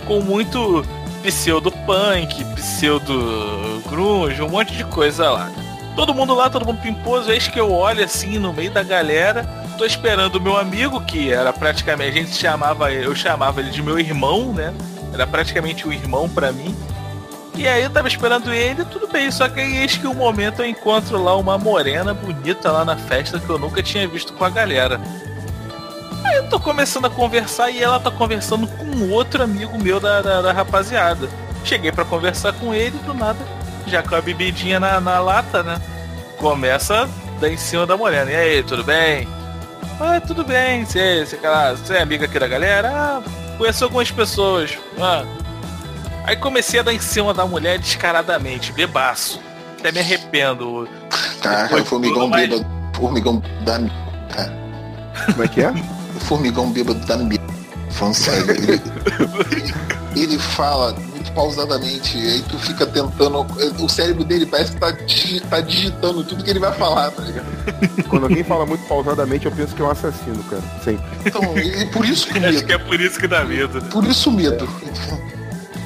Com 0.07 0.21
muito 0.21 0.85
pseudo-punk, 1.23 2.45
pseudo-grunge, 2.57 4.43
um 4.43 4.49
monte 4.49 4.75
de 4.75 4.85
coisa 4.85 5.31
lá. 5.31 5.51
Todo 5.95 6.15
mundo 6.15 6.35
lá, 6.35 6.49
todo 6.49 6.65
mundo 6.65 6.81
pimposo. 6.81 7.31
Eis 7.31 7.47
que 7.47 7.61
eu 7.61 7.71
olho 7.71 8.03
assim 8.03 8.39
no 8.39 8.53
meio 8.53 8.71
da 8.71 8.83
galera. 8.83 9.45
Tô 9.77 9.85
esperando 9.85 10.37
o 10.37 10.41
meu 10.41 10.57
amigo, 10.57 11.01
que 11.03 11.31
era 11.31 11.53
praticamente. 11.53 12.19
A 12.19 12.23
gente 12.23 12.35
chamava. 12.35 12.91
Eu 12.91 13.15
chamava 13.15 13.61
ele 13.61 13.71
de 13.71 13.83
meu 13.83 13.99
irmão, 13.99 14.53
né? 14.53 14.73
Era 15.13 15.27
praticamente 15.27 15.87
um 15.87 15.93
irmão 15.93 16.29
pra 16.29 16.51
mim. 16.51 16.75
E 17.55 17.69
aí 17.69 17.83
eu 17.83 17.91
tava 17.91 18.09
esperando 18.09 18.53
ele, 18.53 18.83
tudo 18.87 19.07
bem, 19.07 19.31
só 19.31 19.47
que 19.47 19.61
aí 19.61 19.77
eis 19.77 19.97
que 19.97 20.07
um 20.07 20.15
momento 20.15 20.63
eu 20.63 20.67
encontro 20.67 21.23
lá 21.23 21.37
uma 21.37 21.59
morena 21.59 22.15
bonita 22.15 22.73
lá 22.73 22.83
na 22.83 22.97
festa 22.97 23.39
que 23.39 23.49
eu 23.49 23.59
nunca 23.59 23.83
tinha 23.83 24.09
visto 24.09 24.33
com 24.33 24.45
a 24.45 24.49
galera. 24.49 24.99
Aí 26.25 26.37
eu 26.37 26.49
tô 26.49 26.59
começando 26.61 27.07
a 27.07 27.11
conversar 27.11 27.71
e 27.71 27.83
ela 27.83 27.99
tá 28.01 28.11
conversando 28.11 28.67
com 28.67 29.11
outro 29.11 29.43
amigo 29.43 29.79
meu 29.79 29.99
da, 30.01 30.21
da, 30.23 30.43
da 30.43 30.53
rapaziada. 30.53 31.29
Cheguei 31.65 31.93
pra 31.93 32.05
conversar 32.05 32.53
com 32.55 32.75
ele, 32.75 32.97
do 32.99 33.15
nada, 33.15 33.39
já 33.87 34.03
com 34.03 34.15
a 34.15 34.21
bebidinha 34.21 34.79
na, 34.81 35.01
na 35.01 35.19
lata, 35.21 35.63
né? 35.63 35.81
Começa 36.39 37.05
a 37.05 37.09
dar 37.41 37.49
em 37.49 37.57
cima 37.57 37.87
da 37.87 37.97
morena. 37.97 38.31
E 38.31 38.35
aí, 38.37 38.63
tudo 38.63 38.83
bem? 38.85 39.29
Ah, 40.01 40.21
tudo 40.21 40.45
bem. 40.45 40.85
Você, 40.85 41.25
você, 41.25 41.37
você 41.77 41.95
é 41.95 42.03
amiga 42.03 42.25
aqui 42.25 42.39
da 42.39 42.49
galera? 42.49 42.91
Ah, 42.93 43.23
conheço 43.59 43.85
algumas 43.85 44.11
pessoas. 44.11 44.77
Ah. 45.01 45.25
Aí 46.25 46.37
comecei 46.37 46.81
a 46.81 46.83
dar 46.83 46.93
em 46.93 47.01
cima 47.01 47.33
da 47.35 47.45
mulher 47.45 47.79
descaradamente, 47.79 48.73
bebaço. 48.73 49.41
Até 49.79 49.91
me 49.93 49.99
arrependo. 50.01 50.89
Cara, 51.41 51.65
Depois 51.65 51.83
o 51.83 51.87
formigão 51.87 52.29
mas- 52.29 52.49
bêbado. 52.49 52.67
Formigão 52.95 53.43
da. 53.63 53.79
Como 55.27 55.45
é 55.45 55.49
que 55.49 55.61
é? 55.61 55.73
Formigão 56.23 56.71
bêbado 56.71 57.01
m- 57.23 57.41
Falando 57.91 58.15
sério. 58.15 58.51
Ele, 58.51 58.83
ele 60.17 60.39
fala 60.39 60.93
muito 60.95 61.31
pausadamente, 61.33 62.17
e 62.17 62.27
aí 62.27 62.43
tu 62.49 62.59
fica 62.59 62.87
tentando. 62.87 63.41
O 63.83 63.89
cérebro 63.89 64.25
dele 64.25 64.47
parece 64.47 64.73
que 64.73 64.79
tá, 64.81 64.91
digi- 64.91 65.41
tá 65.41 65.61
digitando 65.61 66.25
tudo 66.25 66.43
que 66.43 66.51
ele 66.51 66.59
vai 66.59 66.73
falar, 66.73 67.11
tá 67.11 67.23
ligado? 67.23 67.47
Quando 68.09 68.25
alguém 68.25 68.43
fala 68.45 68.65
muito 68.65 68.87
pausadamente, 68.87 69.45
eu 69.47 69.53
penso 69.53 69.75
que 69.75 69.83
é 69.83 69.85
um 69.85 69.91
assassino, 69.91 70.43
cara. 70.45 70.63
Sempre. 70.83 71.05
Então, 71.27 71.43
e 71.59 71.87
por 71.87 72.05
isso 72.05 72.27
que 72.27 72.39
o 72.39 72.43
Acho 72.45 72.53
medo. 72.55 72.67
que 72.67 72.73
é 72.73 72.79
por 72.79 73.01
isso 73.01 73.19
que 73.21 73.29
dá 73.29 73.45
medo. 73.45 73.81
né? 73.81 73.89
Por 73.91 74.05
isso 74.07 74.31
medo. 74.31 74.69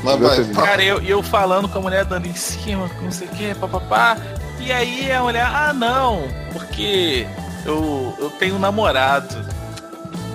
Mas 0.03 0.20
vai. 0.20 0.44
Cara, 0.66 0.85
eu, 0.85 1.01
eu 1.03 1.22
falando 1.22 1.68
com 1.68 1.79
a 1.79 1.83
mulher 1.83 2.05
dando 2.05 2.27
em 2.27 2.35
cima, 2.35 2.88
com 2.88 3.05
não 3.07 3.11
sei 3.12 3.27
o 3.27 3.31
que, 3.31 3.55
papapá. 3.57 4.16
E 4.61 4.70
aí 4.72 5.11
a 5.11 5.22
mulher, 5.22 5.44
ah 5.44 5.72
não, 5.72 6.22
porque 6.53 7.27
eu, 7.64 8.14
eu 8.20 8.31
tenho 8.31 8.55
um 8.55 8.59
namorado. 8.61 9.35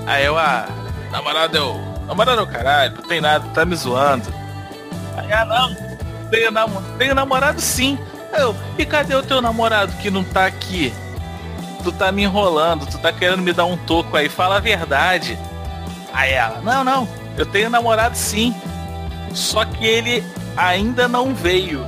Aí 0.06 0.26
eu, 0.26 0.38
ah, 0.38 0.68
namorado 1.12 1.58
é 1.58 1.62
o. 1.62 1.92
Namorado 2.08 2.42
é 2.42 2.44
o 2.44 2.48
caralho, 2.48 2.96
não 2.98 3.04
tem 3.08 3.22
nada, 3.22 3.46
tá 3.54 3.64
me 3.64 3.76
zoando. 3.76 4.34
Aí, 5.16 5.32
ah 5.32 5.46
não, 5.46 5.76
tenho, 6.30 6.52
namo, 6.52 6.82
tenho 6.98 7.16
namorado 7.16 7.62
sim. 7.62 7.98
Aí 8.34 8.42
Eu, 8.42 8.56
e 8.78 8.86
cadê 8.86 9.16
o 9.16 9.24
teu 9.24 9.42
namorado 9.42 9.94
que 9.98 10.10
não 10.10 10.24
tá 10.24 10.46
aqui? 10.46 10.94
Tu 11.84 11.92
tá 11.92 12.12
me 12.12 12.24
enrolando, 12.24 12.86
tu 12.86 12.98
tá 12.98 13.12
querendo 13.12 13.42
me 13.42 13.54
dar 13.54 13.66
um 13.66 13.78
toco 13.78 14.16
aí, 14.16 14.30
fala 14.30 14.58
a 14.58 14.60
verdade. 14.60 15.38
Aí 16.14 16.32
ela, 16.32 16.62
não, 16.62 16.84
não, 16.84 17.08
eu 17.38 17.46
tenho 17.46 17.70
namorado 17.70 18.18
sim. 18.18 18.54
Só 19.34 19.64
que 19.64 19.86
ele 19.86 20.24
ainda 20.58 21.08
não 21.08 21.34
veio. 21.34 21.86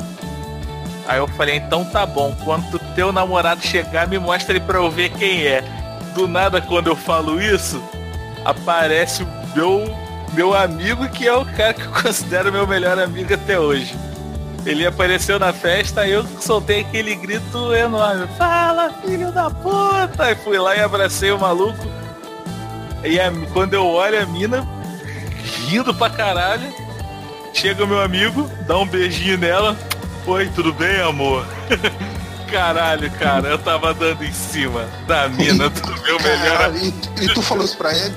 Aí 1.07 1.17
eu 1.17 1.27
falei, 1.27 1.57
então 1.57 1.83
tá 1.83 2.05
bom, 2.05 2.33
quando 2.43 2.79
teu 2.95 3.11
namorado 3.11 3.61
chegar, 3.61 4.07
me 4.07 4.17
mostra 4.17 4.55
ele 4.55 4.65
pra 4.65 4.77
eu 4.77 4.89
ver 4.89 5.09
quem 5.09 5.45
é. 5.45 5.61
Do 6.15 6.27
nada, 6.27 6.61
quando 6.61 6.87
eu 6.87 6.95
falo 6.95 7.41
isso, 7.41 7.83
aparece 8.45 9.23
o 9.23 9.27
meu, 9.55 9.95
meu 10.33 10.53
amigo, 10.55 11.07
que 11.09 11.27
é 11.27 11.33
o 11.35 11.45
cara 11.45 11.73
que 11.73 11.81
eu 11.83 11.91
considero 11.91 12.51
meu 12.51 12.65
melhor 12.67 12.97
amigo 12.99 13.33
até 13.33 13.59
hoje. 13.59 13.95
Ele 14.65 14.85
apareceu 14.87 15.37
na 15.37 15.51
festa, 15.51 16.01
aí 16.01 16.11
eu 16.11 16.25
soltei 16.39 16.81
aquele 16.81 17.15
grito 17.15 17.73
enorme. 17.73 18.27
Fala, 18.37 18.91
filho 19.05 19.29
da 19.31 19.49
puta! 19.49 20.31
E 20.31 20.35
fui 20.35 20.57
lá 20.57 20.75
e 20.75 20.79
abracei 20.79 21.31
o 21.31 21.39
maluco. 21.39 21.85
E 23.03 23.19
a- 23.19 23.31
quando 23.51 23.73
eu 23.73 23.85
olho 23.85 24.21
a 24.21 24.25
mina, 24.25 24.65
rindo 25.67 25.93
pra 25.93 26.09
caralho, 26.09 26.73
chega 27.53 27.83
o 27.83 27.87
meu 27.87 28.01
amigo, 28.01 28.49
dá 28.65 28.77
um 28.77 28.87
beijinho 28.87 29.37
nela. 29.37 29.75
Oi, 30.25 30.49
tudo 30.55 30.71
bem, 30.71 31.01
amor? 31.01 31.45
Caralho, 32.49 33.09
cara, 33.11 33.49
eu 33.49 33.57
tava 33.57 33.93
dando 33.95 34.23
em 34.23 34.31
cima 34.31 34.85
da 35.07 35.27
mina 35.27 35.67
do 35.71 36.01
meu 36.03 36.19
melhor 36.21 36.71
e, 36.75 36.93
e 37.25 37.33
tu 37.33 37.41
falou 37.41 37.65
isso 37.65 37.75
pra 37.77 37.91
ele? 37.97 38.13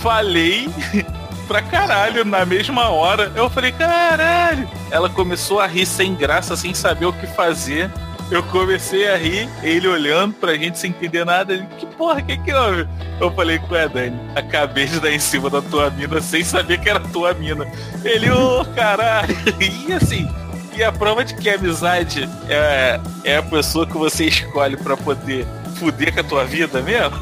Falei 0.00 0.68
pra 1.46 1.62
caralho 1.62 2.24
na 2.24 2.44
mesma 2.44 2.88
hora. 2.88 3.32
Eu 3.34 3.48
falei, 3.48 3.72
caralho. 3.72 4.68
Ela 4.90 5.08
começou 5.08 5.60
a 5.60 5.66
rir 5.66 5.86
sem 5.86 6.14
graça, 6.14 6.56
sem 6.56 6.74
saber 6.74 7.06
o 7.06 7.12
que 7.12 7.26
fazer. 7.26 7.90
Eu 8.30 8.42
comecei 8.42 9.08
a 9.08 9.16
rir, 9.16 9.48
ele 9.62 9.88
olhando 9.88 10.34
pra 10.34 10.54
gente 10.54 10.78
sem 10.78 10.90
entender 10.90 11.24
nada. 11.24 11.54
Ele, 11.54 11.66
que 11.78 11.86
porra, 11.86 12.20
que 12.20 12.36
que 12.36 12.52
houve? 12.52 12.86
Eu 13.18 13.32
falei, 13.32 13.58
ué, 13.70 13.88
Dani, 13.88 14.20
acabei 14.36 14.86
de 14.86 15.00
dar 15.00 15.10
em 15.10 15.18
cima 15.18 15.48
da 15.48 15.62
tua 15.62 15.88
mina 15.90 16.20
sem 16.20 16.44
saber 16.44 16.78
que 16.78 16.90
era 16.90 17.00
tua 17.00 17.32
mina. 17.32 17.66
Ele, 18.04 18.30
ô, 18.30 18.64
caralho. 18.74 19.34
E 19.88 19.92
assim, 19.94 20.28
e 20.76 20.84
a 20.84 20.92
prova 20.92 21.24
de 21.24 21.34
que 21.34 21.48
a 21.48 21.54
amizade 21.54 22.28
é, 22.48 23.00
é 23.24 23.36
a 23.38 23.42
pessoa 23.42 23.86
que 23.86 23.96
você 23.96 24.26
escolhe 24.26 24.76
pra 24.76 24.96
poder 24.96 25.46
fuder 25.76 26.12
com 26.12 26.20
a 26.20 26.24
tua 26.24 26.44
vida 26.44 26.82
mesmo. 26.82 27.16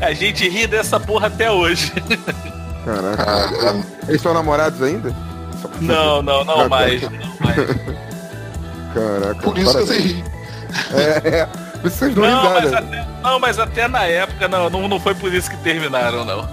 A 0.00 0.12
gente 0.12 0.48
ri 0.48 0.66
dessa 0.66 0.98
porra 0.98 1.28
até 1.28 1.50
hoje. 1.50 1.92
Caraca. 2.84 3.84
Eles 4.08 4.20
são 4.20 4.34
namorados 4.34 4.82
ainda? 4.82 5.14
Não, 5.80 6.22
não, 6.22 6.44
não 6.44 6.68
mais. 6.68 7.02
Não 7.02 7.10
mais. 7.40 7.56
Caraca. 8.94 9.42
por 9.42 9.58
isso 9.58 9.72
que 9.72 9.78
eu 9.78 9.86
parabéns. 9.86 10.12
sei. 10.12 10.24
É, 10.92 11.28
é. 11.40 11.46
Por 11.80 11.88
isso 11.88 11.98
vocês 11.98 12.14
dão 12.14 12.24
Não, 12.24 12.50
mas 12.50 12.72
até, 12.72 13.06
não, 13.22 13.40
mas 13.40 13.58
até 13.58 13.88
na 13.88 14.04
época 14.04 14.48
não, 14.48 14.70
não, 14.70 14.88
não 14.88 15.00
foi 15.00 15.14
por 15.14 15.32
isso 15.32 15.50
que 15.50 15.56
terminaram, 15.58 16.24
não. 16.24 16.48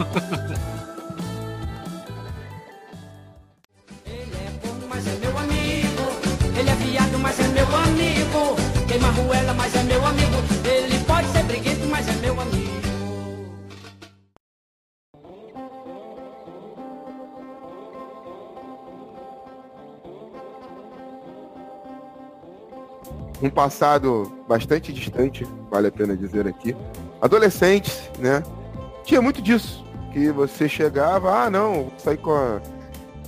Um 23.42 23.50
passado 23.50 24.32
bastante 24.48 24.94
distante, 24.94 25.46
vale 25.70 25.88
a 25.88 25.92
pena 25.92 26.16
dizer 26.16 26.48
aqui. 26.48 26.76
Adolescentes, 27.22 28.10
né? 28.20 28.44
Tinha 29.04 29.22
muito 29.22 29.42
disso. 29.42 29.84
Que 30.14 30.30
você 30.30 30.68
chegava, 30.68 31.46
ah 31.46 31.50
não, 31.50 31.74
vou 31.74 31.94
sair 31.98 32.18
com 32.18 32.32
a. 32.32 32.60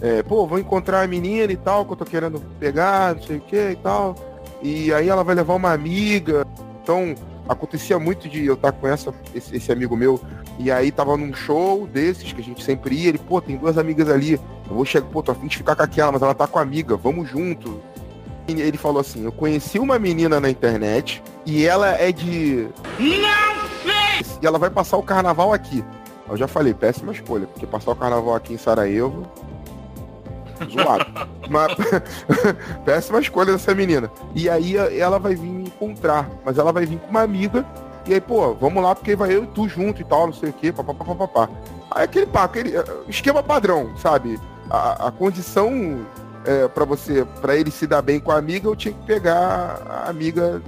é, 0.02 0.22
pô, 0.22 0.46
vou 0.46 0.60
encontrar 0.60 1.02
a 1.02 1.08
menina 1.08 1.52
e 1.52 1.58
tal, 1.58 1.86
que 1.86 1.94
eu 1.94 1.96
tô 1.96 2.06
querendo 2.06 2.42
pegar, 2.60 3.16
não 3.16 3.24
sei 3.24 3.38
o 3.38 3.42
que 3.42 3.70
e 3.72 3.76
tal. 3.78 4.16
E 4.62 4.94
aí 4.94 5.08
ela 5.08 5.24
vai 5.24 5.34
levar 5.34 5.56
uma 5.56 5.72
amiga. 5.72 6.46
Então, 6.82 7.16
acontecia 7.48 7.98
muito 7.98 8.28
de 8.28 8.46
eu 8.46 8.54
estar 8.56 8.72
com 8.72 8.88
essa, 8.88 9.14
esse, 9.34 9.56
esse 9.56 9.72
amigo 9.72 9.96
meu, 9.96 10.20
e 10.60 10.72
aí 10.72 10.92
tava 10.92 11.16
num 11.18 11.34
show 11.34 11.88
desses 11.88 12.32
que 12.32 12.42
a 12.42 12.44
gente 12.44 12.64
sempre 12.64 12.96
ia, 12.96 13.10
ele, 13.10 13.18
pô, 13.18 13.42
tem 13.42 13.58
duas 13.58 13.78
amigas 13.78 14.10
ali, 14.10 14.34
eu 14.34 14.76
vou 14.76 14.86
chegar, 14.86 15.08
pô, 15.08 15.24
tô 15.24 15.32
afim 15.32 15.48
de 15.48 15.58
ficar 15.58 15.76
com 15.76 15.84
aquela, 15.84 16.12
mas 16.12 16.22
ela 16.22 16.34
tá 16.34 16.48
com 16.48 16.60
a 16.60 16.62
amiga, 16.62 16.96
vamos 16.96 17.30
junto. 17.30 17.82
Ele 18.48 18.78
falou 18.78 19.00
assim, 19.00 19.24
eu 19.24 19.32
conheci 19.32 19.80
uma 19.80 19.98
menina 19.98 20.40
na 20.40 20.50
internet 20.50 21.24
e 21.46 21.66
ela 21.66 21.90
é 21.90 22.12
de. 22.12 22.68
Não 23.00 23.70
fez! 23.84 24.40
E 24.42 24.46
ela 24.46 24.60
vai 24.60 24.70
passar 24.70 24.98
o 24.98 25.04
carnaval 25.04 25.54
aqui. 25.54 25.84
Eu 26.30 26.38
já 26.38 26.48
falei, 26.48 26.74
péssima 26.74 27.12
escolha, 27.12 27.48
porque 27.48 27.66
passar 27.66 27.92
o 27.92 27.96
carnaval 27.96 28.36
aqui 28.36 28.54
em 28.54 28.58
Sarajevo. 28.58 29.26
Zoado. 30.72 31.06
Mas, 31.50 31.74
péssima 32.86 33.20
escolha 33.20 33.52
dessa 33.52 33.76
menina. 33.76 34.12
E 34.34 34.50
aí 34.50 34.78
ela 34.78 35.20
vai 35.20 35.36
vir 35.36 35.50
me 35.50 35.64
encontrar, 35.68 36.30
mas 36.46 36.58
ela 36.58 36.72
vai 36.72 36.86
vir 36.86 36.98
com 37.00 37.10
uma 37.10 37.22
amiga. 37.22 37.66
E 38.06 38.14
aí, 38.14 38.22
pô, 38.22 38.54
vamos 38.54 38.82
lá, 38.82 38.96
porque 38.96 39.16
vai 39.16 39.36
eu 39.36 39.44
e 39.44 39.48
tu 39.48 39.68
junto 39.68 40.02
e 40.02 40.06
tal, 40.06 40.28
não 40.28 40.34
sei 40.34 40.50
o 40.50 40.54
quê, 40.54 40.72
papapá, 40.72 41.04
papapá. 41.04 41.50
Aí 41.92 42.04
aquele 42.06 42.26
pá, 42.26 42.46
aquele 42.46 42.76
eh, 42.76 42.86
esquema 43.08 43.44
padrão, 43.44 43.92
sabe? 43.98 44.40
A, 44.70 45.08
a 45.08 45.12
condição 45.12 46.06
é, 46.46 46.68
para 46.68 46.86
você, 46.86 47.26
para 47.42 47.56
ele 47.56 47.72
se 47.72 47.88
dar 47.88 48.02
bem 48.02 48.20
com 48.20 48.32
a 48.32 48.38
amiga, 48.38 48.68
eu 48.68 48.76
tinha 48.76 48.94
que 48.94 49.06
pegar 49.06 49.82
a 49.88 50.10
amiga 50.10 50.62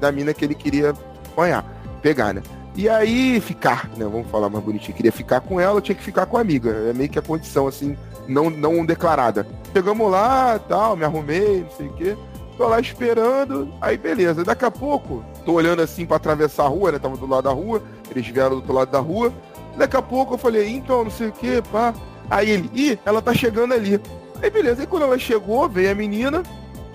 da 0.00 0.10
mina 0.10 0.34
que 0.34 0.44
ele 0.44 0.54
queria 0.54 0.94
apanhar, 1.32 1.64
pegar, 2.00 2.34
né? 2.34 2.42
E 2.74 2.88
aí, 2.88 3.40
ficar, 3.40 3.88
né? 3.96 4.04
Vamos 4.04 4.28
falar 4.30 4.48
mais 4.48 4.64
bonitinho. 4.64 4.96
Queria 4.96 5.12
ficar 5.12 5.40
com 5.40 5.60
ela, 5.60 5.76
eu 5.76 5.82
tinha 5.82 5.94
que 5.94 6.02
ficar 6.02 6.24
com 6.24 6.38
a 6.38 6.40
amiga. 6.40 6.70
É 6.88 6.92
meio 6.92 7.08
que 7.08 7.18
a 7.18 7.22
condição, 7.22 7.66
assim, 7.66 7.96
não, 8.26 8.48
não 8.48 8.84
declarada. 8.84 9.46
Chegamos 9.72 10.10
lá, 10.10 10.58
tal, 10.58 10.96
me 10.96 11.04
arrumei, 11.04 11.62
não 11.62 11.70
sei 11.70 11.86
o 11.86 11.92
quê. 11.92 12.16
Tô 12.56 12.68
lá 12.68 12.80
esperando, 12.80 13.72
aí 13.80 13.96
beleza. 13.96 14.44
Daqui 14.44 14.64
a 14.64 14.70
pouco, 14.70 15.24
tô 15.44 15.52
olhando 15.52 15.82
assim 15.82 16.06
para 16.06 16.16
atravessar 16.16 16.64
a 16.64 16.68
rua, 16.68 16.92
né? 16.92 16.98
Tava 16.98 17.16
do 17.16 17.26
lado 17.26 17.44
da 17.44 17.50
rua, 17.50 17.82
eles 18.10 18.26
vieram 18.26 18.50
do 18.50 18.56
outro 18.56 18.72
lado 18.72 18.90
da 18.90 19.00
rua. 19.00 19.32
Daqui 19.76 19.96
a 19.96 20.02
pouco 20.02 20.34
eu 20.34 20.38
falei, 20.38 20.68
então, 20.68 21.04
não 21.04 21.10
sei 21.10 21.28
o 21.28 21.32
que, 21.32 21.62
pá. 21.70 21.94
Aí 22.30 22.50
ele, 22.50 22.70
ih, 22.74 22.98
ela 23.04 23.20
tá 23.20 23.34
chegando 23.34 23.74
ali. 23.74 24.00
Aí 24.42 24.50
beleza, 24.50 24.82
aí 24.82 24.86
quando 24.86 25.04
ela 25.04 25.18
chegou, 25.18 25.68
veio 25.68 25.92
a 25.92 25.94
menina, 25.94 26.42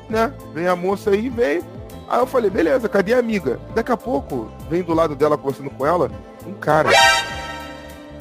né? 0.10 0.34
Vem 0.54 0.68
a 0.68 0.76
moça 0.76 1.12
aí, 1.12 1.30
veio. 1.30 1.64
Aí 2.10 2.20
eu 2.20 2.28
falei, 2.28 2.50
beleza, 2.50 2.90
cadê 2.90 3.14
a 3.14 3.20
amiga? 3.20 3.60
Daqui 3.74 3.92
a 3.92 3.98
pouco, 3.98 4.52
vem 4.70 4.84
do 4.84 4.94
lado 4.94 5.16
dela 5.16 5.38
conversando 5.38 5.70
com 5.70 5.86
ela, 5.86 6.12
um 6.46 6.54
cara. 6.54 6.90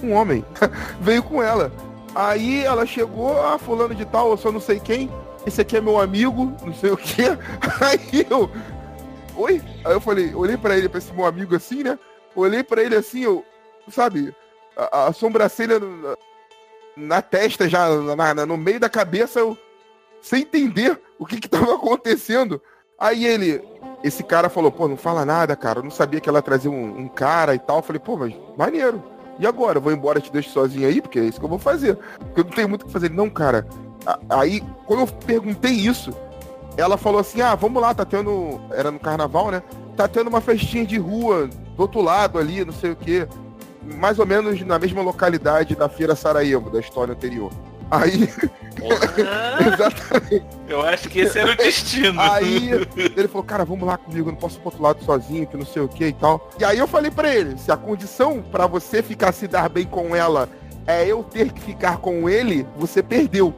Um 0.03 0.13
homem. 0.13 0.45
veio 1.01 1.23
com 1.23 1.43
ela. 1.43 1.73
Aí 2.15 2.65
ela 2.65 2.87
chegou, 2.87 3.41
ah, 3.43 3.59
fulano 3.59 3.95
de 3.95 4.05
tal, 4.05 4.31
eu 4.31 4.37
só 4.37 4.53
não 4.53 4.61
sei 4.61 4.79
quem. 4.79 5.11
Esse 5.45 5.61
aqui 5.61 5.77
é 5.77 5.81
meu 5.81 6.01
amigo, 6.01 6.53
não 6.65 6.73
sei 6.73 6.91
o 6.91 6.97
que. 6.97 7.23
Aí 7.81 8.27
eu. 8.31 8.51
Oi? 9.37 9.61
Aí 9.85 9.93
eu 9.93 10.01
falei, 10.01 10.35
olhei 10.35 10.57
pra 10.57 10.77
ele, 10.77 10.89
pra 10.89 10.99
esse 10.99 11.13
meu 11.13 11.27
amigo 11.27 11.55
assim, 11.55 11.83
né? 11.83 11.99
Olhei 12.35 12.63
pra 12.63 12.83
ele 12.83 12.97
assim, 12.97 13.25
eu. 13.25 13.45
Sabe? 13.89 14.35
A, 14.77 15.07
a 15.07 15.13
sobrancelha 15.13 15.79
na, 16.97 17.21
testa 17.21 17.69
já, 17.69 17.89
na, 17.89 18.35
na, 18.35 18.47
no 18.47 18.57
meio 18.57 18.81
da 18.81 18.89
cabeça, 18.89 19.41
eu. 19.41 19.57
Sem 20.23 20.43
entender 20.43 21.01
o 21.19 21.27
que 21.27 21.39
que 21.39 21.49
tava 21.49 21.75
acontecendo. 21.75 22.61
Aí 22.99 23.25
ele, 23.25 23.63
esse 24.03 24.25
cara 24.25 24.49
falou, 24.49 24.73
pô, 24.73 24.89
não 24.89 24.97
fala 24.97 25.25
nada, 25.25 25.55
cara. 25.55 25.81
Eu 25.81 25.85
não 25.85 25.91
sabia 25.91 26.21
que 26.21 26.29
ela 26.29 26.43
trazia 26.43 26.71
um, 26.71 27.01
um 27.01 27.09
cara 27.09 27.55
e 27.55 27.59
tal. 27.59 27.77
Eu 27.77 27.83
falei, 27.83 28.01
pô, 28.01 28.17
mas 28.17 28.35
maneiro. 28.57 29.03
E 29.39 29.47
agora? 29.47 29.79
Eu 29.79 29.83
vou 29.83 29.93
embora, 29.93 30.21
te 30.21 30.33
deixo 30.33 30.51
sozinho 30.51 30.89
aí, 30.89 31.01
porque 31.01 31.19
é 31.19 31.25
isso 31.25 31.39
que 31.39 31.45
eu 31.45 31.51
vou 31.51 31.59
fazer. 31.59 31.97
Porque 32.19 32.41
eu 32.41 32.45
não 32.45 32.51
tenho 32.51 32.69
muito 32.69 32.83
o 32.83 32.87
que 32.87 32.93
fazer. 32.93 33.11
Não, 33.11 33.29
cara. 33.29 33.67
Aí, 34.31 34.63
quando 34.87 35.01
eu 35.01 35.07
perguntei 35.07 35.73
isso, 35.73 36.13
ela 36.77 36.97
falou 36.97 37.21
assim: 37.21 37.41
ah, 37.41 37.55
vamos 37.55 37.81
lá, 37.81 37.95
tá 37.95 38.05
tendo. 38.05 38.61
Era 38.71 38.91
no 38.91 38.99
carnaval, 38.99 39.51
né? 39.51 39.63
Tá 39.97 40.09
tendo 40.09 40.29
uma 40.29 40.41
festinha 40.41 40.87
de 40.87 40.99
rua 40.99 41.49
do 41.49 41.83
outro 41.83 42.01
lado 42.01 42.39
ali, 42.39 42.65
não 42.65 42.73
sei 42.73 42.93
o 42.93 42.97
quê. 42.97 43.29
Mais 43.95 44.19
ou 44.19 44.27
menos 44.27 44.61
na 44.63 44.79
mesma 44.79 45.03
localidade 45.03 45.75
da 45.75 45.89
Feira 45.89 46.15
Sarajevo, 46.15 46.71
da 46.71 46.81
história 46.81 47.13
anterior. 47.13 47.51
Aí. 47.91 48.29
Exatamente. 49.73 50.47
Eu 50.69 50.83
acho 50.83 51.09
que 51.09 51.21
esse 51.21 51.39
era 51.39 51.53
o 51.53 51.57
destino. 51.57 52.21
Aí 52.21 52.71
ele 52.97 53.29
falou, 53.29 53.45
cara, 53.45 53.65
vamos 53.65 53.87
lá 53.87 53.97
comigo, 53.97 54.29
eu 54.29 54.33
não 54.33 54.39
posso 54.39 54.57
ir 54.57 54.61
pro 54.61 54.69
outro 54.69 54.83
lado 54.83 55.05
sozinho, 55.05 55.47
que 55.47 55.57
não 55.57 55.65
sei 55.65 55.83
o 55.83 55.89
que 55.89 56.07
e 56.07 56.13
tal. 56.13 56.51
E 56.59 56.65
aí 56.65 56.79
eu 56.79 56.87
falei 56.87 57.11
para 57.11 57.35
ele, 57.35 57.57
se 57.59 57.71
a 57.71 57.77
condição 57.77 58.43
para 58.43 58.67
você 58.67 59.03
ficar 59.03 59.33
se 59.33 59.47
dar 59.47 59.69
bem 59.69 59.87
com 59.87 60.15
ela 60.15 60.49
é 60.87 61.07
eu 61.07 61.23
ter 61.23 61.53
que 61.53 61.61
ficar 61.61 61.99
com 61.99 62.29
ele, 62.29 62.67
você 62.77 63.03
perdeu. 63.03 63.55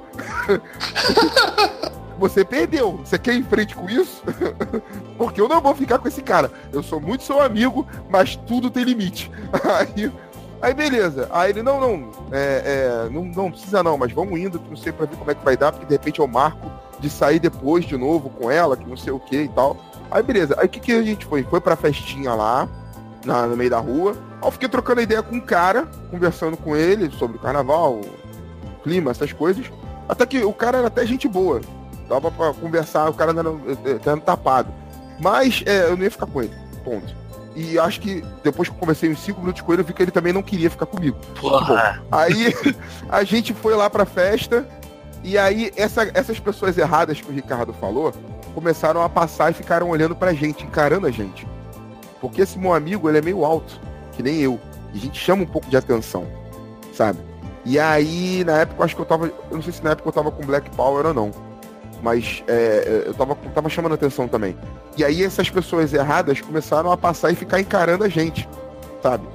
você 2.18 2.44
perdeu. 2.44 3.00
Você 3.04 3.18
quer 3.18 3.34
ir 3.34 3.38
em 3.38 3.44
frente 3.44 3.74
com 3.74 3.88
isso? 3.88 4.22
Porque 5.16 5.40
eu 5.40 5.48
não 5.48 5.60
vou 5.60 5.74
ficar 5.74 5.98
com 5.98 6.08
esse 6.08 6.22
cara. 6.22 6.50
Eu 6.72 6.82
sou 6.82 7.00
muito 7.00 7.22
seu 7.22 7.40
amigo, 7.40 7.86
mas 8.10 8.36
tudo 8.36 8.70
tem 8.70 8.84
limite. 8.84 9.30
Aí, 9.64 10.12
aí 10.60 10.74
beleza. 10.74 11.28
Aí 11.30 11.50
ele, 11.50 11.62
não, 11.62 11.80
não, 11.80 12.10
é, 12.32 13.06
é, 13.06 13.10
não, 13.10 13.24
não 13.24 13.50
precisa 13.50 13.82
não, 13.82 13.96
mas 13.96 14.12
vamos 14.12 14.38
indo, 14.38 14.60
não 14.68 14.76
sei 14.76 14.90
pra 14.90 15.06
ver 15.06 15.16
como 15.16 15.30
é 15.30 15.34
que 15.34 15.44
vai 15.44 15.56
dar, 15.56 15.70
porque 15.70 15.86
de 15.86 15.94
repente 15.94 16.18
eu 16.18 16.26
marco 16.26 16.68
de 16.98 17.08
sair 17.08 17.38
depois 17.38 17.84
de 17.84 17.96
novo 17.96 18.28
com 18.28 18.50
ela, 18.50 18.76
que 18.76 18.84
não 18.88 18.96
sei 18.96 19.12
o 19.12 19.20
que 19.20 19.42
e 19.42 19.48
tal. 19.48 19.76
Aí 20.10 20.22
beleza. 20.22 20.56
Aí 20.58 20.66
o 20.66 20.68
que, 20.68 20.80
que 20.80 20.92
a 20.92 21.02
gente 21.02 21.24
foi? 21.26 21.44
Foi 21.44 21.60
pra 21.60 21.76
festinha 21.76 22.34
lá, 22.34 22.68
na, 23.24 23.46
no 23.46 23.56
meio 23.56 23.70
da 23.70 23.78
rua. 23.78 24.16
Aí 24.40 24.48
eu 24.48 24.50
fiquei 24.50 24.68
trocando 24.68 25.00
ideia 25.00 25.22
com 25.22 25.36
um 25.36 25.40
cara, 25.40 25.88
conversando 26.10 26.56
com 26.56 26.74
ele 26.74 27.10
sobre 27.12 27.36
o 27.36 27.40
carnaval, 27.40 28.00
clima, 28.82 29.10
essas 29.10 29.32
coisas. 29.32 29.70
Até 30.08 30.24
que 30.26 30.42
o 30.42 30.52
cara 30.52 30.78
era 30.78 30.86
até 30.88 31.06
gente 31.06 31.28
boa. 31.28 31.60
Dava 32.08 32.30
pra 32.30 32.54
conversar, 32.54 33.10
o 33.10 33.14
cara 33.14 33.32
não 33.32 33.60
era, 33.84 34.00
era 34.04 34.20
tapado. 34.20 34.72
Mas 35.20 35.62
é, 35.66 35.84
eu 35.84 35.96
não 35.96 36.04
ia 36.04 36.10
ficar 36.10 36.26
com 36.26 36.42
ele. 36.42 36.54
Ponto. 36.84 37.14
E 37.54 37.78
acho 37.78 38.00
que 38.00 38.24
depois 38.42 38.68
que 38.68 38.74
eu 38.74 38.78
conversei 38.78 39.10
uns 39.10 39.20
5 39.20 39.40
minutos 39.40 39.62
com 39.62 39.72
ele, 39.72 39.82
eu 39.82 39.86
vi 39.86 39.92
que 39.92 40.00
ele 40.00 40.10
também 40.10 40.32
não 40.32 40.42
queria 40.42 40.70
ficar 40.70 40.86
comigo. 40.86 41.18
Porra. 41.40 42.00
Bom, 42.08 42.16
aí 42.16 42.54
a 43.10 43.24
gente 43.24 43.52
foi 43.52 43.74
lá 43.74 43.90
pra 43.90 44.04
festa. 44.04 44.66
E 45.24 45.36
aí 45.36 45.72
essa, 45.76 46.08
essas 46.14 46.38
pessoas 46.38 46.78
erradas 46.78 47.20
que 47.20 47.28
o 47.28 47.34
Ricardo 47.34 47.72
falou 47.72 48.14
começaram 48.54 49.02
a 49.02 49.08
passar 49.08 49.50
e 49.50 49.54
ficaram 49.54 49.90
olhando 49.90 50.14
pra 50.14 50.32
gente, 50.32 50.64
encarando 50.64 51.06
a 51.06 51.10
gente. 51.10 51.46
Porque 52.20 52.42
esse 52.42 52.58
meu 52.58 52.72
amigo, 52.72 53.08
ele 53.08 53.18
é 53.18 53.22
meio 53.22 53.44
alto, 53.44 53.80
que 54.12 54.22
nem 54.22 54.40
eu. 54.40 54.60
E 54.94 54.98
a 54.98 55.00
gente 55.00 55.18
chama 55.18 55.42
um 55.42 55.46
pouco 55.46 55.68
de 55.68 55.76
atenção, 55.76 56.26
sabe? 56.94 57.18
E 57.64 57.78
aí, 57.78 58.44
na 58.44 58.60
época, 58.60 58.80
eu 58.80 58.84
acho 58.84 58.96
que 58.96 59.02
eu 59.02 59.06
tava. 59.06 59.26
Eu 59.26 59.34
não 59.50 59.62
sei 59.62 59.72
se 59.72 59.84
na 59.84 59.90
época 59.90 60.08
eu 60.08 60.12
tava 60.12 60.30
com 60.30 60.46
Black 60.46 60.70
Power 60.70 61.06
ou 61.06 61.14
não. 61.14 61.30
Mas 62.02 62.42
é, 62.46 63.04
eu 63.06 63.14
tava, 63.14 63.34
tava 63.54 63.68
chamando 63.68 63.94
atenção 63.94 64.28
também. 64.28 64.56
E 64.96 65.04
aí 65.04 65.24
essas 65.24 65.50
pessoas 65.50 65.92
erradas 65.92 66.40
começaram 66.40 66.92
a 66.92 66.96
passar 66.96 67.30
e 67.32 67.34
ficar 67.34 67.58
encarando 67.60 68.04
a 68.04 68.08
gente, 68.08 68.48
sabe? 69.02 69.26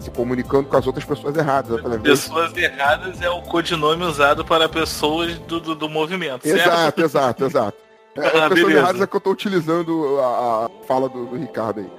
Se 0.00 0.10
comunicando 0.10 0.64
com 0.68 0.76
as 0.76 0.86
outras 0.86 1.04
pessoas 1.04 1.36
erradas. 1.36 1.80
Pessoas 2.02 2.56
erradas 2.56 3.20
é 3.20 3.28
o 3.28 3.42
codinome 3.42 4.04
usado 4.04 4.44
para 4.44 4.68
pessoas 4.68 5.38
do, 5.40 5.60
do, 5.60 5.74
do 5.74 5.88
movimento. 5.88 6.46
Exato, 6.46 6.68
certo? 6.70 7.00
exato, 7.02 7.44
exato. 7.44 7.78
É, 8.16 8.26
Ah, 8.26 8.30
pessoas 8.48 8.50
beleza. 8.54 8.78
erradas 8.78 9.00
é 9.02 9.06
que 9.06 9.14
eu 9.16 9.20
tô 9.20 9.30
utilizando 9.30 10.18
a, 10.18 10.66
a 10.66 10.70
fala 10.84 11.08
do, 11.08 11.26
do 11.26 11.36
Ricardo 11.36 11.78
aí. 11.78 11.90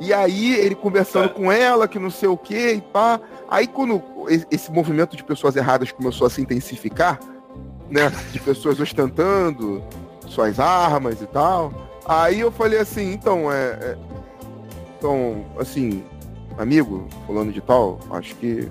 E 0.00 0.12
aí 0.12 0.54
ele 0.54 0.74
conversando 0.74 1.28
com 1.28 1.52
ela, 1.52 1.86
que 1.86 1.96
não 1.96 2.10
sei 2.10 2.28
o 2.28 2.36
que 2.36 2.72
e 2.72 2.80
pá. 2.80 3.20
Aí 3.48 3.68
quando 3.68 4.02
esse 4.50 4.72
movimento 4.72 5.16
de 5.16 5.22
pessoas 5.22 5.54
erradas 5.54 5.92
começou 5.92 6.26
a 6.26 6.30
se 6.30 6.42
intensificar, 6.42 7.20
né? 7.90 8.12
De 8.32 8.40
pessoas 8.40 8.78
ostentando 8.80 9.82
suas 10.28 10.58
armas 10.60 11.20
e 11.20 11.26
tal. 11.26 11.72
Aí 12.06 12.40
eu 12.40 12.50
falei 12.50 12.78
assim, 12.78 13.12
então, 13.12 13.50
é. 13.52 13.56
é- 13.80 13.98
então, 14.98 15.46
assim, 15.58 16.04
amigo, 16.58 17.08
fulano 17.26 17.50
de 17.50 17.60
tal, 17.62 17.98
acho 18.10 18.34
que 18.36 18.70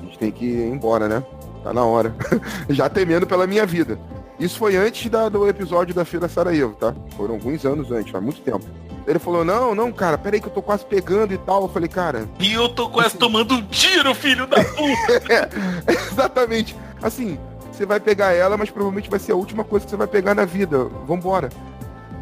a 0.00 0.04
gente 0.04 0.18
tem 0.18 0.30
que 0.30 0.44
ir 0.44 0.68
embora, 0.70 1.08
né? 1.08 1.22
Tá 1.64 1.72
na 1.72 1.84
hora. 1.84 2.14
Já 2.68 2.88
temendo 2.90 3.26
pela 3.26 3.46
minha 3.46 3.64
vida. 3.64 3.98
Isso 4.38 4.58
foi 4.58 4.76
antes 4.76 5.10
da- 5.10 5.28
do 5.28 5.48
episódio 5.48 5.94
da 5.94 6.04
Feira 6.04 6.28
Sarajevo, 6.28 6.74
tá? 6.74 6.94
Foram 7.16 7.34
alguns 7.34 7.64
anos 7.64 7.90
antes, 7.90 8.10
faz 8.12 8.22
muito 8.22 8.40
tempo. 8.42 8.64
Ele 9.06 9.18
falou, 9.18 9.44
não, 9.44 9.74
não, 9.74 9.90
cara, 9.90 10.16
peraí 10.18 10.40
que 10.40 10.46
eu 10.48 10.52
tô 10.52 10.60
quase 10.62 10.84
pegando 10.84 11.32
e 11.32 11.38
tal. 11.38 11.62
Eu 11.62 11.68
falei, 11.68 11.88
cara, 11.88 12.28
E 12.38 12.52
eu 12.52 12.68
tô 12.68 12.88
quase 12.90 13.16
tomando 13.16 13.54
um 13.54 13.62
tiro, 13.66 14.14
filho 14.14 14.46
da 14.46 14.62
puta! 14.62 15.50
Exatamente. 16.12 16.76
Assim, 17.02 17.38
você 17.80 17.86
vai 17.86 17.98
pegar 17.98 18.32
ela, 18.32 18.58
mas 18.58 18.68
provavelmente 18.68 19.08
vai 19.08 19.18
ser 19.18 19.32
a 19.32 19.36
última 19.36 19.64
coisa 19.64 19.86
que 19.86 19.90
você 19.90 19.96
vai 19.96 20.06
pegar 20.06 20.34
na 20.34 20.44
vida. 20.44 20.84
Vambora. 21.06 21.48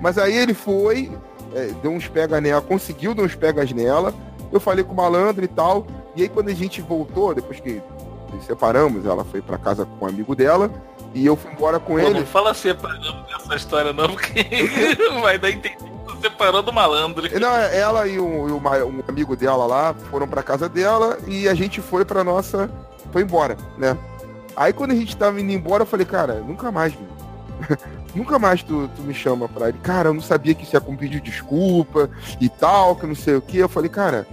Mas 0.01 0.17
aí 0.17 0.37
ele 0.37 0.55
foi, 0.55 1.11
é, 1.53 1.73
deu 1.83 1.91
uns 1.91 2.07
pegas 2.07 2.41
nela, 2.41 2.61
conseguiu 2.61 3.13
dar 3.13 3.25
uns 3.25 3.35
pegas 3.35 3.73
nela. 3.73 4.15
Eu 4.53 4.61
falei 4.61 4.85
com 4.85 4.93
o 4.93 4.97
malandro 4.97 5.45
e 5.45 5.49
tal. 5.49 5.85
E 6.15 6.23
aí 6.23 6.29
quando 6.29 6.49
a 6.49 6.55
gente 6.55 6.81
voltou, 6.81 7.35
depois 7.35 7.59
que 7.59 7.83
nos 8.33 8.45
separamos, 8.45 9.05
ela 9.05 9.25
foi 9.25 9.43
pra 9.43 9.59
casa 9.59 9.85
com 9.85 10.05
um 10.05 10.09
amigo 10.09 10.37
dela. 10.37 10.71
E 11.13 11.27
eu 11.27 11.35
fui 11.35 11.51
embora 11.51 11.81
com 11.81 11.95
Pô, 11.95 11.99
ele. 11.99 12.21
não 12.21 12.27
fala 12.27 12.55
separando 12.55 13.25
dessa 13.27 13.57
história 13.57 13.93
não, 13.93 14.11
porque 14.11 14.45
vai 15.21 15.39
dar 15.39 15.51
entender 15.51 15.89
separando 16.21 16.71
o 16.71 16.75
malandro. 16.75 17.29
Não, 17.41 17.57
é, 17.57 17.79
ela 17.79 18.07
e 18.07 18.21
um, 18.21 18.57
um 18.57 19.03
amigo 19.09 19.35
dela 19.35 19.67
lá 19.67 19.95
foram 20.11 20.27
pra 20.29 20.43
casa 20.43 20.69
dela 20.69 21.19
e 21.27 21.49
a 21.49 21.55
gente 21.55 21.81
foi 21.81 22.05
pra 22.05 22.23
nossa. 22.23 22.71
Foi 23.13 23.23
embora, 23.23 23.57
né? 23.77 23.97
Aí 24.59 24.73
quando 24.73 24.91
a 24.91 24.95
gente 24.97 25.17
tava 25.17 25.41
indo 25.41 25.53
embora, 25.53 25.83
eu 25.83 25.87
falei, 25.87 26.05
cara, 26.05 26.41
nunca 26.41 26.73
mais, 26.73 26.93
meu. 26.93 27.09
nunca 28.13 28.41
mais 28.41 28.61
tu, 28.61 28.91
tu 28.97 29.03
me 29.03 29.15
chama 29.15 29.49
pra 29.49 29.69
ele. 29.69 29.79
Cara, 29.79 30.09
eu 30.09 30.15
não 30.15 30.21
sabia 30.21 30.53
que 30.53 30.65
isso 30.65 30.75
ia 30.75 30.81
pedir 30.81 31.21
desculpa 31.21 32.11
e 32.41 32.49
tal, 32.49 32.97
que 32.97 33.07
não 33.07 33.15
sei 33.15 33.37
o 33.37 33.41
que. 33.41 33.57
Eu 33.57 33.69
falei, 33.69 33.89
cara, 33.89 34.27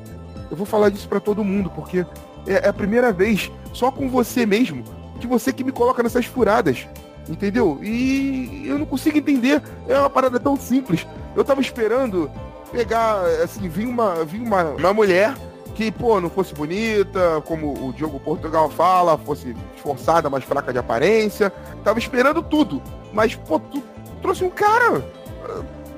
eu 0.49 0.57
vou 0.57 0.65
falar 0.65 0.89
disso 0.89 1.07
pra 1.07 1.19
todo 1.19 1.43
mundo, 1.43 1.69
porque 1.69 1.99
é, 2.47 2.65
é 2.65 2.67
a 2.67 2.73
primeira 2.73 3.13
vez, 3.13 3.51
só 3.71 3.91
com 3.91 4.09
você 4.09 4.47
mesmo, 4.47 4.83
que 5.19 5.27
você 5.27 5.53
que 5.53 5.63
me 5.63 5.71
coloca 5.71 6.01
nessas 6.01 6.25
furadas. 6.25 6.87
Entendeu? 7.29 7.79
E 7.83 8.65
eu 8.67 8.79
não 8.79 8.85
consigo 8.87 9.19
entender. 9.19 9.61
É 9.87 9.99
uma 9.99 10.09
parada 10.09 10.39
tão 10.39 10.55
simples. 10.55 11.05
Eu 11.35 11.43
tava 11.43 11.61
esperando 11.61 12.31
pegar, 12.71 13.23
assim, 13.43 13.69
vir 13.69 13.85
uma, 13.85 14.25
vir 14.25 14.41
uma, 14.41 14.63
uma 14.71 14.93
mulher 14.93 15.35
que, 15.75 15.91
pô, 15.91 16.21
não 16.21 16.29
fosse 16.29 16.53
bonita, 16.53 17.43
como 17.45 17.87
o 17.87 17.93
Diogo 17.93 18.19
Portugal 18.19 18.69
fala, 18.69 19.17
fosse 19.17 19.55
esforçada, 19.75 20.29
mas 20.29 20.43
fraca 20.43 20.71
de 20.71 20.79
aparência. 20.79 21.51
Tava 21.83 21.99
esperando 21.99 22.41
tudo. 22.41 22.81
Mas, 23.13 23.35
pô, 23.35 23.59
tu 23.59 23.83
trouxe 24.21 24.43
um 24.43 24.49
cara. 24.49 25.03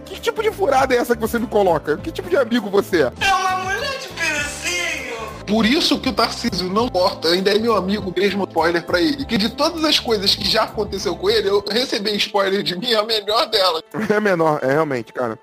Que 0.04 0.20
tipo 0.20 0.42
de 0.42 0.52
furada 0.52 0.96
é 0.96 0.98
essa 0.98 1.16
que 1.16 1.22
você 1.22 1.38
me 1.38 1.48
coloca? 1.48 1.96
Que 1.98 2.12
tipo 2.12 2.30
de 2.30 2.36
amigo 2.36 2.70
você 2.70 3.04
é? 3.04 3.12
É 3.22 3.34
uma 3.34 3.58
mulher 3.64 4.00
de 4.00 4.08
pedacinho. 4.08 5.16
Por 5.46 5.66
isso 5.66 6.00
que 6.00 6.10
o 6.10 6.14
Tarcísio 6.14 6.70
não 6.70 6.88
importa, 6.88 7.30
ainda 7.30 7.52
é 7.52 7.60
meu 7.60 7.76
amigo 7.76 8.12
mesmo 8.18 8.46
spoiler 8.46 8.84
pra 8.84 9.00
ele. 9.00 9.26
Que 9.26 9.38
de 9.38 9.50
todas 9.50 9.84
as 9.84 10.00
coisas 10.00 10.34
que 10.34 10.50
já 10.50 10.64
aconteceu 10.64 11.16
com 11.16 11.30
ele, 11.30 11.50
eu 11.50 11.64
receber 11.70 12.16
spoiler 12.16 12.64
de 12.64 12.78
mim 12.78 12.92
é 12.92 12.96
a 12.96 13.04
melhor 13.04 13.46
dela. 13.50 13.82
É 14.10 14.20
menor, 14.20 14.60
é 14.64 14.72
realmente, 14.72 15.14
cara. 15.14 15.38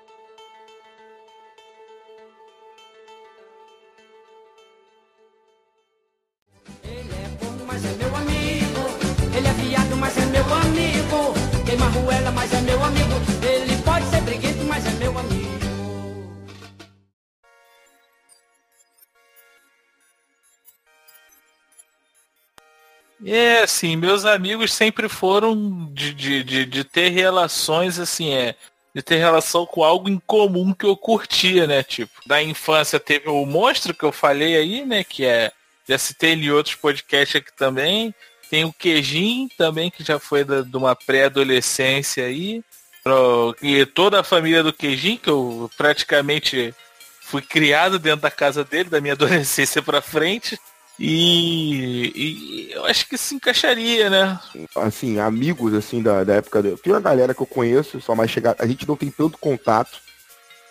É, 23.25 23.59
assim, 23.63 23.95
meus 23.95 24.23
amigos 24.25 24.71
sempre 24.73 25.09
foram 25.09 25.89
de, 25.91 26.13
de, 26.13 26.43
de, 26.43 26.65
de 26.65 26.83
ter 26.83 27.09
relações, 27.09 27.97
assim, 27.99 28.33
é. 28.33 28.55
De 28.93 29.01
ter 29.01 29.17
relação 29.17 29.65
com 29.65 29.83
algo 29.83 30.07
em 30.09 30.19
comum 30.25 30.73
que 30.73 30.85
eu 30.85 30.95
curtia, 30.95 31.67
né? 31.67 31.83
Tipo, 31.83 32.11
da 32.25 32.41
infância 32.41 32.99
teve 32.99 33.27
o 33.27 33.45
monstro 33.45 33.93
que 33.93 34.03
eu 34.05 34.11
falei 34.11 34.55
aí, 34.55 34.85
né? 34.85 35.03
Que 35.03 35.25
é. 35.25 35.51
Já 35.87 35.97
citei 35.97 36.33
em 36.33 36.49
outros 36.51 36.75
podcasts 36.75 37.35
aqui 37.35 37.51
também. 37.57 38.13
Tem 38.49 38.63
o 38.63 38.71
Queijin 38.71 39.49
também, 39.57 39.89
que 39.91 40.03
já 40.03 40.17
foi 40.19 40.43
da- 40.43 40.61
de 40.61 40.77
uma 40.77 40.95
pré-adolescência 40.95 42.25
aí. 42.25 42.63
Pro- 43.03 43.55
E 43.61 43.85
toda 43.85 44.19
a 44.19 44.23
família 44.23 44.63
do 44.63 44.71
Queijin, 44.73 45.17
que 45.17 45.29
eu 45.29 45.69
praticamente 45.77 46.73
fui 47.21 47.41
criado 47.41 47.99
dentro 47.99 48.21
da 48.21 48.31
casa 48.31 48.63
dele, 48.63 48.89
da 48.89 49.01
minha 49.01 49.13
adolescência 49.45 49.81
pra 49.81 50.01
frente. 50.01 50.57
E, 50.97 52.11
e 52.15 52.71
eu 52.73 52.85
acho 52.85 53.07
que 53.07 53.17
se 53.17 53.35
encaixaria, 53.35 54.09
né? 54.09 54.39
assim, 54.75 55.19
amigos, 55.19 55.73
assim, 55.73 56.01
da, 56.01 56.23
da 56.23 56.35
época. 56.35 56.61
da- 56.63 56.77
Tem 56.77 56.93
uma 56.93 57.01
galera 57.01 57.33
que 57.33 57.41
eu 57.41 57.45
conheço, 57.45 57.99
só 58.01 58.15
mais 58.15 58.31
chegar. 58.31 58.55
A 58.59 58.65
gente 58.65 58.87
não 58.87 58.95
tem 58.95 59.09
tanto 59.11 59.37
contato 59.37 59.99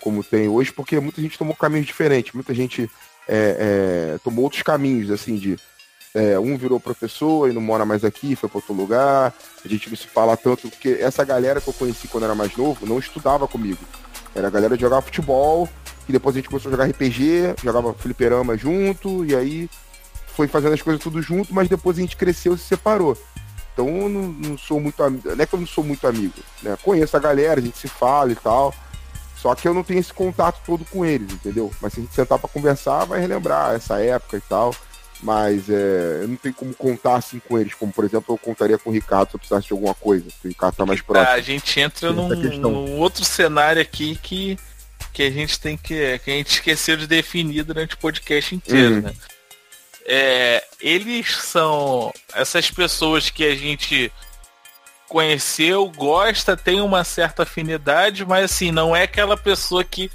como 0.01 0.25
tem 0.25 0.49
hoje, 0.49 0.73
porque 0.73 0.99
muita 1.01 1.21
gente 1.21 1.39
tomou 1.39 1.55
caminhos 1.55 1.87
diferentes. 1.87 2.33
Muita 2.33 2.55
gente 2.55 2.91
é, 3.29 4.15
é, 4.15 4.19
tomou 4.25 4.45
outros 4.45 4.63
caminhos, 4.63 5.11
assim, 5.11 5.37
de. 5.37 5.57
é, 6.15 6.39
um 6.39 6.57
virou 6.57 6.79
professor 6.81 7.51
e 7.51 7.53
não 7.53 7.61
mora 7.61 7.85
mais 7.85 8.05
aqui, 8.05 8.35
foi 8.37 8.49
para 8.49 8.59
outro 8.59 8.73
lugar. 8.75 9.35
A 9.65 9.69
gente 9.69 9.89
não 9.91 9.97
se 9.97 10.07
fala 10.07 10.37
tanto, 10.37 10.69
porque 10.71 10.97
essa 11.01 11.23
galera 11.25 11.61
que 11.61 11.69
eu 11.69 11.75
conheci 11.75 12.09
quando 12.09 12.25
era 12.25 12.35
mais 12.35 12.57
novo 12.57 12.87
não 12.87 12.99
estudava 12.99 13.47
comigo. 13.47 13.81
Era 14.35 14.49
a 14.49 14.51
galera 14.51 14.75
de 14.77 14.81
jogar 14.81 15.01
futebol, 15.03 15.69
e 16.09 16.13
depois 16.13 16.35
a 16.35 16.39
gente 16.39 16.49
começou 16.49 16.69
a 16.71 16.73
jogar 16.73 16.87
RPG, 16.87 17.55
jogava 17.63 17.95
fliperama 17.95 18.57
junto, 18.57 19.25
e 19.25 19.35
aí 19.37 19.71
foi 20.37 20.49
fazendo 20.49 20.75
as 20.75 20.83
coisas 20.83 21.03
tudo 21.03 21.21
junto, 21.23 21.53
mas 21.55 21.69
depois 21.69 21.97
a 21.99 22.01
gente 22.01 22.17
cresceu 22.17 22.55
e 22.55 22.59
se 22.59 22.65
separou. 22.65 23.17
Então 23.73 23.89
eu 23.89 24.09
não, 24.09 24.23
não 24.23 24.59
sou 24.59 24.79
muito 24.81 25.03
amigo. 25.03 25.35
Não 25.35 25.43
é 25.43 25.47
que 25.47 25.55
eu 25.55 25.61
não 25.61 25.67
sou 25.67 25.83
muito 25.83 26.07
amigo, 26.07 26.35
né? 26.63 26.77
Conheço 26.83 27.17
a 27.17 27.21
galera, 27.21 27.61
a 27.61 27.63
gente 27.63 27.77
se 27.79 27.89
fala 27.89 28.31
e 28.33 28.37
tal. 28.37 28.75
Só 29.37 29.55
que 29.55 29.67
eu 29.69 29.75
não 29.75 29.83
tenho 29.83 30.01
esse 30.01 30.13
contato 30.13 30.61
todo 30.65 30.85
com 30.87 31.05
eles, 31.05 31.33
entendeu? 31.33 31.71
Mas 31.81 31.93
se 31.93 32.01
a 32.01 32.03
gente 32.03 32.15
sentar 32.15 32.39
pra 32.39 32.49
conversar, 32.49 33.05
vai 33.05 33.21
relembrar 33.21 33.75
essa 33.75 34.01
época 34.01 34.37
e 34.37 34.41
tal. 34.41 34.75
Mas 35.23 35.69
é, 35.69 36.21
eu 36.23 36.29
não 36.29 36.37
tenho 36.37 36.55
como 36.55 36.73
contar 36.75 37.17
assim 37.17 37.39
com 37.41 37.59
eles, 37.59 37.75
como 37.75 37.93
por 37.93 38.05
exemplo 38.05 38.35
eu 38.35 38.39
contaria 38.39 38.79
com 38.79 38.91
o 38.91 38.93
Ricardo 38.93 39.31
se 39.31 39.37
eu 39.37 39.39
precisasse 39.39 39.67
de 39.67 39.73
alguma 39.73 39.95
coisa. 39.95 40.25
O 40.45 40.49
Ricardo 40.49 40.77
tá 40.77 40.87
mais 40.87 41.01
próximo. 41.01 41.31
a 41.31 41.41
gente 41.41 41.81
entra 41.81 42.13
num, 42.13 42.29
num 42.59 42.99
outro 42.99 43.25
cenário 43.25 43.81
aqui 43.83 44.17
que, 44.23 44.59
que 45.13 45.23
a 45.23 45.31
gente 45.31 45.59
tem 45.59 45.77
que. 45.77 46.19
que 46.21 46.31
a 46.31 46.35
gente 46.35 46.53
esqueceu 46.55 46.97
de 46.97 47.07
definir 47.07 47.65
durante 47.65 47.95
o 47.95 47.99
podcast 47.99 48.55
inteiro, 48.55 48.97
Uhum. 48.97 49.01
né? 49.03 49.15
É, 50.07 50.63
eles 50.81 51.35
são 51.37 52.13
essas 52.35 52.71
pessoas 52.71 53.31
que 53.31 53.45
a 53.45 53.55
gente 53.55 54.13
conheceu, 55.09 55.91
gosta, 55.95 56.57
tem 56.57 56.81
uma 56.81 57.05
certa 57.05 57.43
afinidade, 57.45 58.25
mas 58.25 58.45
assim, 58.47 58.71
não 58.71 58.95
é 58.95 59.03
aquela 59.03 59.37
pessoa 59.37 59.85
que 59.85 60.11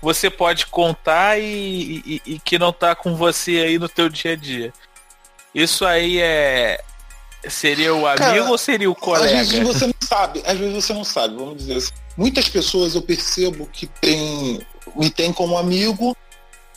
você 0.00 0.28
pode 0.28 0.66
contar 0.66 1.38
e, 1.38 2.02
e- 2.04 2.22
e 2.26 2.38
que 2.40 2.58
não 2.58 2.72
tá 2.72 2.94
com 2.94 3.16
você 3.16 3.58
aí 3.58 3.78
no 3.78 3.88
teu 3.88 4.08
dia 4.08 4.32
a 4.32 4.36
dia. 4.36 4.72
Isso 5.54 5.84
aí 5.86 6.18
é. 6.20 6.80
Seria 7.48 7.92
o 7.94 8.06
amigo 8.06 8.18
Cara, 8.22 8.44
ou 8.50 8.56
seria 8.58 8.88
o 8.88 8.92
Às 8.92 8.98
colega? 9.00 9.36
vezes 9.36 9.58
você 9.60 9.86
não 9.86 9.94
sabe, 10.00 10.42
às 10.46 10.56
vezes 10.58 10.74
você 10.74 10.92
não 10.92 11.04
sabe, 11.04 11.34
vamos 11.36 11.56
dizer 11.56 11.76
assim. 11.76 11.90
Muitas 12.16 12.48
pessoas 12.48 12.94
eu 12.94 13.02
percebo 13.02 13.66
que 13.66 13.86
tem, 13.86 14.60
me 14.94 15.10
tem 15.10 15.32
como 15.32 15.56
amigo, 15.58 16.16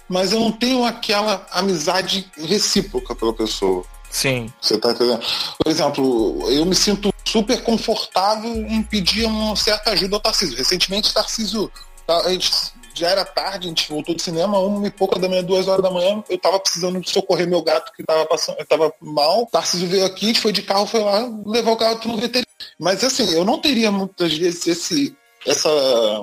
mas 0.07 0.31
eu 0.31 0.39
não 0.39 0.51
tenho 0.51 0.85
aquela 0.85 1.45
amizade 1.51 2.29
recíproca 2.37 3.15
pela 3.15 3.33
pessoa. 3.33 3.83
Sim. 4.09 4.51
Você 4.61 4.77
tá 4.77 4.91
entendendo? 4.91 5.21
Por 5.57 5.69
exemplo, 5.69 6.49
eu 6.49 6.65
me 6.65 6.75
sinto 6.75 7.13
super 7.25 7.61
confortável 7.63 8.55
em 8.55 8.81
pedir 8.81 9.25
uma 9.25 9.55
certa 9.55 9.91
ajuda 9.91 10.15
ao 10.15 10.21
Tarcísio. 10.21 10.57
Recentemente, 10.57 11.09
o 11.09 11.13
Tarcísio, 11.13 11.71
tá, 12.07 12.19
a 12.19 12.29
gente 12.29 12.49
já 12.93 13.09
era 13.09 13.25
tarde, 13.25 13.67
a 13.67 13.69
gente 13.69 13.89
voltou 13.89 14.15
do 14.15 14.21
cinema, 14.21 14.57
uma 14.57 14.87
e 14.87 14.89
pouca 14.89 15.19
da 15.19 15.27
manhã, 15.27 15.43
duas 15.43 15.67
horas 15.67 15.83
da 15.83 15.91
manhã, 15.91 16.23
eu 16.29 16.37
tava 16.37 16.59
precisando 16.59 17.03
socorrer 17.07 17.45
meu 17.45 17.61
gato 17.61 17.91
que 17.91 18.03
tava 18.03 18.25
passando, 18.25 18.57
eu 18.57 18.65
tava 18.65 18.93
mal. 19.01 19.47
Tarcísio 19.51 19.87
veio 19.87 20.05
aqui, 20.05 20.25
a 20.25 20.27
gente 20.29 20.39
foi 20.39 20.53
de 20.53 20.61
carro, 20.61 20.85
foi 20.85 21.01
lá 21.01 21.29
levar 21.45 21.71
o 21.71 21.77
gato 21.77 22.07
no 22.07 22.15
veterinário. 22.15 22.47
Mas 22.79 23.03
assim, 23.03 23.29
eu 23.33 23.43
não 23.43 23.59
teria 23.59 23.91
muitas 23.91 24.33
vezes 24.33 24.65
esse. 24.65 25.17
Essa. 25.45 25.69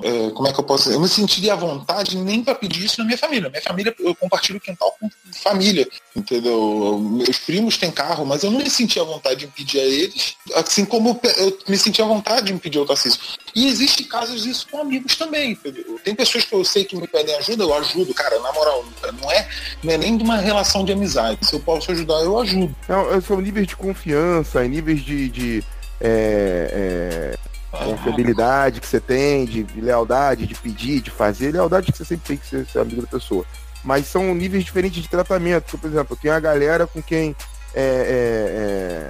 é, 0.03 0.29
como 0.31 0.47
é 0.47 0.53
que 0.53 0.59
eu 0.59 0.63
posso 0.63 0.83
dizer? 0.83 0.95
Eu 0.95 1.01
me 1.01 1.07
sentiria 1.07 1.53
à 1.53 1.55
vontade 1.55 2.17
nem 2.17 2.43
para 2.43 2.55
pedir 2.55 2.85
isso 2.85 2.99
na 2.99 3.05
minha 3.05 3.17
família. 3.17 3.49
Minha 3.49 3.61
família, 3.61 3.95
eu 3.99 4.13
compartilho 4.15 4.57
o 4.57 4.61
quintal 4.61 4.95
com 4.99 5.09
família, 5.41 5.87
entendeu? 6.15 6.99
Meus 6.99 7.37
primos 7.39 7.77
têm 7.77 7.91
carro, 7.91 8.25
mas 8.25 8.43
eu 8.43 8.51
não 8.51 8.59
me 8.59 8.69
sentia 8.69 9.01
à 9.01 9.05
vontade 9.05 9.45
em 9.45 9.49
pedir 9.49 9.79
a 9.79 9.83
eles, 9.83 10.35
assim 10.55 10.85
como 10.85 11.19
eu 11.37 11.57
me 11.67 11.77
sentia 11.77 12.03
à 12.03 12.07
vontade 12.07 12.51
em 12.51 12.57
pedir 12.57 12.79
ao 12.79 12.85
Tarcísio. 12.85 13.19
E 13.55 13.67
existe 13.67 14.03
casos 14.03 14.43
disso 14.43 14.67
com 14.69 14.79
amigos 14.79 15.15
também, 15.15 15.51
entendeu? 15.51 15.99
Tem 16.03 16.15
pessoas 16.15 16.43
que 16.43 16.53
eu 16.53 16.65
sei 16.65 16.83
que 16.83 16.95
me 16.95 17.07
pedem 17.07 17.35
ajuda, 17.35 17.63
eu 17.63 17.73
ajudo, 17.75 18.13
cara, 18.13 18.39
na 18.39 18.51
moral, 18.51 18.85
não 19.21 19.31
é, 19.31 19.47
não 19.83 19.93
é 19.93 19.97
nem 19.97 20.17
de 20.17 20.23
uma 20.23 20.37
relação 20.37 20.83
de 20.83 20.91
amizade. 20.91 21.45
Se 21.45 21.55
eu 21.55 21.59
posso 21.59 21.91
ajudar, 21.91 22.21
eu 22.21 22.39
ajudo. 22.39 22.75
Não, 22.89 23.21
são 23.21 23.39
níveis 23.39 23.67
de 23.67 23.75
confiança, 23.75 24.63
níveis 24.67 25.03
de, 25.03 25.29
de 25.29 25.63
é, 26.01 27.35
é, 27.37 27.52
confiabilidade 27.77 28.79
que 28.79 28.87
você 28.87 28.99
tem, 28.99 29.45
de, 29.45 29.63
de 29.63 29.81
lealdade, 29.81 30.45
de 30.45 30.55
pedir, 30.55 31.01
de 31.01 31.09
fazer. 31.11 31.51
Lealdade 31.51 31.91
que 31.91 31.97
você 31.97 32.05
sempre 32.05 32.27
tem 32.27 32.37
que 32.37 32.47
ser, 32.47 32.65
ser 32.65 32.79
amigo 32.79 33.01
da 33.01 33.07
pessoa. 33.07 33.45
Mas 33.83 34.07
são 34.07 34.33
níveis 34.33 34.63
diferentes 34.63 35.01
de 35.01 35.09
tratamento. 35.09 35.63
Porque, 35.63 35.77
por 35.77 35.87
exemplo, 35.89 36.13
eu 36.13 36.17
tenho 36.21 36.33
a 36.33 36.39
galera 36.39 36.87
com 36.87 37.01
quem 37.01 37.35
é, 37.73 37.81
é, 37.81 39.09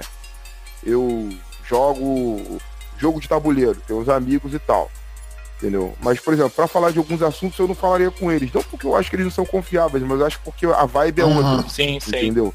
eu 0.82 1.30
jogo 1.64 2.58
jogo 2.96 3.20
de 3.20 3.28
tabuleiro, 3.28 3.80
tenho 3.86 4.00
uns 4.00 4.08
amigos 4.08 4.54
e 4.54 4.58
tal. 4.58 4.90
Entendeu? 5.58 5.94
Mas, 6.00 6.18
por 6.20 6.34
exemplo, 6.34 6.50
pra 6.50 6.66
falar 6.66 6.90
de 6.90 6.98
alguns 6.98 7.22
assuntos 7.22 7.58
eu 7.58 7.68
não 7.68 7.74
falaria 7.74 8.10
com 8.10 8.30
eles. 8.30 8.52
Não 8.52 8.62
porque 8.62 8.86
eu 8.86 8.96
acho 8.96 9.08
que 9.10 9.16
eles 9.16 9.26
não 9.26 9.32
são 9.32 9.46
confiáveis, 9.46 10.02
mas 10.02 10.18
eu 10.20 10.26
acho 10.26 10.40
porque 10.44 10.66
a 10.66 10.84
vibe 10.84 11.20
é 11.20 11.24
Uhum, 11.24 11.56
outra. 11.56 11.68
sim, 11.70 11.98
sim. 12.00 12.16
Entendeu? 12.16 12.54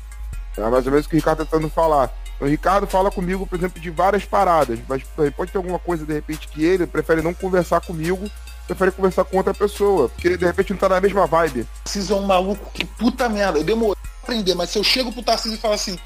É 0.57 0.61
mais 0.69 0.85
ou 0.85 0.91
menos 0.91 1.05
o 1.05 1.09
que 1.09 1.15
o 1.15 1.19
Ricardo 1.19 1.39
tá 1.39 1.45
tentando 1.45 1.69
falar. 1.69 2.11
O 2.39 2.45
Ricardo 2.45 2.87
fala 2.87 3.11
comigo, 3.11 3.45
por 3.45 3.57
exemplo, 3.57 3.81
de 3.81 3.89
várias 3.89 4.23
paradas, 4.23 4.79
mas 4.87 5.03
pode 5.35 5.51
ter 5.51 5.57
alguma 5.57 5.77
coisa, 5.77 6.05
de 6.05 6.13
repente, 6.13 6.47
que 6.47 6.63
ele 6.63 6.87
prefere 6.87 7.21
não 7.21 7.33
conversar 7.33 7.81
comigo, 7.81 8.29
prefere 8.65 8.91
conversar 8.91 9.25
com 9.25 9.37
outra 9.37 9.53
pessoa, 9.53 10.07
porque 10.09 10.37
de 10.37 10.45
repente 10.45 10.71
não 10.71 10.79
tá 10.79 10.87
na 10.87 11.01
mesma 11.01 11.25
vibe. 11.25 11.67
Tarcísio 11.83 12.15
é 12.15 12.19
um 12.19 12.25
maluco 12.25 12.71
que 12.71 12.85
puta 12.85 13.27
merda. 13.27 13.59
Eu 13.59 13.63
demorei 13.63 14.01
pra 14.01 14.11
aprender, 14.23 14.55
mas 14.55 14.69
se 14.69 14.77
eu 14.77 14.83
chego 14.83 15.11
pro 15.11 15.23
Tarcísio 15.23 15.57
e 15.57 15.59
falo 15.59 15.73
assim, 15.73 15.99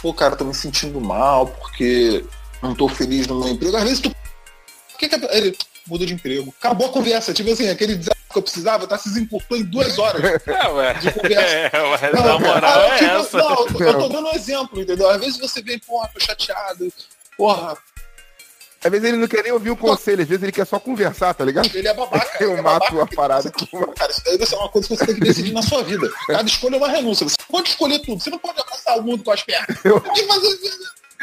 pô, 0.00 0.14
cara, 0.14 0.36
tô 0.36 0.44
me 0.44 0.54
sentindo 0.54 1.00
mal 1.00 1.46
porque 1.46 2.24
não 2.62 2.74
tô 2.74 2.88
feliz 2.88 3.26
no 3.26 3.40
meu 3.40 3.48
emprego. 3.48 3.76
Às 3.76 3.82
vezes 3.84 4.00
tu. 4.00 4.10
Por 4.10 4.98
que 4.98 5.08
que 5.08 5.14
ele 5.14 5.56
muda 5.86 6.04
de 6.06 6.14
emprego? 6.14 6.54
Acabou 6.58 6.88
a 6.88 6.92
conversa. 6.92 7.32
Tipo 7.32 7.52
assim, 7.52 7.68
aquele 7.68 7.94
desafio 7.96 8.22
que 8.30 8.38
eu 8.38 8.42
precisava, 8.42 8.84
o 8.84 8.86
Tarcísio 8.86 9.22
encurtou 9.22 9.56
em 9.56 9.62
duas 9.64 9.98
horas. 9.98 10.22
É, 10.46 10.68
ué. 10.68 10.94
De 10.94 11.12
conversa. 11.12 11.54
É, 11.72 11.82
ué, 11.82 12.12
Não, 12.12 12.22
na 12.24 12.38
moral 12.38 12.80
ah, 12.80 12.94
é 12.94 12.98
tipo, 12.98 13.10
essa. 13.10 13.38
Não, 13.38 13.50
eu 13.50 13.56
tô- 13.66 13.84
eu 13.84 13.98
tô 13.98 14.08
dando 14.08 14.28
um 14.28 14.34
exemplo, 14.34 14.80
entendeu? 14.80 15.08
Às 15.10 15.20
vezes 15.20 15.38
você 15.38 15.62
vem, 15.62 15.78
porra, 15.78 16.10
tô 16.12 16.20
chateado. 16.20 16.92
Porra, 17.36 17.76
Às 18.84 18.90
vezes 18.90 19.08
ele 19.08 19.16
não 19.16 19.26
quer 19.26 19.42
nem 19.42 19.52
ouvir 19.52 19.70
o 19.70 19.76
conselho, 19.76 20.22
às 20.22 20.28
vezes 20.28 20.42
ele 20.42 20.52
quer 20.52 20.66
só 20.66 20.78
conversar, 20.78 21.32
tá 21.34 21.42
ligado? 21.44 21.70
ele 21.74 21.88
é 21.88 21.94
babaca. 21.94 22.36
Eu 22.44 22.56
é 22.56 22.60
mato 22.62 22.94
babaca. 22.94 23.12
a 23.12 23.16
parada. 23.16 23.50
Cara, 23.96 24.10
isso 24.10 24.22
daí 24.24 24.38
é 24.40 24.56
uma 24.56 24.68
coisa 24.68 24.88
que 24.88 24.96
você 24.96 25.06
tem 25.06 25.14
que 25.14 25.20
decidir 25.22 25.52
na 25.52 25.62
sua 25.62 25.82
vida. 25.82 26.06
Cada 26.26 26.46
escolha 26.48 26.74
é 26.74 26.78
uma 26.78 26.88
renúncia. 26.88 27.26
Você 27.28 27.36
pode 27.50 27.70
escolher 27.70 27.98
tudo. 28.00 28.22
Você 28.22 28.30
não 28.30 28.38
pode 28.38 28.60
abraçar 28.60 28.98
o 28.98 29.02
mundo 29.02 29.24
com 29.24 29.30
as 29.30 29.42
pernas. 29.42 29.76
Eu- 29.84 30.00
Pode 30.00 30.26
fazer 30.26 30.48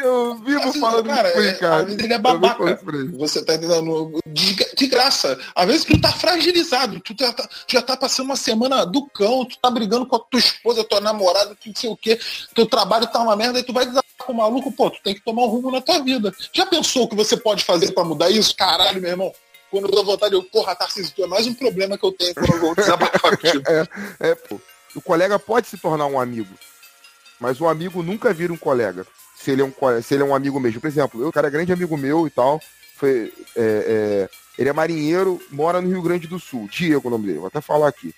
Eu 0.02 0.34
vivo 0.36 0.72
falando 0.74 1.06
cara, 1.06 1.28
isso 1.30 1.38
é, 1.38 1.50
Ricardo. 1.52 1.80
às 1.80 1.84
vezes 1.86 2.02
ele 2.02 2.12
é 2.14 2.18
babaca. 2.18 2.80
Você 3.18 3.44
tá 3.44 3.54
entendendo? 3.54 4.20
De, 4.26 4.54
de 4.76 4.86
graça. 4.88 5.38
Às 5.54 5.66
vezes 5.66 5.84
tu 5.84 6.00
tá 6.00 6.10
fragilizado. 6.12 7.00
Tu 7.00 7.14
tá- 7.14 7.32
tá- 7.32 7.48
já 7.68 7.80
tá 7.80 7.96
passando 7.96 8.26
uma 8.26 8.36
semana 8.36 8.84
do 8.84 9.06
cão, 9.06 9.44
tu 9.44 9.56
tá 9.60 9.70
brigando 9.70 10.04
com 10.06 10.16
a 10.16 10.18
tua 10.20 10.40
esposa, 10.40 10.82
tua 10.84 11.00
namorada, 11.00 11.54
tu 11.54 11.68
não 11.68 11.74
sei 11.74 11.90
o 11.90 11.96
quê. 11.96 12.18
Teu 12.54 12.66
trabalho 12.66 13.06
tá 13.06 13.20
uma 13.20 13.36
merda 13.36 13.58
e 13.58 13.62
tu 13.62 13.72
vai 13.72 13.84
desabafar 13.84 14.02
com 14.26 14.32
o 14.32 14.36
maluco, 14.36 14.72
pô, 14.72 14.90
tu 14.90 15.00
tem 15.02 15.14
que 15.14 15.20
tomar 15.24 15.42
um 15.42 15.46
rumo 15.48 15.70
na 15.70 15.80
tua 15.80 16.00
vida. 16.02 16.34
Já 16.52 16.66
pensou 16.66 17.04
o 17.04 17.08
que 17.08 17.14
você 17.16 17.36
pode 17.36 17.64
fazer 17.64 17.92
pra 17.92 18.04
mudar 18.04 18.30
isso? 18.30 18.54
Caralho, 18.56 19.00
meu 19.00 19.10
irmão. 19.10 19.32
Quando 19.70 19.84
eu 19.86 19.90
dou 19.90 20.04
vontade, 20.04 20.34
eu, 20.34 20.42
porra, 20.42 20.74
Tarcísio, 20.76 21.12
tu 21.16 21.24
é 21.24 21.26
mais 21.26 21.46
um 21.46 21.54
problema 21.54 21.96
que 21.96 22.04
eu 22.04 22.12
tenho 22.12 22.34
quando 22.34 22.52
eu 22.52 22.60
vou 22.60 22.74
desabafar 22.74 23.20
contigo. 23.38 23.62
É, 23.66 23.88
é, 24.30 24.34
pô. 24.34 24.60
O 24.94 25.00
colega 25.00 25.38
pode 25.38 25.66
se 25.68 25.78
tornar 25.78 26.04
um 26.06 26.20
amigo, 26.20 26.52
mas 27.40 27.58
o 27.60 27.66
amigo 27.66 28.02
nunca 28.02 28.32
vira 28.34 28.52
um 28.52 28.56
colega. 28.58 29.06
Se 29.42 29.50
ele 29.50 29.62
é 29.62 29.64
um, 29.64 29.72
se 30.02 30.14
ele 30.14 30.22
é 30.22 30.26
um 30.26 30.34
amigo 30.34 30.60
mesmo. 30.60 30.80
Por 30.80 30.86
exemplo, 30.86 31.20
eu, 31.20 31.28
o 31.28 31.32
cara 31.32 31.48
é 31.48 31.50
grande 31.50 31.72
amigo 31.72 31.96
meu 31.96 32.26
e 32.26 32.30
tal. 32.30 32.60
Foi, 32.96 33.32
é, 33.56 34.28
é, 34.28 34.28
ele 34.58 34.68
é 34.68 34.72
marinheiro, 34.72 35.40
mora 35.50 35.80
no 35.80 35.88
Rio 35.88 36.02
Grande 36.02 36.28
do 36.28 36.38
Sul. 36.38 36.68
Diego 36.70 37.08
o 37.08 37.10
nome 37.10 37.26
dele, 37.26 37.38
vou 37.38 37.48
até 37.48 37.60
falar 37.60 37.88
aqui. 37.88 38.14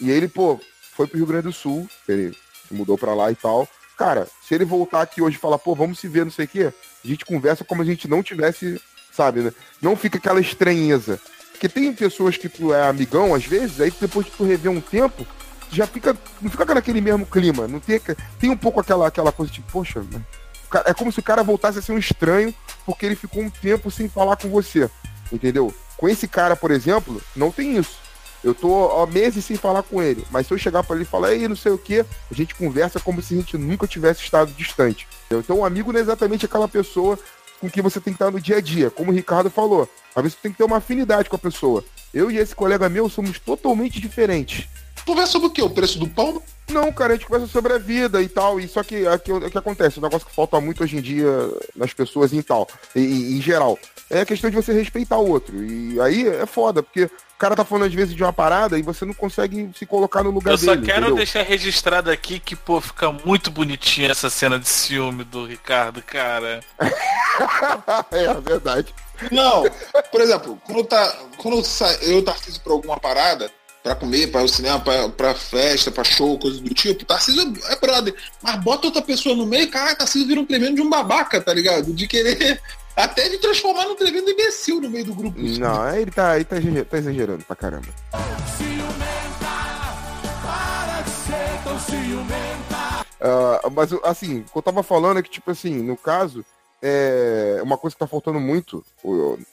E 0.00 0.10
ele, 0.10 0.28
pô, 0.28 0.60
foi 0.92 1.06
pro 1.06 1.16
Rio 1.16 1.26
Grande 1.26 1.44
do 1.44 1.52
Sul, 1.52 1.88
ele 2.08 2.32
se 2.66 2.74
mudou 2.74 2.96
pra 2.96 3.14
lá 3.14 3.32
e 3.32 3.34
tal. 3.34 3.68
Cara, 3.96 4.28
se 4.46 4.54
ele 4.54 4.64
voltar 4.64 5.02
aqui 5.02 5.20
hoje 5.20 5.36
e 5.36 5.40
falar, 5.40 5.58
pô, 5.58 5.74
vamos 5.74 5.98
se 5.98 6.06
ver, 6.06 6.24
não 6.24 6.30
sei 6.30 6.44
o 6.44 6.48
quê, 6.48 6.72
a 7.04 7.08
gente 7.08 7.24
conversa 7.24 7.64
como 7.64 7.82
a 7.82 7.84
gente 7.84 8.06
não 8.06 8.22
tivesse 8.22 8.80
sabe? 9.18 9.40
Né? 9.40 9.52
Não 9.82 9.96
fica 9.96 10.18
aquela 10.18 10.40
estranheza. 10.40 11.20
Porque 11.50 11.68
tem 11.68 11.92
pessoas 11.92 12.36
que 12.36 12.48
tu 12.48 12.72
é 12.72 12.86
amigão, 12.86 13.34
às 13.34 13.44
vezes, 13.44 13.80
aí 13.80 13.92
depois 14.00 14.26
que 14.26 14.36
tu 14.36 14.44
revê 14.44 14.68
um 14.68 14.80
tempo, 14.80 15.26
já 15.72 15.88
fica. 15.88 16.16
Não 16.40 16.48
fica 16.48 16.72
naquele 16.72 17.00
mesmo 17.00 17.26
clima. 17.26 17.66
Não 17.66 17.80
tem, 17.80 18.00
tem 18.38 18.48
um 18.48 18.56
pouco 18.56 18.78
aquela, 18.78 19.08
aquela 19.08 19.32
coisa 19.32 19.52
tipo, 19.52 19.70
poxa, 19.72 20.00
né? 20.00 20.22
É 20.84 20.94
como 20.94 21.12
se 21.12 21.20
o 21.20 21.22
cara 21.22 21.42
voltasse 21.42 21.78
a 21.78 21.82
ser 21.82 21.92
um 21.92 21.98
estranho 21.98 22.54
porque 22.84 23.06
ele 23.06 23.16
ficou 23.16 23.42
um 23.42 23.50
tempo 23.50 23.90
sem 23.90 24.08
falar 24.08 24.36
com 24.36 24.48
você. 24.48 24.88
Entendeu? 25.32 25.74
Com 25.96 26.08
esse 26.08 26.26
cara, 26.28 26.56
por 26.56 26.70
exemplo, 26.70 27.20
não 27.34 27.50
tem 27.50 27.76
isso. 27.76 27.98
Eu 28.42 28.54
tô 28.54 28.90
há 28.92 29.06
meses 29.06 29.44
sem 29.44 29.56
falar 29.56 29.82
com 29.82 30.02
ele. 30.02 30.24
Mas 30.30 30.46
se 30.46 30.54
eu 30.54 30.58
chegar 30.58 30.84
para 30.84 30.96
ele 30.96 31.04
e 31.04 31.08
falar, 31.08 31.32
ei, 31.32 31.48
não 31.48 31.56
sei 31.56 31.72
o 31.72 31.78
que, 31.78 32.00
a 32.00 32.34
gente 32.34 32.54
conversa 32.54 33.00
como 33.00 33.20
se 33.20 33.34
a 33.34 33.36
gente 33.36 33.58
nunca 33.58 33.86
tivesse 33.86 34.22
estado 34.22 34.52
distante. 34.52 35.08
Entendeu? 35.26 35.40
Então, 35.40 35.58
um 35.58 35.64
amigo 35.64 35.92
não 35.92 35.98
é 35.98 36.02
exatamente 36.02 36.46
aquela 36.46 36.68
pessoa 36.68 37.18
com 37.60 37.68
que 37.68 37.82
você 37.82 38.00
tem 38.00 38.12
que 38.12 38.16
estar 38.22 38.30
no 38.30 38.40
dia 38.40 38.58
a 38.58 38.60
dia. 38.60 38.90
Como 38.90 39.10
o 39.10 39.14
Ricardo 39.14 39.50
falou, 39.50 39.88
às 40.14 40.22
vezes 40.22 40.36
você 40.36 40.42
tem 40.42 40.52
que 40.52 40.58
ter 40.58 40.64
uma 40.64 40.76
afinidade 40.76 41.28
com 41.28 41.36
a 41.36 41.40
pessoa. 41.40 41.84
Eu 42.14 42.30
e 42.30 42.38
esse 42.38 42.54
colega 42.54 42.88
meu 42.88 43.08
somos 43.08 43.38
totalmente 43.38 44.00
diferentes. 44.00 44.68
Conversa 45.08 45.32
sobre 45.32 45.48
o 45.48 45.50
quê? 45.50 45.62
O 45.62 45.70
preço 45.70 45.98
do 45.98 46.06
pão? 46.06 46.42
Não, 46.68 46.92
cara, 46.92 47.14
a 47.14 47.16
gente 47.16 47.24
conversa 47.24 47.50
sobre 47.50 47.72
a 47.72 47.78
vida 47.78 48.20
e 48.20 48.28
tal. 48.28 48.60
E 48.60 48.68
só 48.68 48.82
que 48.82 49.04
o 49.08 49.50
que 49.50 49.56
acontece? 49.56 49.98
O 49.98 50.02
negócio 50.02 50.28
que 50.28 50.34
falta 50.34 50.60
muito 50.60 50.84
hoje 50.84 50.98
em 50.98 51.00
dia 51.00 51.26
nas 51.74 51.94
pessoas 51.94 52.30
e 52.34 52.42
tal, 52.42 52.68
e, 52.94 53.38
em 53.38 53.40
geral, 53.40 53.78
é 54.10 54.20
a 54.20 54.26
questão 54.26 54.50
de 54.50 54.56
você 54.56 54.70
respeitar 54.70 55.16
o 55.16 55.30
outro. 55.30 55.64
E 55.64 55.98
aí 55.98 56.28
é 56.28 56.44
foda, 56.44 56.82
porque 56.82 57.04
o 57.04 57.10
cara 57.38 57.56
tá 57.56 57.64
falando 57.64 57.86
às 57.86 57.94
vezes 57.94 58.14
de 58.14 58.22
uma 58.22 58.34
parada 58.34 58.78
e 58.78 58.82
você 58.82 59.06
não 59.06 59.14
consegue 59.14 59.70
se 59.74 59.86
colocar 59.86 60.22
no 60.22 60.30
lugar 60.30 60.58
dele. 60.58 60.72
Eu 60.72 60.74
só 60.76 60.82
quero 60.82 60.98
entendeu? 60.98 61.16
deixar 61.16 61.42
registrado 61.42 62.10
aqui 62.10 62.38
que, 62.38 62.54
pô, 62.54 62.78
fica 62.78 63.10
muito 63.10 63.50
bonitinha 63.50 64.10
essa 64.10 64.28
cena 64.28 64.58
de 64.58 64.68
ciúme 64.68 65.24
do 65.24 65.46
Ricardo, 65.46 66.02
cara. 66.02 66.60
é, 68.12 68.24
é 68.24 68.34
verdade. 68.34 68.94
Não, 69.32 69.64
por 70.12 70.20
exemplo, 70.20 70.60
quando, 70.66 70.84
tá, 70.84 71.16
quando 71.38 71.56
eu, 71.56 71.64
sa... 71.64 71.90
eu 72.02 72.22
Tarcísio 72.22 72.60
pra 72.60 72.74
alguma 72.74 73.00
parada, 73.00 73.50
pra 73.82 73.94
comer, 73.94 74.30
pra 74.30 74.42
o 74.42 74.48
cinema, 74.48 74.80
pra 75.16 75.34
festa, 75.34 75.90
pra 75.90 76.04
show, 76.04 76.38
coisa 76.38 76.60
do 76.60 76.74
tipo, 76.74 77.04
Tarcísio 77.04 77.52
é 77.68 77.76
brother. 77.76 78.14
Mas 78.42 78.56
bota 78.62 78.86
outra 78.86 79.02
pessoa 79.02 79.34
no 79.34 79.46
meio, 79.46 79.70
cara, 79.70 79.94
Tarcísio 79.94 80.28
vira 80.28 80.40
um 80.40 80.46
tremendo 80.46 80.76
de 80.76 80.82
um 80.82 80.90
babaca, 80.90 81.40
tá 81.40 81.52
ligado? 81.52 81.92
De 81.92 82.06
querer 82.06 82.60
até 82.96 83.28
de 83.28 83.38
transformar 83.38 83.84
num 83.84 83.96
tremendo 83.96 84.30
imbecil 84.30 84.80
no 84.80 84.90
meio 84.90 85.04
do 85.04 85.14
grupo. 85.14 85.38
Não, 85.40 85.96
ele 85.96 86.10
tá, 86.10 86.36
ele 86.36 86.44
tá, 86.44 86.56
tá 86.90 86.98
exagerando 86.98 87.44
pra 87.44 87.56
caramba. 87.56 87.88
Uh, 93.20 93.70
mas 93.72 93.92
assim, 94.04 94.40
o 94.40 94.44
que 94.44 94.58
eu 94.58 94.62
tava 94.62 94.82
falando 94.82 95.18
é 95.18 95.22
que, 95.22 95.30
tipo 95.30 95.50
assim, 95.50 95.82
no 95.82 95.96
caso, 95.96 96.44
é 96.80 97.60
uma 97.62 97.76
coisa 97.76 97.94
que 97.94 98.00
tá 98.00 98.06
faltando 98.06 98.38
muito, 98.38 98.84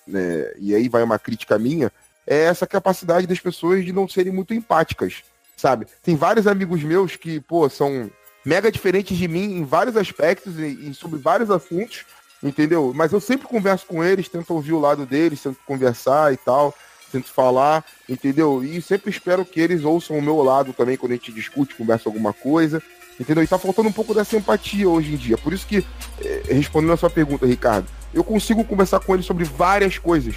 né, 0.07 0.51
e 0.57 0.75
aí 0.75 0.87
vai 0.87 1.03
uma 1.03 1.17
crítica 1.17 1.57
minha, 1.57 1.91
é 2.27 2.43
essa 2.43 2.65
capacidade 2.65 3.27
das 3.27 3.39
pessoas 3.39 3.85
de 3.85 3.93
não 3.93 4.07
serem 4.07 4.33
muito 4.33 4.53
empáticas, 4.53 5.23
sabe? 5.55 5.85
Tem 6.03 6.15
vários 6.15 6.47
amigos 6.47 6.83
meus 6.83 7.15
que, 7.15 7.39
pô, 7.39 7.69
são 7.69 8.09
mega 8.43 8.71
diferentes 8.71 9.17
de 9.17 9.27
mim 9.27 9.57
em 9.57 9.63
vários 9.63 9.97
aspectos 9.97 10.59
e, 10.59 10.89
e 10.89 10.93
sobre 10.93 11.19
vários 11.19 11.49
assuntos, 11.49 12.05
entendeu? 12.43 12.93
Mas 12.95 13.11
eu 13.11 13.19
sempre 13.19 13.47
converso 13.47 13.85
com 13.85 14.03
eles, 14.03 14.29
tento 14.29 14.53
ouvir 14.53 14.73
o 14.73 14.79
lado 14.79 15.05
deles, 15.05 15.41
tento 15.41 15.57
conversar 15.65 16.33
e 16.33 16.37
tal, 16.37 16.73
tento 17.11 17.31
falar, 17.31 17.83
entendeu? 18.07 18.63
E 18.63 18.81
sempre 18.81 19.09
espero 19.09 19.45
que 19.45 19.59
eles 19.59 19.83
ouçam 19.83 20.17
o 20.17 20.21
meu 20.21 20.41
lado 20.41 20.73
também 20.73 20.97
quando 20.97 21.13
a 21.13 21.15
gente 21.15 21.31
discute, 21.31 21.75
conversa 21.75 22.09
alguma 22.09 22.33
coisa, 22.33 22.81
entendeu? 23.19 23.43
E 23.43 23.47
tá 23.47 23.57
faltando 23.57 23.89
um 23.89 23.93
pouco 23.93 24.13
dessa 24.13 24.35
empatia 24.35 24.87
hoje 24.89 25.13
em 25.13 25.17
dia. 25.17 25.37
Por 25.37 25.53
isso 25.53 25.65
que, 25.65 25.85
eh, 26.21 26.43
respondendo 26.47 26.93
a 26.93 26.97
sua 26.97 27.09
pergunta, 27.09 27.45
Ricardo, 27.45 27.87
eu 28.13 28.23
consigo 28.23 28.63
conversar 28.63 28.99
com 28.99 29.13
eles 29.13 29.25
sobre 29.25 29.43
várias 29.43 29.97
coisas. 29.97 30.35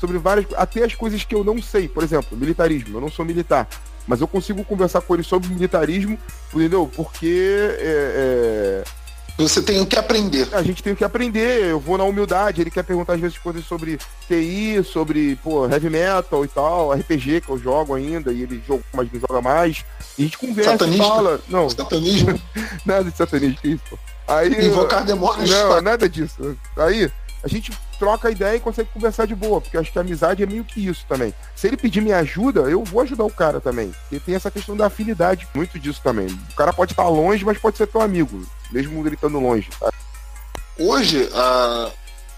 Sobre 0.00 0.18
várias, 0.18 0.46
até 0.56 0.84
as 0.84 0.94
coisas 0.94 1.24
que 1.24 1.34
eu 1.34 1.42
não 1.42 1.60
sei. 1.60 1.88
Por 1.88 2.02
exemplo, 2.02 2.36
militarismo. 2.36 2.96
Eu 2.96 3.00
não 3.00 3.10
sou 3.10 3.24
militar. 3.24 3.68
Mas 4.06 4.20
eu 4.20 4.28
consigo 4.28 4.64
conversar 4.64 5.02
com 5.02 5.14
eles 5.14 5.26
sobre 5.26 5.48
militarismo, 5.48 6.18
entendeu? 6.52 6.90
Porque 6.94 7.76
é, 7.78 8.82
é... 8.84 8.84
Você 9.38 9.62
tem 9.62 9.80
o 9.80 9.86
que 9.86 9.96
aprender. 9.96 10.48
A 10.50 10.62
gente 10.62 10.82
tem 10.82 10.92
o 10.92 10.96
que 10.96 11.04
aprender. 11.04 11.66
Eu 11.66 11.78
vou 11.78 11.96
na 11.96 12.02
humildade. 12.02 12.60
Ele 12.60 12.72
quer 12.72 12.82
perguntar 12.82 13.12
às 13.12 13.20
vezes 13.20 13.38
coisas 13.38 13.64
sobre 13.64 13.96
TI, 14.26 14.82
sobre 14.82 15.36
pô, 15.36 15.68
heavy 15.68 15.88
metal 15.88 16.44
e 16.44 16.48
tal, 16.48 16.92
RPG 16.92 17.42
que 17.42 17.50
eu 17.50 17.58
jogo 17.58 17.94
ainda, 17.94 18.32
e 18.32 18.42
ele 18.42 18.60
joga, 18.66 18.82
mas 18.92 19.08
não 19.12 19.20
joga 19.20 19.40
mais. 19.40 19.84
E 20.18 20.22
a 20.22 20.24
gente 20.24 20.38
conversa 20.38 20.72
Satanista? 20.72 21.04
fala. 21.04 21.40
Não. 21.48 21.70
Satanismo? 21.70 22.40
nada 22.84 23.08
de 23.08 23.16
satanismo, 23.16 23.58
isso. 23.62 23.98
Aí, 24.26 24.66
Invocar 24.66 25.04
demônios. 25.04 25.48
Não, 25.48 25.80
nada 25.80 26.08
disso. 26.08 26.56
Aí, 26.76 27.10
a 27.42 27.48
gente 27.48 27.72
troca 27.98 28.30
ideia 28.30 28.56
e 28.56 28.60
consegue 28.60 28.90
conversar 28.92 29.26
de 29.26 29.34
boa, 29.34 29.60
porque 29.60 29.76
eu 29.76 29.80
acho 29.80 29.92
que 29.92 29.98
a 29.98 30.02
amizade 30.02 30.42
é 30.42 30.46
meio 30.46 30.64
que 30.64 30.86
isso 30.86 31.04
também. 31.08 31.32
Se 31.54 31.66
ele 31.66 31.76
pedir 31.76 32.00
minha 32.00 32.18
ajuda, 32.18 32.60
eu 32.62 32.82
vou 32.84 33.02
ajudar 33.02 33.24
o 33.24 33.30
cara 33.30 33.60
também. 33.60 33.94
E 34.10 34.18
tem 34.18 34.34
essa 34.34 34.50
questão 34.50 34.76
da 34.76 34.86
afinidade, 34.86 35.46
muito 35.54 35.78
disso 35.78 36.00
também. 36.02 36.26
O 36.26 36.54
cara 36.54 36.72
pode 36.72 36.92
estar 36.92 37.08
longe, 37.08 37.44
mas 37.44 37.58
pode 37.58 37.76
ser 37.76 37.86
teu 37.86 38.00
amigo, 38.00 38.46
mesmo 38.70 39.06
ele 39.06 39.14
estando 39.14 39.38
longe. 39.38 39.68
Tá? 39.78 39.90
Hoje, 40.78 41.28
a, 41.32 41.90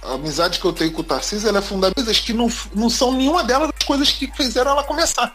a, 0.02 0.12
amizade 0.14 0.58
que 0.58 0.64
eu 0.64 0.72
tenho 0.72 0.92
com 0.92 1.00
o 1.00 1.04
Tarcísio 1.04 1.48
ela 1.48 1.58
é 1.58 1.62
fundamental, 1.62 2.04
que 2.14 2.32
não, 2.32 2.50
não 2.74 2.90
são 2.90 3.12
nenhuma 3.12 3.44
delas 3.44 3.70
as 3.78 3.86
coisas 3.86 4.10
que 4.10 4.30
fizeram 4.34 4.72
ela 4.72 4.84
começar. 4.84 5.34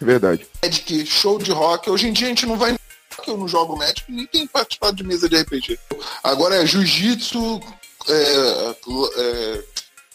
Verdade. 0.00 0.46
É 0.62 0.68
de 0.68 0.80
que 0.80 1.04
show 1.04 1.38
de 1.38 1.50
rock, 1.50 1.90
hoje 1.90 2.08
em 2.08 2.12
dia 2.12 2.26
a 2.26 2.30
gente 2.30 2.46
não 2.46 2.56
vai 2.56 2.76
que 3.22 3.30
eu 3.30 3.36
não 3.36 3.48
jogo 3.48 3.76
médico, 3.76 4.10
nem 4.10 4.26
tem 4.26 4.46
participado 4.46 4.96
de 4.96 5.04
mesa 5.04 5.28
de 5.28 5.36
RPG. 5.36 5.78
Agora 6.22 6.56
é 6.56 6.66
jiu-jitsu, 6.66 7.60
é, 8.08 8.74
é, 9.16 9.64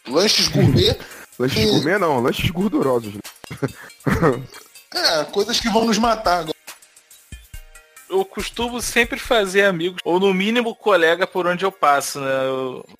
lanches 0.07 0.47
gourmet. 0.47 0.97
lanches 1.37 1.63
e... 1.63 1.65
gourmet 1.67 1.97
não, 1.97 2.21
lanches 2.21 2.49
gordurosos. 2.49 3.13
é, 4.93 5.23
coisas 5.25 5.59
que 5.59 5.69
vão 5.69 5.85
nos 5.85 5.97
matar 5.97 6.39
agora. 6.39 6.53
Eu 8.09 8.23
costumo 8.23 8.79
sempre 8.79 9.17
fazer 9.17 9.63
amigos, 9.63 9.99
ou 10.03 10.19
no 10.19 10.31
mínimo 10.35 10.75
colega 10.75 11.25
por 11.25 11.47
onde 11.47 11.65
eu 11.65 11.71
passo, 11.71 12.19
né? 12.19 12.43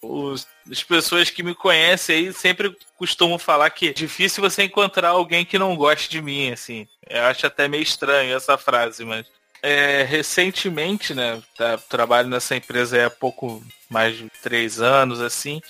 Os, 0.01 0.47
as 0.71 0.83
pessoas 0.83 1.29
que 1.29 1.43
me 1.43 1.53
conhecem 1.53 2.15
aí 2.15 2.33
sempre 2.33 2.75
costumam 2.97 3.37
falar 3.37 3.69
que 3.69 3.89
é 3.89 3.93
difícil 3.93 4.41
você 4.41 4.63
encontrar 4.63 5.09
alguém 5.09 5.45
que 5.45 5.59
não 5.59 5.75
goste 5.75 6.09
de 6.09 6.19
mim, 6.19 6.51
assim. 6.51 6.87
Eu 7.07 7.25
acho 7.25 7.45
até 7.45 7.67
meio 7.67 7.83
estranho 7.83 8.35
essa 8.35 8.57
frase, 8.57 9.05
mas 9.05 9.27
é, 9.63 10.03
recentemente, 10.03 11.15
né? 11.15 11.41
Tá, 11.57 11.77
trabalho 11.77 12.27
nessa 12.27 12.55
empresa 12.55 13.07
há 13.07 13.09
pouco 13.09 13.63
mais 13.89 14.17
de 14.17 14.29
três 14.41 14.81
anos, 14.81 15.21
assim, 15.21 15.61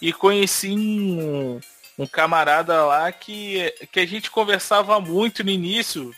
e 0.00 0.12
conheci 0.12 0.70
um, 0.70 1.58
um 1.98 2.06
camarada 2.06 2.84
lá 2.84 3.10
que, 3.10 3.74
que 3.90 4.00
a 4.00 4.06
gente 4.06 4.30
conversava 4.30 5.00
muito 5.00 5.42
no 5.42 5.50
início 5.50 6.14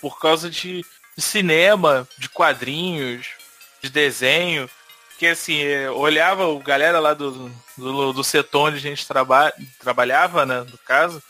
por 0.00 0.20
causa 0.20 0.50
de, 0.50 0.84
cinema, 1.16 2.06
de 2.16 2.28
quadrinhos, 2.28 3.28
de 3.82 3.90
desenho, 3.90 4.70
que 5.18 5.26
assim, 5.26 5.64
olhava 5.88 6.46
o 6.46 6.60
galera 6.60 7.00
lá 7.00 7.14
do, 7.14 7.50
do, 7.76 8.12
do 8.12 8.24
setor 8.24 8.68
onde 8.68 8.76
a 8.76 8.80
gente 8.80 9.06
traba, 9.06 9.52
trabalhava, 9.80 10.46
né, 10.46 10.60
no 10.60 10.78
caso, 10.78 11.22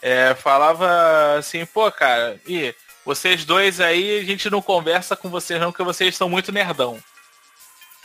é, 0.00 0.34
falava 0.34 1.36
assim, 1.38 1.66
pô, 1.66 1.90
cara, 1.90 2.40
e 2.46 2.74
vocês 3.04 3.44
dois 3.44 3.80
aí, 3.80 4.20
a 4.20 4.24
gente 4.24 4.50
não 4.50 4.60
conversa 4.60 5.16
com 5.16 5.28
vocês 5.28 5.60
não, 5.60 5.70
porque 5.70 5.84
vocês 5.84 6.16
são 6.16 6.28
muito 6.28 6.52
nerdão. 6.52 6.98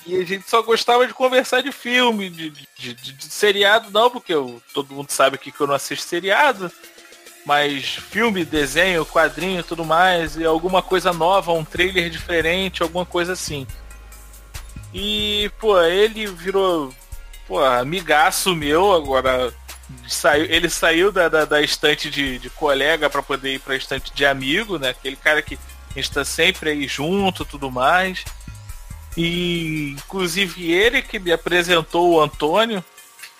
E 0.05 0.15
a 0.15 0.23
gente 0.23 0.47
só 0.49 0.61
gostava 0.61 1.07
de 1.07 1.13
conversar 1.13 1.61
de 1.61 1.71
filme, 1.71 2.29
de, 2.29 2.51
de, 2.51 2.67
de, 2.77 3.13
de 3.13 3.25
seriado, 3.25 3.89
não, 3.91 4.09
porque 4.09 4.33
eu, 4.33 4.61
todo 4.73 4.93
mundo 4.93 5.09
sabe 5.09 5.37
que 5.37 5.51
eu 5.59 5.67
não 5.67 5.73
assisto 5.73 6.07
seriado. 6.07 6.71
Mas 7.45 7.85
filme, 7.85 8.43
desenho, 8.45 9.05
quadrinho 9.05 9.63
tudo 9.63 9.85
mais, 9.85 10.35
e 10.35 10.45
alguma 10.45 10.81
coisa 10.81 11.13
nova, 11.13 11.51
um 11.53 11.63
trailer 11.63 12.09
diferente, 12.09 12.81
alguma 12.81 13.05
coisa 13.05 13.33
assim. 13.33 13.67
E, 14.93 15.51
pô, 15.59 15.79
ele 15.81 16.25
virou, 16.27 16.93
pô, 17.47 17.63
amigaço 17.63 18.55
meu, 18.55 18.93
agora 18.93 19.53
saiu, 20.07 20.45
ele 20.45 20.69
saiu 20.69 21.11
da, 21.11 21.29
da, 21.29 21.45
da 21.45 21.61
estante 21.61 22.09
de, 22.09 22.39
de 22.39 22.49
colega 22.49 23.09
para 23.09 23.21
poder 23.21 23.55
ir 23.55 23.59
pra 23.59 23.75
estante 23.75 24.13
de 24.13 24.25
amigo, 24.25 24.77
né? 24.77 24.89
Aquele 24.89 25.15
cara 25.15 25.41
que 25.41 25.57
a 25.91 25.93
gente 25.93 26.11
tá 26.11 26.25
sempre 26.25 26.71
aí 26.71 26.87
junto 26.87 27.45
tudo 27.45 27.71
mais. 27.71 28.23
E 29.17 29.91
inclusive 29.91 30.71
ele 30.71 31.01
que 31.01 31.19
me 31.19 31.31
apresentou 31.31 32.13
o 32.13 32.21
Antônio. 32.21 32.83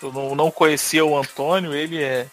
Eu 0.01 0.11
não, 0.11 0.35
não 0.35 0.51
conhecia 0.51 1.05
o 1.05 1.17
Antônio, 1.17 1.73
ele 1.73 2.01
é. 2.01 2.27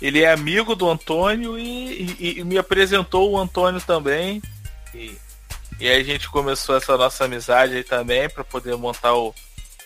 Ele 0.00 0.22
é 0.22 0.30
amigo 0.30 0.76
do 0.76 0.88
Antônio 0.88 1.58
e, 1.58 2.14
e, 2.20 2.38
e 2.38 2.44
me 2.44 2.56
apresentou 2.56 3.32
o 3.32 3.38
Antônio 3.38 3.80
também. 3.80 4.40
E, 4.94 5.16
e 5.80 5.88
aí 5.88 6.00
a 6.00 6.04
gente 6.04 6.28
começou 6.28 6.76
essa 6.76 6.96
nossa 6.96 7.24
amizade 7.24 7.74
aí 7.74 7.82
também 7.82 8.28
para 8.28 8.44
poder 8.44 8.76
montar 8.76 9.14
o 9.14 9.34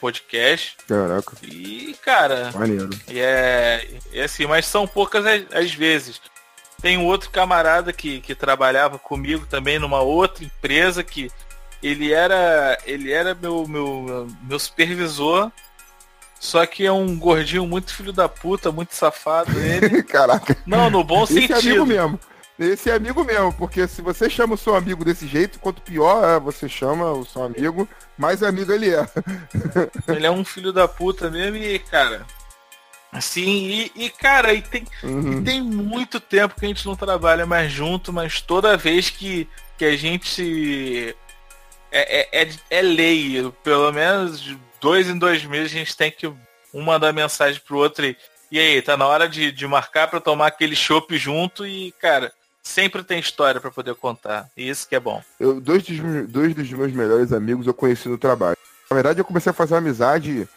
podcast. 0.02 0.76
Caraca. 0.88 1.36
E, 1.44 1.94
cara. 2.04 2.50
Maneiro. 2.52 2.90
E 3.08 3.20
é, 3.20 3.88
é 4.12 4.24
assim, 4.24 4.46
mas 4.46 4.66
são 4.66 4.84
poucas 4.84 5.24
as, 5.24 5.42
as 5.52 5.72
vezes. 5.72 6.20
Tem 6.80 6.98
um 6.98 7.06
outro 7.06 7.30
camarada 7.30 7.92
que, 7.92 8.20
que 8.20 8.34
trabalhava 8.34 8.98
comigo 8.98 9.46
também 9.46 9.78
numa 9.78 10.00
outra 10.00 10.44
empresa 10.44 11.04
que 11.04 11.30
ele 11.80 12.12
era 12.12 12.76
ele 12.84 13.12
era 13.12 13.32
meu, 13.32 13.68
meu, 13.68 14.26
meu 14.42 14.58
supervisor, 14.58 15.52
Só 16.40 16.66
que 16.66 16.84
é 16.84 16.90
um 16.90 17.16
gordinho 17.16 17.64
muito 17.64 17.94
filho 17.94 18.12
da 18.12 18.28
puta, 18.28 18.72
muito 18.72 18.96
safado 18.96 19.56
ele. 19.60 20.02
Caraca. 20.02 20.56
Não, 20.66 20.90
no 20.90 21.04
bom 21.04 21.22
Esse 21.22 21.34
é 21.34 21.38
amigo 21.44 21.60
sentido. 21.60 21.86
mesmo. 21.86 22.18
Esse 22.64 22.90
é 22.90 22.94
amigo 22.94 23.24
mesmo, 23.24 23.52
porque 23.54 23.86
se 23.88 24.00
você 24.02 24.30
chama 24.30 24.54
o 24.54 24.58
seu 24.58 24.74
amigo 24.74 25.04
desse 25.04 25.26
jeito, 25.26 25.58
quanto 25.58 25.82
pior 25.82 26.24
é, 26.24 26.38
você 26.38 26.68
chama 26.68 27.10
o 27.12 27.24
seu 27.24 27.42
amigo, 27.42 27.88
mais 28.16 28.42
amigo 28.42 28.72
ele 28.72 28.94
é. 28.94 29.06
Ele 30.08 30.26
é 30.26 30.30
um 30.30 30.44
filho 30.44 30.72
da 30.72 30.86
puta 30.86 31.30
mesmo 31.30 31.56
e, 31.56 31.78
cara. 31.78 32.24
Assim, 33.12 33.44
e, 33.46 33.92
e, 33.94 34.10
cara, 34.10 34.54
e 34.54 34.62
tem, 34.62 34.86
Uhum. 35.02 35.40
e 35.40 35.44
tem 35.44 35.60
muito 35.60 36.18
tempo 36.18 36.54
que 36.58 36.64
a 36.64 36.68
gente 36.68 36.86
não 36.86 36.96
trabalha 36.96 37.44
mais 37.44 37.70
junto, 37.70 38.12
mas 38.12 38.40
toda 38.40 38.76
vez 38.76 39.10
que, 39.10 39.46
que 39.76 39.84
a 39.84 39.96
gente. 39.96 41.14
É, 41.90 42.40
é, 42.40 42.42
é, 42.42 42.48
é 42.70 42.80
lei, 42.82 43.52
pelo 43.62 43.92
menos 43.92 44.40
de 44.40 44.58
dois 44.80 45.08
em 45.08 45.18
dois 45.18 45.44
meses 45.44 45.72
a 45.72 45.78
gente 45.78 45.94
tem 45.94 46.10
que 46.10 46.26
um 46.26 46.82
mandar 46.82 47.12
mensagem 47.12 47.60
pro 47.66 47.76
outro 47.78 48.06
e. 48.06 48.16
E 48.50 48.58
aí, 48.58 48.82
tá 48.82 48.98
na 48.98 49.06
hora 49.06 49.26
de, 49.26 49.50
de 49.50 49.66
marcar 49.66 50.08
pra 50.08 50.20
tomar 50.20 50.48
aquele 50.48 50.76
chopp 50.76 51.16
junto 51.16 51.66
e, 51.66 51.90
cara, 51.92 52.30
sempre 52.62 53.02
tem 53.02 53.18
história 53.18 53.60
pra 53.60 53.70
poder 53.70 53.94
contar. 53.94 54.48
E 54.56 54.68
isso 54.68 54.86
que 54.88 54.94
é 54.94 55.00
bom. 55.00 55.22
Eu, 55.40 55.60
dois, 55.60 55.82
dos, 55.82 55.98
meus- 55.98 56.28
dois 56.30 56.54
dos 56.54 56.70
meus 56.70 56.92
melhores 56.92 57.32
amigos 57.32 57.66
eu 57.66 57.74
conheci 57.74 58.08
no 58.08 58.16
trabalho. 58.18 58.56
Na 58.90 58.94
verdade, 58.94 59.20
eu 59.20 59.24
comecei 59.24 59.50
a 59.50 59.54
fazer 59.54 59.74
amizade 59.76 60.48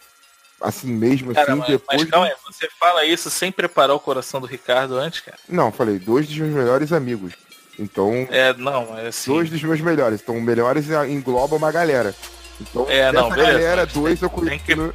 assim 0.60 0.88
mesmo, 0.92 1.34
Cara, 1.34 1.50
assim, 1.52 1.58
mas, 1.60 1.68
depois. 1.68 2.00
mas 2.02 2.10
calma 2.10 2.26
aí, 2.26 2.34
você 2.46 2.68
fala 2.78 3.04
isso 3.04 3.28
sem 3.30 3.50
preparar 3.52 3.94
o 3.96 4.00
coração 4.00 4.40
do 4.40 4.46
Ricardo 4.46 4.96
antes, 4.96 5.20
cara? 5.20 5.36
Não, 5.48 5.70
falei, 5.72 5.98
dois 5.98 6.26
dos 6.26 6.36
meus 6.38 6.52
melhores 6.54 6.92
amigos. 6.92 7.32
Então, 7.78 8.26
É, 8.30 8.54
não, 8.54 8.96
é 8.98 9.08
assim. 9.08 9.30
dois 9.30 9.50
dos 9.50 9.62
meus 9.62 9.80
melhores. 9.82 10.20
Então, 10.22 10.40
melhores 10.40 10.88
engloba 11.08 11.56
uma 11.56 11.70
galera. 11.70 12.14
Então, 12.58 12.86
É, 12.88 13.12
não, 13.12 13.28
beleza, 13.28 13.52
galera, 13.52 13.84
dois 13.86 14.22
eu 14.22 14.30
conheci. 14.30 14.60
que- 14.64 14.74
no- 14.74 14.94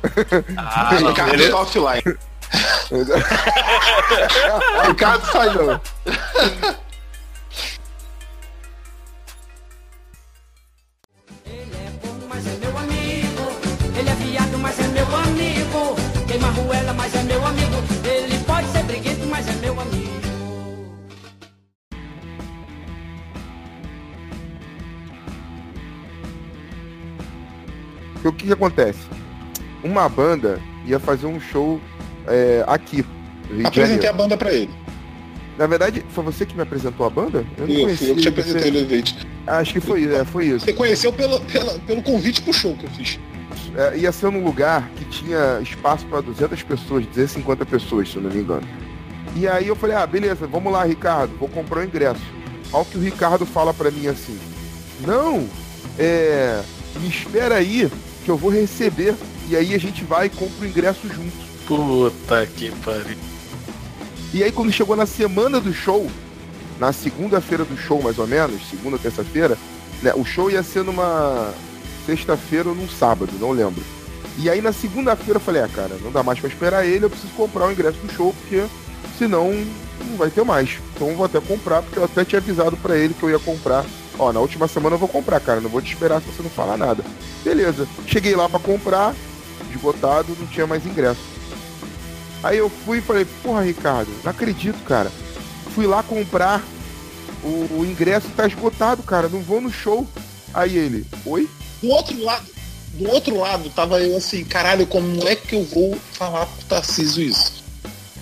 Ah, 0.58 0.90
não, 1.00 1.10
Ricardo 1.10 1.32
beleza. 1.32 1.50
está 1.50 1.60
offline. 1.62 2.18
Ricardo 4.88 5.26
falhou. 5.28 5.80
Mas 12.34 12.48
é 12.48 12.58
meu 12.60 12.78
amigo. 12.78 13.44
Ele 14.00 14.10
é 14.10 14.16
viado, 14.16 14.58
mas 14.60 14.80
é 14.80 14.88
meu 14.88 15.16
amigo. 15.16 15.96
Queima 16.28 16.48
ruela, 16.52 16.94
mas 16.94 17.14
é 17.14 17.24
meu 17.24 17.46
amigo. 17.46 17.76
Ele 18.06 18.38
pode 18.46 18.68
ser 18.68 18.84
briguento, 18.84 19.26
mas 19.28 19.48
é 19.50 19.54
meu 19.56 19.78
amigo. 19.80 20.12
O 28.24 28.32
que, 28.32 28.46
que 28.48 28.54
acontece? 28.54 29.00
Uma 29.84 30.08
banda 30.08 30.60
ia 30.86 31.00
fazer 31.00 31.26
um 31.26 31.40
show 31.40 31.82
é, 32.28 32.64
aqui. 32.68 33.04
Apresentei 33.66 34.08
a 34.08 34.14
banda 34.14 34.38
pra 34.38 34.54
ele. 34.54 34.70
Na 35.58 35.68
verdade, 35.68 36.06
foi 36.10 36.24
você 36.24 36.46
que 36.46 36.56
me 36.56 36.62
apresentou 36.62 37.06
a 37.06 37.10
banda? 37.10 37.46
Eu 37.58 37.68
não 37.68 37.74
Eu, 37.76 37.82
conhecia. 37.84 38.08
eu 38.10 38.16
que 38.16 38.22
te 38.22 38.24
você- 38.24 38.30
apresentei 38.30 38.72
o 38.72 38.78
Elevate. 38.78 39.31
Acho 39.48 39.74
que 39.74 39.80
foi, 39.80 40.14
é, 40.14 40.24
foi 40.24 40.46
isso. 40.48 40.66
Você 40.66 40.74
conheceu 40.74 41.12
pelo, 41.12 41.40
pela- 41.42 41.80
pelo 41.80 42.02
convite 42.02 42.42
pro 42.42 42.54
show 42.54 42.76
que 42.76 42.86
eu 42.86 42.90
fiz. 42.92 43.20
É, 43.76 43.98
ia 43.98 44.12
ser 44.12 44.32
num 44.32 44.44
lugar 44.44 44.90
que 44.98 45.06
tinha 45.06 45.60
espaço 45.62 46.06
para 46.06 46.22
200 46.22 46.62
pessoas, 46.64 47.06
250 47.08 47.66
pessoas, 47.66 48.10
se 48.10 48.18
eu 48.18 48.22
não 48.24 48.30
me 48.30 48.40
engano. 48.42 48.68
E 49.36 49.48
aí 49.48 49.68
eu 49.68 49.76
falei, 49.76 49.96
ah, 49.96 50.06
beleza, 50.06 50.46
vamos 50.46 50.72
lá, 50.74 50.84
Ricardo, 50.84 51.36
vou 51.40 51.48
comprar 51.48 51.80
o 51.80 51.84
ingresso. 51.84 52.22
Ao 52.72 52.84
que 52.86 52.98
o 52.98 53.02
Ricardo 53.02 53.46
fala 53.46 53.74
pra 53.74 53.90
mim 53.90 54.08
assim, 54.08 54.38
não, 55.06 55.48
é, 55.98 56.62
me 57.00 57.08
espera 57.10 57.56
aí 57.56 57.90
que 58.24 58.30
eu 58.32 58.38
vou 58.38 58.52
receber. 58.52 59.16
E 59.50 59.56
aí 59.56 59.74
a 59.74 59.78
gente 59.78 60.04
vai 60.04 60.28
e 60.28 60.30
compra 60.30 60.66
o 60.66 60.68
ingresso 60.68 61.08
junto. 61.08 61.32
Puta 61.66 62.46
que 62.46 62.72
pariu. 62.84 63.18
E 64.34 64.44
aí 64.44 64.52
quando 64.52 64.72
chegou 64.72 64.96
na 64.96 65.06
semana 65.06 65.60
do 65.60 65.74
show, 65.74 66.10
na 66.82 66.92
segunda-feira 66.92 67.64
do 67.64 67.78
show 67.78 68.02
mais 68.02 68.18
ou 68.18 68.26
menos, 68.26 68.68
segunda 68.68 68.96
ou 68.96 69.00
terça-feira, 69.00 69.56
né, 70.02 70.14
o 70.16 70.26
show 70.26 70.50
ia 70.50 70.64
ser 70.64 70.84
numa 70.84 71.54
sexta-feira 72.08 72.70
ou 72.70 72.74
num 72.74 72.90
sábado, 72.90 73.32
não 73.40 73.52
lembro. 73.52 73.84
E 74.40 74.50
aí 74.50 74.64
na 74.64 74.74
segunda-feira 74.74 75.36
eu 75.36 75.40
falei, 75.40 75.62
ah 75.62 75.70
cara, 75.70 75.96
não 76.02 76.12
dá 76.12 76.24
mais 76.24 76.40
pra 76.40 76.50
esperar 76.50 76.84
ele, 76.84 77.06
eu 77.06 77.10
preciso 77.12 77.32
comprar 77.34 77.68
o 77.68 77.72
ingresso 77.72 78.00
do 78.00 78.12
show, 78.12 78.34
porque 78.34 78.66
senão 79.20 79.54
não 80.00 80.18
vai 80.18 80.32
ter 80.32 80.44
mais. 80.44 80.80
Então 80.96 81.16
vou 81.16 81.24
até 81.24 81.40
comprar, 81.40 81.84
porque 81.84 82.00
eu 82.00 82.04
até 82.04 82.26
tinha 82.26 82.40
avisado 82.40 82.76
pra 82.78 82.98
ele 82.98 83.14
que 83.14 83.22
eu 83.22 83.30
ia 83.30 83.38
comprar. 83.38 83.86
Ó, 84.18 84.34
na 84.34 84.40
última 84.40 84.68
semana 84.68 84.96
eu 84.96 85.00
vou 85.00 85.08
comprar, 85.08 85.40
cara, 85.40 85.62
não 85.62 85.70
vou 85.70 85.84
te 85.84 85.94
esperar 85.94 86.20
se 86.20 86.32
você 86.32 86.42
não 86.42 86.50
falar 86.50 86.78
nada. 86.78 87.04
Beleza. 87.44 87.88
Cheguei 88.08 88.36
lá 88.36 88.50
pra 88.50 88.60
comprar, 88.60 89.14
esgotado, 89.70 90.36
não 90.40 90.48
tinha 90.48 90.66
mais 90.66 90.84
ingresso. 90.84 91.22
Aí 92.42 92.58
eu 92.58 92.72
fui 92.72 92.98
e 92.98 93.02
falei, 93.02 93.24
porra, 93.44 93.62
Ricardo, 93.62 94.10
não 94.24 94.32
acredito, 94.32 94.84
cara. 94.84 95.12
Fui 95.74 95.86
lá 95.88 96.04
comprar, 96.04 96.62
o, 97.44 97.68
o 97.80 97.86
ingresso 97.90 98.28
tá 98.36 98.46
esgotado, 98.48 99.04
cara, 99.04 99.28
não 99.30 99.42
vou 99.42 99.62
no 99.62 99.72
show. 99.72 100.08
Aí 100.54 100.78
ele, 100.78 101.06
oi? 101.26 101.50
Do 101.82 101.90
outro 101.90 102.22
lado, 102.24 102.46
do 102.94 103.10
outro 103.10 103.40
lado, 103.40 103.70
tava 103.70 104.00
eu 104.02 104.18
assim, 104.18 104.44
caralho, 104.44 104.86
como 104.86 105.28
é 105.28 105.36
que 105.36 105.56
eu 105.56 105.64
vou 105.64 105.98
falar 106.14 106.46
pro 106.46 106.66
Tarcísio 106.66 107.24
isso? 107.24 107.62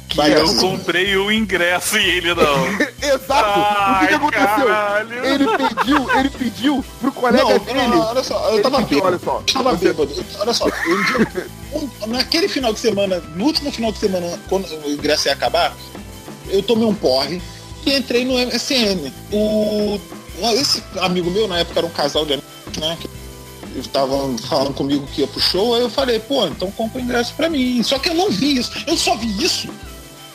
Que 0.07 0.17
Vai, 0.17 0.33
eu 0.35 0.43
assim. 0.43 0.57
comprei 0.59 1.15
o 1.17 1.31
ingresso 1.31 1.95
e 1.97 2.03
ele 2.17 2.33
não. 2.33 2.65
Exato! 2.99 3.59
o 3.59 3.99
que, 3.99 4.07
que 4.07 4.13
Ai, 4.13 4.13
aconteceu? 4.15 4.47
caralho. 4.67 5.25
Ele 5.25 5.45
pediu, 5.57 6.19
ele 6.19 6.29
pediu 6.31 6.85
pro 6.99 7.11
colega 7.11 7.43
Não, 7.43 7.59
dele. 7.59 7.87
não, 7.87 7.99
olha 7.99 8.23
só, 8.23 8.47
eu 8.49 8.53
Ele 8.55 8.63
tava 8.63 8.77
pediu, 8.81 9.03
bêbado. 9.03 9.07
olha 9.15 9.19
só. 9.23 9.37
Eu 9.39 9.53
tava 9.53 9.71
você- 9.77 9.85
bêbado. 9.93 10.25
Olha 10.39 10.53
só, 10.53 10.65
um 10.65 10.69
dia, 10.69 11.47
um- 11.73 12.07
naquele 12.07 12.47
final 12.47 12.73
de 12.73 12.79
semana, 12.79 13.19
no 13.35 13.45
último 13.45 13.71
final 13.71 13.91
de 13.91 13.99
semana, 13.99 14.39
quando 14.49 14.65
o 14.83 14.89
ingresso 14.91 15.27
ia 15.27 15.33
acabar, 15.33 15.75
eu 16.49 16.61
tomei 16.63 16.85
um 16.85 16.93
porre 16.95 17.41
e 17.85 17.93
entrei 17.95 18.25
no 18.25 18.33
MSN. 18.33 19.11
O, 19.31 19.99
esse 20.53 20.83
amigo 20.99 21.29
meu, 21.31 21.47
na 21.47 21.59
época 21.59 21.79
era 21.79 21.87
um 21.87 21.91
casal 21.91 22.25
de 22.25 22.33
amigos, 22.33 22.77
né? 22.77 22.97
Que 22.99 23.09
estavam 23.79 24.37
falando 24.37 24.73
comigo 24.73 25.07
que 25.13 25.21
ia 25.21 25.27
pro 25.27 25.39
show, 25.39 25.75
aí 25.75 25.81
eu 25.81 25.89
falei, 25.89 26.19
pô, 26.19 26.45
então 26.47 26.71
compra 26.71 26.99
o 26.99 27.03
ingresso 27.03 27.33
pra 27.35 27.49
mim. 27.49 27.81
Só 27.83 27.99
que 27.99 28.09
eu 28.09 28.13
não 28.13 28.29
vi 28.31 28.57
isso. 28.57 28.71
Eu 28.87 28.97
só 28.97 29.15
vi 29.15 29.43
isso 29.43 29.67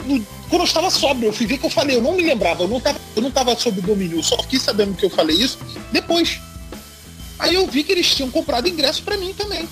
no- 0.07 0.25
quando 0.49 0.63
eu 0.63 0.67
estava 0.67 0.91
sóbrio. 0.91 1.29
Eu 1.29 1.33
fui 1.33 1.47
ver 1.47 1.59
que 1.59 1.67
eu 1.67 1.71
falei, 1.71 1.97
eu 1.97 2.03
não 2.03 2.13
me 2.13 2.23
lembrava, 2.23 2.63
eu 2.65 2.69
não 2.69 2.81
tava, 2.81 2.99
eu 3.17 3.23
não 3.23 3.31
tava 3.31 3.57
sob 3.59 3.81
domínio, 3.81 4.19
eu 4.19 4.23
só 4.23 4.37
fiquei 4.43 4.59
sabendo 4.59 4.95
que 4.97 5.05
eu 5.05 5.11
falei 5.11 5.37
isso 5.37 5.59
depois. 5.93 6.41
Aí 7.39 7.55
eu 7.55 7.67
vi 7.67 7.83
que 7.83 7.93
eles 7.93 8.15
tinham 8.15 8.31
comprado 8.31 8.69
ingresso 8.69 9.03
pra 9.03 9.17
mim 9.17 9.35
também. 9.35 9.69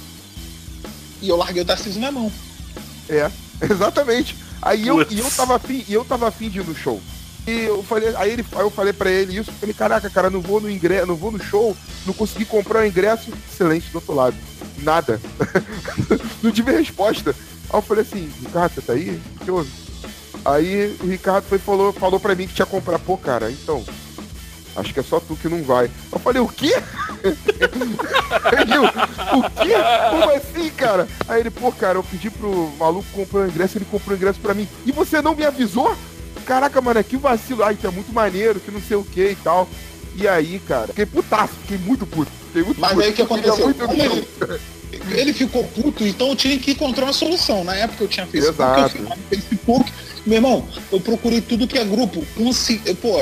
E 1.23 1.29
eu 1.29 1.37
larguei 1.37 1.63
o 1.63 1.65
Tarcísio 1.65 2.01
na 2.01 2.11
mão. 2.11 2.31
É, 3.09 3.31
exatamente. 3.71 4.35
Aí 4.63 4.87
eu, 4.87 4.97
Putz. 4.99 5.13
e 5.13 5.19
eu 5.19 5.31
tava 5.31 5.57
afim, 5.57 5.85
e 5.89 5.93
eu 5.93 6.05
tava 6.05 6.29
afim 6.29 6.49
de 6.49 6.61
ir 6.61 6.65
no 6.65 6.75
show. 6.75 7.01
E 7.47 7.65
eu 7.65 7.83
falei, 7.83 8.15
aí, 8.15 8.31
ele, 8.31 8.47
aí 8.53 8.61
eu 8.61 8.71
falei 8.71 8.93
pra 8.93 9.11
ele 9.11 9.37
isso, 9.37 9.51
falei, 9.53 9.75
caraca, 9.75 10.09
cara, 10.09 10.31
não 10.31 10.41
vou 10.41 10.61
no 10.61 10.71
ingresso, 10.71 11.07
não 11.07 11.17
vou 11.17 11.33
no 11.33 11.43
show, 11.43 11.77
não 12.07 12.15
consegui 12.15 12.45
comprar 12.45 12.83
o 12.83 12.87
ingresso, 12.87 13.33
silêncio 13.57 13.91
do 13.91 13.97
outro 13.97 14.15
lado. 14.15 14.37
Nada. 14.79 15.21
não 16.41 16.53
tive 16.53 16.71
resposta. 16.71 17.35
Aí 17.69 17.79
eu 17.79 17.83
falei 17.83 18.05
assim, 18.05 18.31
Ricardo, 18.41 18.75
você 18.75 18.81
tá 18.81 18.93
aí? 18.93 19.21
O 19.41 19.45
que 19.45 19.51
houve? 19.51 19.71
Aí 20.45 20.97
o 21.01 21.07
Ricardo 21.07 21.45
foi, 21.45 21.59
falou, 21.59 21.93
falou 21.93 22.21
pra 22.21 22.35
mim 22.35 22.47
que 22.47 22.55
tinha 22.55 22.67
comprar, 22.67 22.99
pô, 23.01 23.17
cara, 23.17 23.51
então. 23.51 23.85
Acho 24.75 24.93
que 24.95 25.01
é 25.01 25.03
só 25.03 25.21
tu 25.21 25.37
que 25.37 25.49
não 25.49 25.63
vai. 25.63 25.91
Eu 26.11 26.19
falei, 26.19 26.41
o 26.41 26.49
quê? 26.49 26.73
O 29.33 29.43
quê? 29.63 29.75
Como 30.11 30.31
assim, 30.35 30.71
cara? 30.71 31.09
Aí 31.29 31.41
ele, 31.41 31.51
pô, 31.51 31.71
cara, 31.73 31.99
eu 31.99 32.03
pedi 32.03 32.31
pro 32.31 32.73
maluco 32.79 33.07
comprar 33.13 33.41
o 33.41 33.49
ingresso, 33.49 33.79
ele 33.79 33.85
comprou 33.91 34.15
o 34.15 34.19
ingresso 34.19 34.41
pra 34.41 34.55
mim. 34.55 34.69
E 34.85 34.93
você 34.93 35.23
não 35.23 35.35
me 35.35 35.45
avisou? 35.45 35.97
Caraca, 36.45 36.81
mano, 36.81 37.03
que 37.05 37.17
vacilo. 37.17 37.63
Ai, 37.63 37.75
isso 37.75 37.87
é 37.87 37.91
muito 37.91 38.13
maneiro, 38.13 38.61
que 38.61 38.71
não 38.71 38.81
sei 38.81 38.97
o 38.97 39.05
que 39.05 39.31
e 39.31 39.37
tal. 39.37 39.69
E 40.17 40.27
aí, 40.29 40.61
cara, 40.67 40.89
fiquei 40.89 41.07
putaço, 41.07 41.55
fiquei 41.63 41.79
muito 41.79 42.07
puto. 42.07 42.31
Fiquei 42.49 42.63
muito 42.63 42.81
Mas 42.81 42.91
puto. 42.93 43.03
aí 43.05 43.11
o 43.11 43.15
que 43.15 43.23
aconteceu? 43.23 43.71
ele, 43.71 44.29
ele 45.21 45.33
ficou 45.33 45.65
puto, 45.65 46.07
então 46.07 46.29
eu 46.29 46.37
tinha 46.37 46.59
que 46.59 46.73
encontrar 46.73 47.05
uma 47.05 47.13
solução. 47.13 47.65
Na 47.65 47.75
época 47.75 48.05
eu 48.05 48.09
tinha 48.09 48.27
Facebook, 48.27 48.61
eu 48.61 48.87
Exato. 48.87 49.03
lá 49.09 49.17
no 49.17 49.23
Facebook. 49.29 49.93
Meu 50.27 50.37
irmão, 50.37 50.69
eu 50.91 51.01
procurei 51.01 51.41
tudo 51.41 51.67
que 51.67 51.79
é 51.79 51.85
grupo. 51.85 52.25
Consegui, 52.37 52.95
pô, 52.95 53.19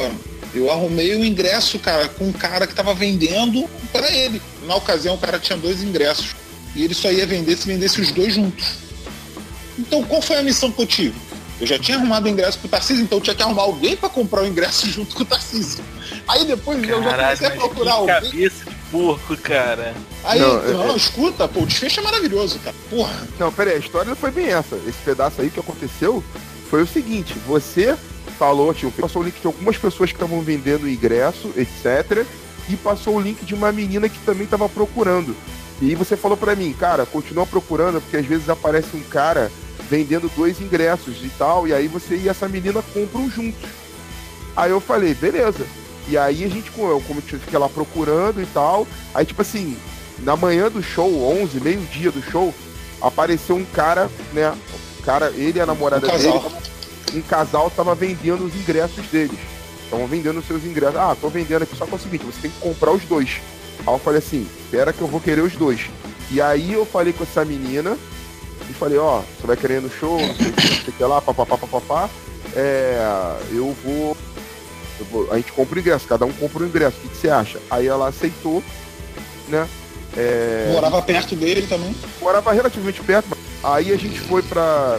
eu 0.54 0.70
arrumei 0.70 1.14
o 1.14 1.24
ingresso, 1.24 1.78
cara, 1.78 2.08
com 2.08 2.24
um 2.28 2.32
cara 2.32 2.66
que 2.66 2.74
tava 2.74 2.92
vendendo 2.94 3.68
para 3.92 4.10
ele. 4.10 4.40
Na 4.66 4.74
ocasião, 4.76 5.14
o 5.14 5.18
cara 5.18 5.38
tinha 5.38 5.56
dois 5.58 5.82
ingressos. 5.82 6.34
E 6.74 6.84
ele 6.84 6.94
só 6.94 7.10
ia 7.10 7.26
vender 7.26 7.56
se 7.56 7.66
vendesse 7.66 8.00
os 8.00 8.12
dois 8.12 8.34
juntos. 8.34 8.64
Então, 9.78 10.02
qual 10.04 10.20
foi 10.22 10.36
a 10.36 10.42
missão 10.42 10.70
que 10.70 10.82
eu 10.82 10.86
tive? 10.86 11.14
Eu 11.60 11.66
já 11.66 11.78
tinha 11.78 11.98
arrumado 11.98 12.24
o 12.24 12.28
ingresso 12.28 12.58
pro 12.58 12.68
Tarcísio, 12.68 13.02
então 13.02 13.18
eu 13.18 13.22
tinha 13.22 13.34
que 13.36 13.42
arrumar 13.42 13.62
alguém 13.62 13.94
para 13.96 14.08
comprar 14.08 14.42
o 14.42 14.46
ingresso 14.46 14.86
junto 14.90 15.14
com 15.14 15.22
o 15.22 15.26
Tarcísio. 15.26 15.84
Aí 16.26 16.44
depois 16.46 16.82
eu 16.88 17.02
já 17.02 17.10
Caralho, 17.10 17.38
comecei 17.38 17.46
a 17.46 17.50
procurar 17.60 17.90
que 17.92 17.98
alguém. 17.98 18.14
cabeça 18.30 18.64
de 18.64 18.76
porco, 18.90 19.36
cara. 19.36 19.94
Aí, 20.24 20.38
Não, 20.40 20.62
não, 20.72 20.92
é- 20.92 20.96
escuta, 20.96 21.46
pô, 21.48 21.60
o 21.60 21.66
desfecho 21.66 22.00
é 22.00 22.02
maravilhoso, 22.02 22.58
cara. 22.60 22.74
Porra. 22.88 23.28
Não, 23.38 23.52
pera 23.52 23.70
aí, 23.70 23.76
a 23.76 23.80
história 23.80 24.08
não 24.08 24.16
foi 24.16 24.30
bem 24.30 24.46
essa. 24.46 24.76
Esse 24.86 24.98
pedaço 25.04 25.40
aí 25.40 25.50
que 25.50 25.60
aconteceu 25.60 26.24
foi 26.70 26.82
o 26.82 26.86
seguinte, 26.86 27.34
você 27.46 27.94
falou, 28.40 28.72
tio, 28.72 28.90
passou 28.90 29.20
o 29.20 29.24
link 29.26 29.38
de 29.38 29.46
algumas 29.46 29.76
pessoas 29.76 30.10
que 30.10 30.16
estavam 30.16 30.40
vendendo 30.40 30.88
ingresso, 30.88 31.52
etc. 31.58 32.24
E 32.70 32.76
passou 32.76 33.16
o 33.16 33.20
link 33.20 33.44
de 33.44 33.54
uma 33.54 33.70
menina 33.70 34.08
que 34.08 34.18
também 34.20 34.44
estava 34.44 34.66
procurando. 34.66 35.36
E 35.78 35.90
aí 35.90 35.94
você 35.94 36.16
falou 36.16 36.38
pra 36.38 36.56
mim, 36.56 36.72
cara, 36.72 37.04
continua 37.04 37.44
procurando, 37.44 38.00
porque 38.00 38.16
às 38.16 38.24
vezes 38.24 38.48
aparece 38.48 38.96
um 38.96 39.02
cara 39.02 39.52
vendendo 39.90 40.30
dois 40.34 40.58
ingressos 40.58 41.22
e 41.22 41.28
tal, 41.36 41.68
e 41.68 41.74
aí 41.74 41.86
você 41.86 42.16
e 42.16 42.30
essa 42.30 42.48
menina 42.48 42.82
compram 42.94 43.28
juntos. 43.28 43.68
Aí 44.56 44.70
eu 44.70 44.80
falei, 44.80 45.12
beleza. 45.12 45.66
E 46.08 46.16
aí 46.16 46.42
a 46.42 46.48
gente, 46.48 46.70
como 46.70 46.92
eu 46.92 47.00
fiquei 47.20 47.58
lá 47.58 47.68
procurando 47.68 48.40
e 48.40 48.46
tal, 48.46 48.86
aí 49.14 49.26
tipo 49.26 49.42
assim, 49.42 49.76
na 50.20 50.34
manhã 50.34 50.70
do 50.70 50.82
show, 50.82 51.30
11, 51.42 51.60
meio-dia 51.60 52.10
do 52.10 52.22
show, 52.22 52.54
apareceu 53.02 53.56
um 53.56 53.66
cara, 53.66 54.10
né? 54.32 54.50
O 54.98 55.02
cara, 55.02 55.30
ele 55.36 55.58
e 55.58 55.60
a 55.60 55.66
namorada 55.66 56.06
Um 56.06 56.18
dele, 56.18 56.40
um 57.14 57.22
casal 57.22 57.70
tava 57.70 57.94
vendendo 57.94 58.44
os 58.44 58.54
ingressos 58.54 59.06
deles. 59.06 59.38
Estavam 59.84 60.06
vendendo 60.06 60.38
os 60.38 60.46
seus 60.46 60.64
ingressos. 60.64 60.96
Ah, 60.96 61.16
tô 61.20 61.28
vendendo 61.28 61.62
aqui, 61.62 61.76
só 61.76 61.84
que 61.86 61.92
é 61.92 61.96
o 61.96 61.98
seguinte, 62.00 62.24
você 62.24 62.40
tem 62.42 62.50
que 62.50 62.58
comprar 62.60 62.92
os 62.92 63.02
dois. 63.04 63.40
Aí 63.86 63.92
eu 63.94 63.98
falei 63.98 64.18
assim, 64.18 64.46
espera 64.64 64.92
que 64.92 65.00
eu 65.00 65.06
vou 65.08 65.20
querer 65.20 65.40
os 65.42 65.52
dois. 65.54 65.88
E 66.30 66.40
aí 66.40 66.72
eu 66.72 66.86
falei 66.86 67.12
com 67.12 67.24
essa 67.24 67.44
menina 67.44 67.96
e 68.68 68.72
falei, 68.72 68.98
ó, 68.98 69.20
você 69.40 69.46
vai 69.46 69.56
querer 69.56 69.80
no 69.82 69.90
show, 69.90 70.20
não 70.20 70.34
sei 70.36 70.46
o 70.48 70.52
que, 70.84 70.92
que 70.92 71.02
lá, 71.04 71.20
papapá, 71.20 71.58
papapá. 71.58 72.08
É, 72.54 72.98
eu 73.52 73.76
vou, 73.84 74.16
eu 75.00 75.06
vou. 75.06 75.32
A 75.32 75.36
gente 75.36 75.50
compra 75.52 75.76
o 75.76 75.80
ingresso, 75.80 76.06
cada 76.06 76.24
um 76.24 76.32
compra 76.32 76.62
o 76.62 76.66
ingresso. 76.66 76.96
O 76.98 77.00
que, 77.00 77.08
que 77.08 77.16
você 77.16 77.28
acha? 77.30 77.58
Aí 77.70 77.86
ela 77.86 78.08
aceitou, 78.08 78.62
né? 79.48 79.68
É, 80.16 80.70
Morava 80.72 81.00
perto 81.02 81.34
dele 81.36 81.66
também. 81.68 81.94
morava 82.20 82.52
relativamente 82.52 83.00
perto. 83.02 83.26
mas- 83.30 83.38
Aí 83.62 83.92
a 83.92 83.96
gente 83.96 84.18
foi 84.20 84.42
pra. 84.42 84.98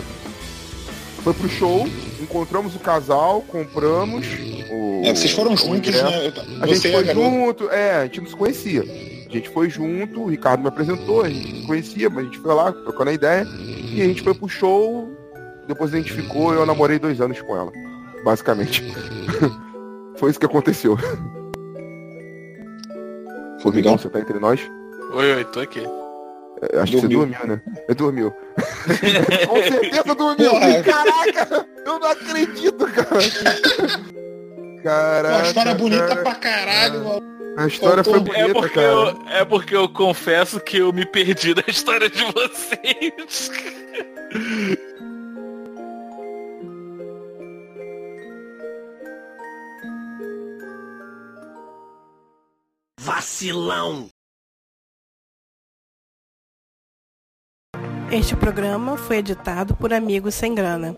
Foi 1.24 1.34
pro 1.34 1.48
show, 1.50 1.86
encontramos 2.20 2.76
o 2.76 2.80
casal, 2.80 3.42
compramos. 3.48 4.26
O, 4.72 5.02
É, 5.06 5.14
vocês 5.14 5.32
foram 5.32 5.54
o 5.54 5.58
juntos, 5.58 5.78
ingresso. 5.78 6.04
né? 6.04 6.34
A 6.62 6.68
gente 6.68 6.88
a 6.88 6.92
foi 6.92 7.06
junto, 7.14 7.70
é, 7.70 7.96
a 7.98 8.04
gente 8.06 8.22
não 8.22 8.28
se 8.28 8.36
conhecia. 8.36 8.82
A 8.82 9.34
gente 9.34 9.50
foi 9.50 9.70
junto, 9.70 10.24
o 10.24 10.30
Ricardo 10.30 10.62
me 10.62 10.68
apresentou, 10.68 11.22
a 11.24 11.30
gente 11.30 11.62
se 11.62 11.68
conhecia, 11.68 12.10
mas 12.10 12.20
a 12.20 12.24
gente 12.24 12.40
foi 12.40 12.54
lá, 12.54 12.72
trocando 12.72 13.12
a 13.12 13.14
ideia, 13.14 13.48
e 13.94 14.02
a 14.02 14.06
gente 14.06 14.24
foi 14.24 14.34
pro 14.34 14.50
show, 14.50 15.10
depois 15.68 15.94
a 15.94 15.98
gente 15.98 16.12
ficou, 16.12 16.54
eu 16.54 16.66
namorei 16.66 17.00
dois 17.00 17.22
anos 17.22 17.40
com 17.42 17.56
ela, 17.56 17.72
basicamente. 18.26 18.84
foi 20.18 20.32
isso 20.32 20.40
que 20.40 20.46
aconteceu. 20.46 20.98
Rodrigão, 23.64 23.98
você 23.98 24.10
tá 24.10 24.20
entre 24.20 24.40
nós? 24.40 24.60
Oi, 25.14 25.36
oi, 25.36 25.46
tô 25.46 25.60
aqui. 25.60 25.82
É, 26.62 26.80
Acho 26.80 26.92
que 26.92 27.00
você 27.02 27.08
Dormiu. 27.08 27.20
dormiu, 27.40 27.48
né? 27.48 27.62
Você 27.88 27.96
dormiu. 27.96 28.32
Com 29.50 29.64
certeza 29.64 30.16
dormiu. 30.16 30.52
Porra. 30.52 30.84
Caraca, 30.84 31.68
eu 31.86 32.00
não 32.00 32.08
acredito, 32.08 32.88
cara. 32.88 33.10
Caraca. 34.84 35.38
a 35.38 35.48
história 35.48 35.76
bonita 35.76 36.08
cara. 36.08 36.22
pra 36.24 36.36
caralho, 36.36 37.04
mano. 37.04 37.32
A 37.58 37.68
história 37.68 38.04
foi 38.04 38.20
bonita, 38.20 38.40
É 38.40 38.54
porque, 38.54 38.76
cara. 38.76 38.88
eu, 38.88 39.22
é 39.30 39.46
porque 39.46 39.76
eu 39.76 39.90
confesso 39.90 40.60
que 40.60 40.78
eu 40.78 40.94
me 40.94 41.06
perdi 41.06 41.54
da 41.54 41.64
história 41.68 42.10
de 42.10 42.24
vocês. 42.32 43.50
Vacilão! 53.00 54.10
Este 58.12 58.36
programa 58.36 58.98
foi 58.98 59.20
editado 59.20 59.74
por 59.74 59.94
Amigos 59.94 60.36
Sem 60.36 60.54
Grana. 60.54 60.98